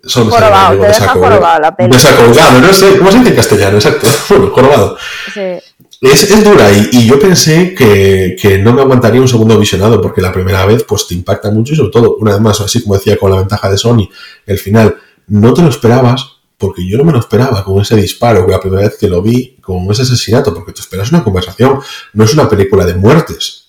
[0.03, 1.93] Solo jorobado, te deja jorobado la peli.
[1.93, 3.77] Desacolgado, no sé, ¿cómo se dice en castellano?
[3.77, 4.97] Exacto, bueno, jorobado.
[5.33, 5.41] Sí.
[6.01, 10.01] Es, es, dura y, y, yo pensé que, que, no me aguantaría un segundo visionado
[10.01, 12.83] porque la primera vez pues te impacta mucho y sobre todo, una vez más, así
[12.83, 14.09] como decía con la ventaja de Sony,
[14.47, 14.97] el final
[15.29, 16.25] no te lo esperabas
[16.57, 19.23] porque yo no me lo esperaba con ese disparo, que la primera vez que lo
[19.23, 21.79] vi, con ese asesinato, porque te esperas una conversación,
[22.15, 23.60] no es una película de muertes.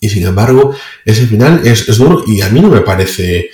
[0.00, 0.74] Y sin embargo,
[1.04, 3.50] ese final es, es duro y a mí no me parece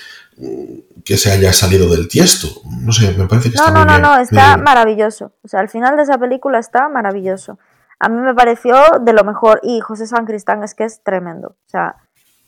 [1.04, 2.48] que se haya salido del tiesto.
[2.82, 4.16] No sé, me parece que no, está no, muy no.
[4.16, 4.64] No, está bien.
[4.64, 5.32] maravilloso.
[5.42, 7.58] O sea, al final de esa película está maravilloso.
[7.98, 9.60] A mí me pareció de lo mejor.
[9.62, 11.48] Y José San Cristán es que es tremendo.
[11.48, 11.96] O sea,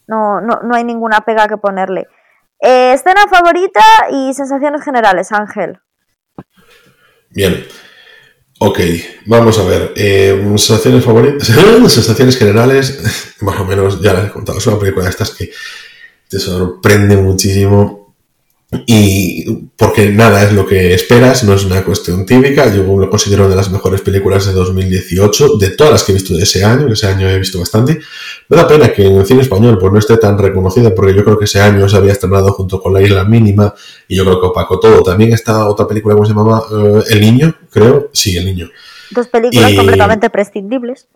[0.07, 2.07] no, no, no hay ninguna pega que ponerle.
[2.61, 3.81] Eh, escena favorita
[4.11, 5.81] y sensaciones generales, Ángel.
[7.31, 7.65] Bien.
[8.59, 8.80] Ok,
[9.26, 9.93] vamos a ver.
[9.97, 11.48] Eh, sensaciones favoritas.
[11.89, 14.59] sensaciones generales, más o menos, ya las he contado.
[14.59, 15.51] Es una película de estas que
[16.28, 18.07] te sorprende muchísimo
[18.70, 23.45] y porque nada es lo que esperas, no es una cuestión típica, yo lo considero
[23.45, 26.62] una de las mejores películas de 2018, de todas las que he visto de ese
[26.65, 27.99] año, que ese año he visto bastante.
[28.49, 31.24] Me da pena que en el cine español pues no esté tan reconocida, porque yo
[31.24, 33.73] creo que ese año se había estrenado junto con La Isla Mínima,
[34.07, 35.03] y yo creo que opacó todo.
[35.03, 36.62] También está otra película, ¿cómo se llamaba?
[36.70, 38.69] Uh, El Niño, creo, sí, El Niño.
[39.11, 39.77] Dos películas y...
[39.77, 41.09] completamente prescindibles,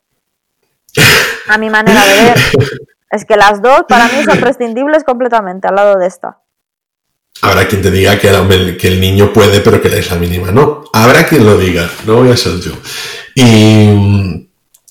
[1.49, 2.39] a mi manera de ver.
[3.13, 6.39] Es que las dos para mí son prescindibles completamente al lado de esta.
[7.43, 10.85] Habrá quien te diga que el, niño puede, pero que la isla mínima no.
[10.93, 12.71] Habrá quien lo diga, no voy a ser yo.
[13.35, 14.47] Y,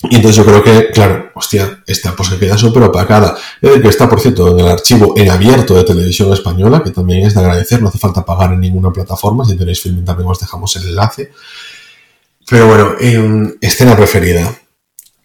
[0.10, 3.38] entonces yo creo que, claro, hostia, esta pues que queda súper opacada.
[3.62, 7.36] que está, por cierto, en el archivo en abierto de televisión española, que también es
[7.36, 10.76] de agradecer, no hace falta pagar en ninguna plataforma, si tenéis film también os dejamos
[10.76, 11.32] el enlace.
[12.50, 14.54] Pero bueno, em, escena preferida.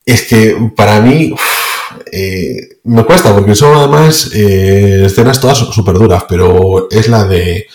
[0.04, 1.34] Es que para mí
[2.12, 7.66] eh, me cuesta, porque son además eh, escenas todas súper duras, pero es la de,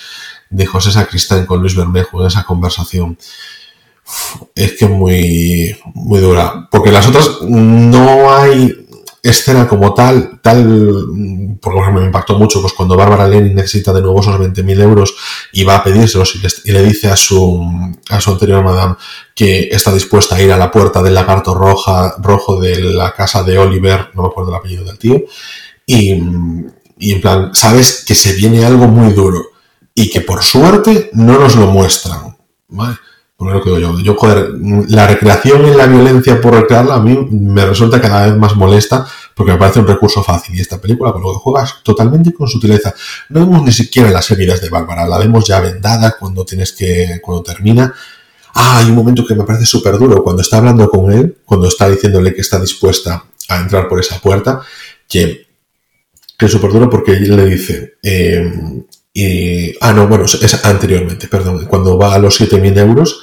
[0.49, 3.17] de José Sacristán con Luis Bermejo esa conversación.
[4.55, 6.67] Es que es muy, muy dura.
[6.69, 8.80] Porque las otras no hay
[9.23, 14.01] escena como tal, tal, por ejemplo, me impactó mucho, pues cuando Bárbara Lenin necesita de
[14.01, 15.15] nuevo esos 20.000 euros
[15.51, 16.35] y va a pedírselos
[16.65, 18.95] y le, dice a su, a su anterior madame
[19.35, 23.43] que está dispuesta a ir a la puerta del lagarto roja, rojo de la casa
[23.43, 25.21] de Oliver, no me acuerdo el apellido del tío,
[25.85, 26.13] y,
[26.97, 29.51] y en plan, sabes que se viene algo muy duro
[29.93, 32.37] y que por suerte no nos lo muestran,
[32.69, 32.97] ¿vale?
[33.79, 34.15] Yo,
[34.89, 39.05] la recreación en la violencia por recrearla a mí me resulta cada vez más molesta
[39.33, 40.55] porque me parece un recurso fácil.
[40.55, 42.93] Y esta película, con lo que juegas totalmente con sutileza.
[43.29, 47.19] No vemos ni siquiera las heridas de Bárbara, la vemos ya vendada cuando tienes que,
[47.21, 47.93] cuando termina.
[48.53, 51.67] Ah, hay un momento que me parece súper duro cuando está hablando con él, cuando
[51.67, 54.61] está diciéndole que está dispuesta a entrar por esa puerta,
[55.07, 55.47] que,
[56.37, 61.27] que es súper duro porque él le dice, eh, y, ah, no, bueno, es anteriormente,
[61.27, 63.21] perdón, cuando va a los 7.000 euros,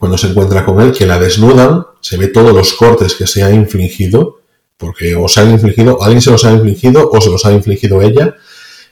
[0.00, 3.42] cuando se encuentra con él, que la desnudan, se ve todos los cortes que se
[3.42, 4.40] ha infligido,
[4.78, 8.00] porque o se han infligido, alguien se los ha infligido o se los ha infligido
[8.00, 8.34] ella,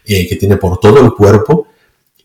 [0.05, 1.67] que tiene por todo el cuerpo,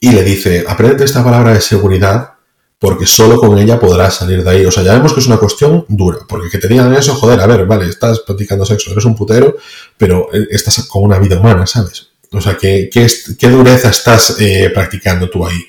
[0.01, 2.33] y le dice, aprende esta palabra de seguridad,
[2.77, 4.65] porque solo con ella podrás salir de ahí.
[4.65, 7.39] O sea, ya vemos que es una cuestión dura, porque que te digan eso, joder,
[7.39, 9.55] a ver, vale, estás practicando sexo, eres un putero,
[9.97, 12.09] pero eh, estás con una vida humana, ¿sabes?
[12.33, 15.63] O sea, ¿qué, qué, dureza estás eh, practicando tú ahí?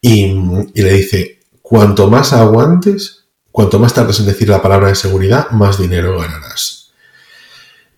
[0.00, 0.26] Y,
[0.74, 1.33] le dice,
[1.64, 6.92] Cuanto más aguantes, cuanto más tardes en decir la palabra de seguridad, más dinero ganarás.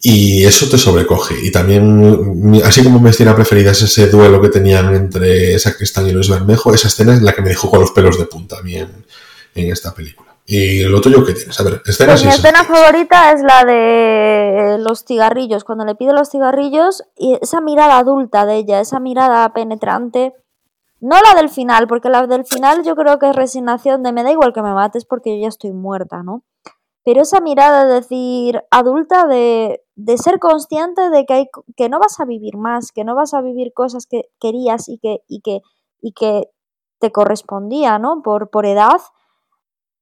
[0.01, 1.34] Y eso te sobrecoge.
[1.43, 6.12] Y también, así como mi escena preferida es ese duelo que tenían entre Sacristán y
[6.12, 8.62] Luis Bermejo, esa escena es la que me dejó con los pelos de punta a
[8.62, 8.88] mí en,
[9.56, 10.36] esta película.
[10.47, 11.59] ¿Y lo tuyo qué tienes?
[11.59, 16.12] A ver, escenas pues Mi escena favorita es la de los cigarrillos, cuando le pide
[16.12, 20.34] los cigarrillos y esa mirada adulta de ella, esa mirada penetrante
[21.01, 24.23] no la del final, porque la del final yo creo que es resignación de me
[24.23, 26.43] da igual que me mates porque yo ya estoy muerta, ¿no?
[27.05, 32.01] Pero esa mirada, de decir, adulta, de, de ser consciente de que, hay, que no
[32.01, 35.40] vas a vivir más, que no vas a vivir cosas que querías y que, y
[35.40, 35.60] que,
[36.01, 36.51] y que
[36.98, 38.23] te correspondía, ¿no?
[38.23, 39.01] Por, por edad.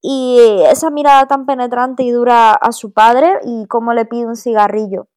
[0.00, 0.38] Y
[0.70, 5.08] esa mirada tan penetrante y dura a su padre y cómo le pide un cigarrillo.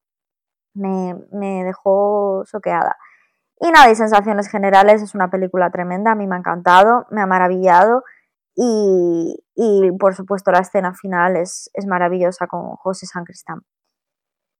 [0.74, 2.96] Me, me dejó soqueada.
[3.60, 7.20] Y nada, y sensaciones generales, es una película tremenda, a mí me ha encantado, me
[7.20, 8.04] ha maravillado
[8.54, 9.36] y,
[9.98, 13.62] por supuesto la escena final es, es maravillosa con José San Cristán.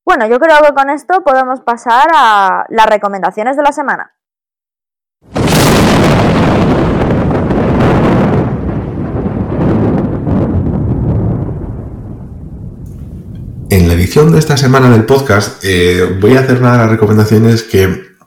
[0.04, 4.14] Bueno, yo creo que con esto podemos pasar a las recomendaciones de la semana.
[13.70, 16.90] En la edición de esta semana del podcast eh, voy a hacer una de las
[16.90, 18.17] recomendaciones que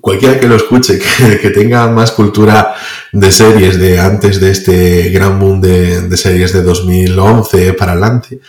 [0.00, 0.98] cualquiera que lo escuche,
[1.42, 2.74] que, tenga más cultura
[3.12, 8.40] de series de antes de este gran boom de, series de 2011 para adelante,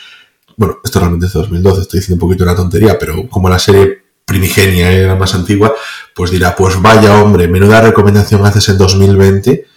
[0.58, 3.60] bueno, esto realmente es de 2012, estoy diciendo un poquito una tontería, pero como la
[3.60, 5.74] serie primigenia era más antigua,
[6.14, 9.68] pues dirá, pues vaya hombre, menuda recomendación haces en 2020,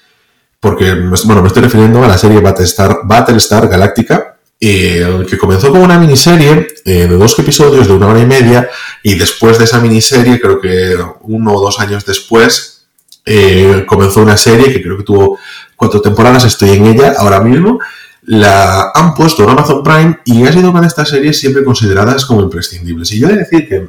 [0.61, 4.28] porque, bueno, me estoy refiriendo a la serie Battlestar, Battlestar Galactica,
[4.61, 8.69] eh, que comenzó como una miniserie eh, de dos episodios de una hora y media
[9.03, 12.87] y después de esa miniserie, creo que uno o dos años después,
[13.25, 15.39] eh, comenzó una serie que creo que tuvo
[15.77, 17.79] cuatro temporadas, estoy en ella ahora mismo,
[18.23, 22.25] la han puesto en Amazon Prime y ha sido una de estas series siempre consideradas
[22.25, 23.13] como imprescindibles.
[23.13, 23.89] Y yo he de decir que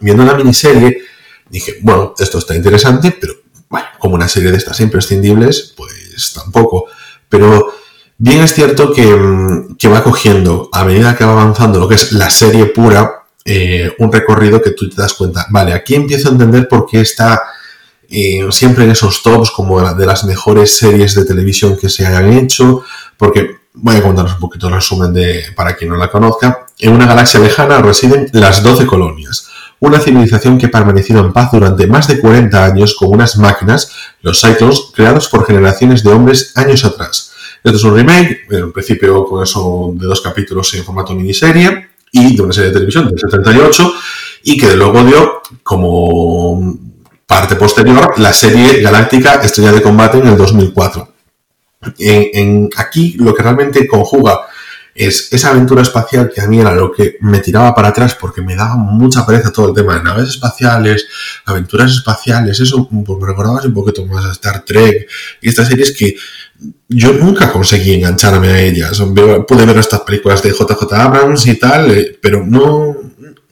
[0.00, 1.02] viendo la miniserie
[1.50, 3.34] dije, bueno, esto está interesante, pero
[3.68, 6.86] bueno, como una serie de estas imprescindibles, pues tampoco.
[7.28, 7.72] Pero
[8.18, 12.12] Bien es cierto mm, que, va cogiendo, a medida que va avanzando lo que es
[12.12, 16.32] la serie pura, eh, un recorrido que tú te das cuenta, vale, aquí empiezo a
[16.32, 17.42] entender por qué está
[18.08, 22.32] eh, siempre en esos tops como de las mejores series de televisión que se hayan
[22.32, 22.84] hecho,
[23.18, 26.94] porque voy a contaros un poquito el resumen de, para quien no la conozca, en
[26.94, 29.48] una galaxia lejana residen las 12 colonias,
[29.78, 33.92] una civilización que ha permanecido en paz durante más de 40 años con unas máquinas,
[34.22, 37.25] los Cyclones, creados por generaciones de hombres años atrás.
[37.66, 42.36] Este es un remake, en principio con eso de dos capítulos en formato miniserie y
[42.36, 43.92] de una serie de televisión del 78
[44.44, 46.78] y que luego dio como
[47.26, 51.08] parte posterior, la serie galáctica Estrella de Combate en el 2004.
[51.98, 54.42] En, aquí lo que realmente conjuga
[54.96, 58.40] es esa aventura espacial que a mí era lo que me tiraba para atrás porque
[58.40, 61.06] me daba mucha pereza todo el tema de naves espaciales,
[61.44, 65.08] aventuras espaciales, eso pues me recordaba un poquito más a Star Trek
[65.42, 66.16] y estas series que
[66.88, 69.02] yo nunca conseguí engancharme a ellas.
[69.46, 72.96] Pude ver estas películas de JJ Abrams y tal, eh, pero no,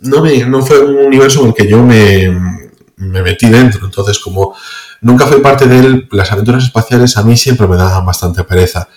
[0.01, 2.61] no, me, no fue un universo en el que yo me,
[2.97, 3.85] me metí dentro.
[3.85, 4.55] Entonces, como
[5.01, 8.89] nunca fui parte de él, las aventuras espaciales a mí siempre me daban bastante pereza.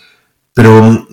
[0.53, 1.07] Pero,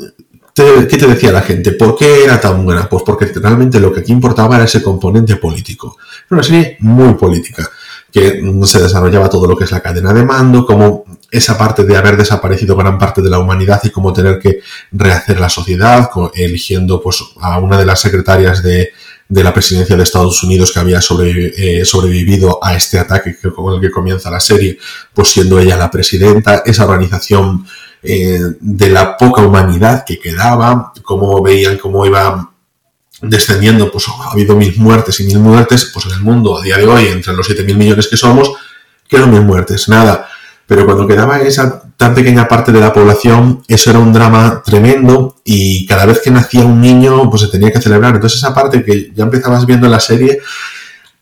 [0.55, 1.73] ¿qué te decía la gente?
[1.73, 2.89] ¿Por qué era tan buena?
[2.89, 5.97] Pues porque realmente lo que aquí importaba era ese componente político.
[6.27, 7.69] Era una serie muy política,
[8.13, 11.97] que se desarrollaba todo lo que es la cadena de mando, como esa parte de
[11.97, 14.61] haber desaparecido gran parte de la humanidad y cómo tener que
[14.93, 18.93] rehacer la sociedad, eligiendo pues, a una de las secretarias de,
[19.29, 23.81] de la presidencia de Estados Unidos que había eh, sobrevivido a este ataque con el
[23.81, 24.79] que comienza la serie,
[25.13, 27.67] pues siendo ella la presidenta, esa organización
[28.07, 32.51] eh, de la poca humanidad que quedaba, cómo veían cómo iba
[33.23, 36.77] descendiendo, pues ha habido mil muertes y mil muertes, pues en el mundo a día
[36.77, 38.53] de hoy, entre los 7 mil millones que somos,
[39.09, 40.29] quedan mil muertes, nada.
[40.67, 45.37] Pero cuando quedaba esa tan pequeña parte de la población, eso era un drama tremendo
[45.45, 48.15] y cada vez que nacía un niño, pues se tenía que celebrar.
[48.15, 50.41] Entonces esa parte que ya empezabas viendo en la serie,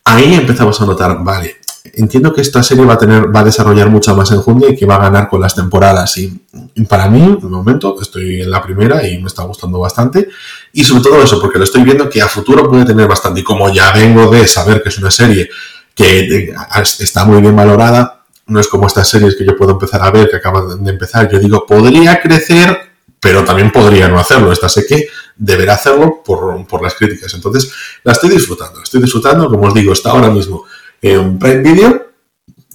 [0.03, 3.89] ahí empezabas a notar, vale, entiendo que esta serie va a tener, va a desarrollar
[3.89, 6.17] mucha más enjundia y que va a ganar con las temporadas.
[6.17, 6.41] Y
[6.87, 10.29] para mí, de momento, estoy en la primera y me está gustando bastante.
[10.71, 13.41] Y sobre todo eso, porque lo estoy viendo que a futuro puede tener bastante.
[13.41, 15.49] Y como ya vengo de saber que es una serie
[15.93, 16.53] que
[16.99, 20.29] está muy bien valorada, no es como estas series que yo puedo empezar a ver,
[20.29, 21.29] que acaban de empezar.
[21.29, 24.53] Yo digo, podría crecer, pero también podría no hacerlo.
[24.53, 27.33] Esta sé que deberá hacerlo por, las críticas.
[27.33, 27.71] Entonces,
[28.03, 28.77] la estoy disfrutando.
[28.77, 30.65] La estoy disfrutando, como os digo, está ahora mismo
[31.03, 32.07] en Prime Video,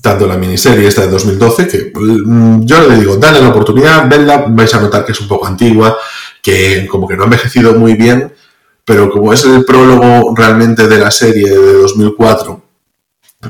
[0.02, 4.44] tanto la miniserie esta de 2012, que mm, yo le digo, dale la oportunidad, vedla,
[4.48, 5.96] vais a notar que es un poco antigua,
[6.42, 8.32] que como que no ha envejecido muy bien,
[8.84, 12.62] pero como es el prólogo realmente de la serie de 2004,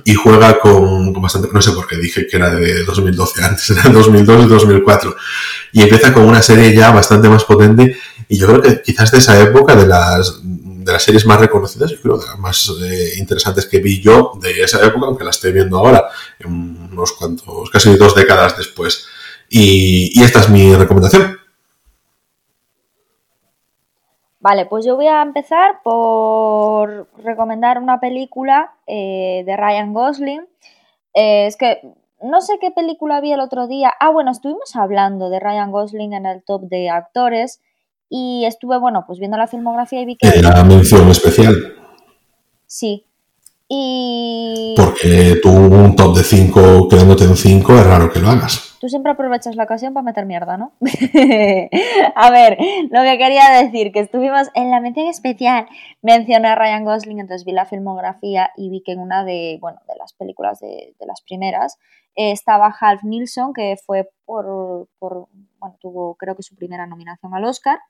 [0.05, 3.83] y juega con, bastante, no sé por qué dije que era de 2012, antes era
[3.83, 5.17] de 2002 y 2004,
[5.73, 7.97] y empieza con una serie ya bastante más potente,
[8.29, 10.41] y yo creo que quizás de esa época, de las,
[10.89, 14.33] de las series más reconocidas, yo creo de las más eh, interesantes que vi yo
[14.41, 16.09] de esa época, aunque la estoy viendo ahora,
[16.47, 19.07] unos cuantos, casi dos décadas después.
[19.51, 21.37] Y, y esta es mi recomendación.
[24.41, 30.47] Vale, pues yo voy a empezar por recomendar una película eh, de Ryan Gosling.
[31.13, 31.83] Eh, es que
[32.23, 33.93] no sé qué película vi el otro día.
[34.01, 37.61] Ah, bueno, estuvimos hablando de Ryan Gosling en el top de actores
[38.09, 40.29] y estuve, bueno, pues viendo la filmografía y vi que...
[40.29, 41.75] Era mención especial.
[42.67, 43.05] Sí.
[43.69, 44.75] Y...
[44.77, 48.68] Porque tú un top de 5 quedándote en 5 es raro que lo hagas.
[48.81, 50.73] Tú siempre aprovechas la ocasión para meter mierda, ¿no?
[52.15, 52.59] a ver,
[52.91, 55.67] lo que quería decir, que estuvimos en la mención especial,
[56.01, 59.81] mencioné a Ryan Gosling, entonces vi la filmografía y vi que en una de, bueno,
[59.89, 61.79] de las películas de, las primeras
[62.15, 65.27] eh, estaba Half Nilsson, que fue por, por,
[65.59, 67.81] bueno, tuvo creo que su primera nominación al Oscar.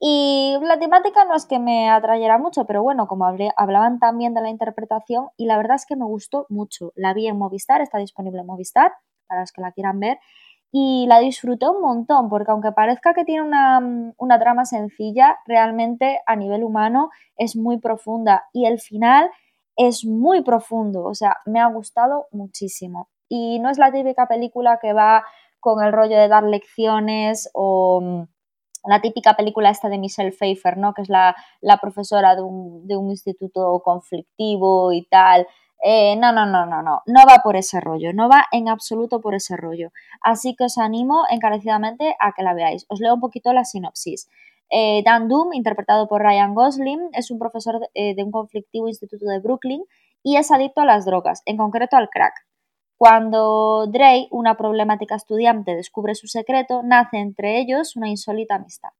[0.00, 3.26] Y la temática no es que me atrayera mucho, pero bueno, como
[3.56, 6.92] hablaban también de la interpretación, y la verdad es que me gustó mucho.
[6.94, 8.92] La vi en Movistar, está disponible en Movistar
[9.26, 10.18] para los que la quieran ver.
[10.72, 13.80] Y la disfruté un montón, porque aunque parezca que tiene una,
[14.18, 19.30] una trama sencilla, realmente a nivel humano es muy profunda y el final
[19.76, 23.08] es muy profundo, o sea, me ha gustado muchísimo.
[23.28, 25.24] Y no es la típica película que va
[25.60, 28.22] con el rollo de dar lecciones o mm,
[28.86, 30.92] la típica película esta de Michelle Pfeiffer, ¿no?
[30.92, 35.46] Que es la, la profesora de un, de un, instituto conflictivo y tal,
[35.86, 39.20] eh, no, no, no, no, no, no va por ese rollo, no va en absoluto
[39.20, 39.90] por ese rollo.
[40.22, 42.86] Así que os animo encarecidamente a que la veáis.
[42.88, 44.30] Os leo un poquito la sinopsis.
[44.70, 48.88] Eh, Dan Doom, interpretado por Ryan Gosling, es un profesor de, eh, de un conflictivo
[48.88, 49.84] instituto de Brooklyn
[50.22, 52.32] y es adicto a las drogas, en concreto al crack.
[52.96, 58.90] Cuando Dre, una problemática estudiante, descubre su secreto, nace entre ellos una insólita amistad.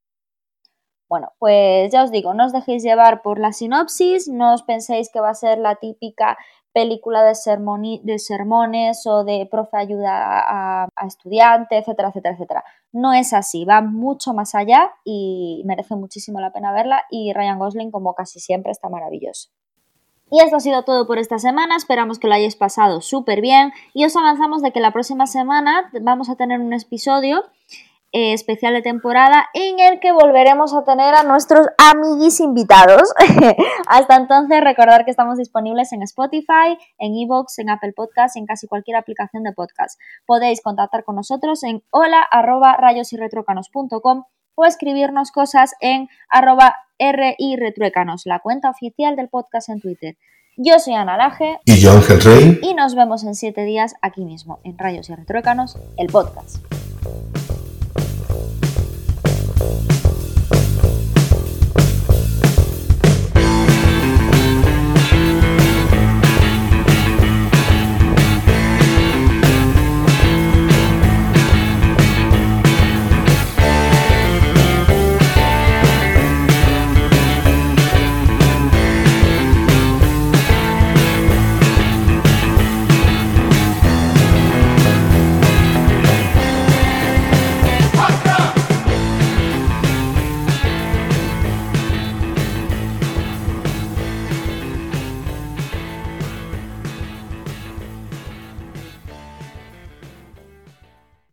[1.08, 5.10] Bueno, pues ya os digo, no os dejéis llevar por la sinopsis, no os penséis
[5.10, 6.36] que va a ser la típica
[6.74, 7.32] película de,
[8.02, 12.64] de sermones o de profe ayuda a, a estudiante, etcétera, etcétera, etcétera.
[12.92, 17.58] No es así, va mucho más allá y merece muchísimo la pena verla y Ryan
[17.58, 19.50] Gosling, como casi siempre, está maravilloso.
[20.30, 23.72] Y esto ha sido todo por esta semana, esperamos que lo hayáis pasado súper bien
[23.92, 27.44] y os avanzamos de que la próxima semana vamos a tener un episodio
[28.16, 33.12] eh, especial de temporada en el que volveremos a tener a nuestros amiguis invitados.
[33.88, 38.46] Hasta entonces, recordar que estamos disponibles en Spotify, en Evox, en Apple Podcasts y en
[38.46, 39.98] casi cualquier aplicación de podcast.
[40.26, 42.78] Podéis contactar con nosotros en hola arroba
[44.54, 50.16] o escribirnos cosas en arroba ritruécanos, la cuenta oficial del podcast en Twitter.
[50.56, 51.58] Yo soy Ana Laje.
[51.64, 52.60] Y yo Ángel Rey.
[52.62, 56.58] Y nos vemos en siete días aquí mismo, en Rayos y Retruécanos, el podcast.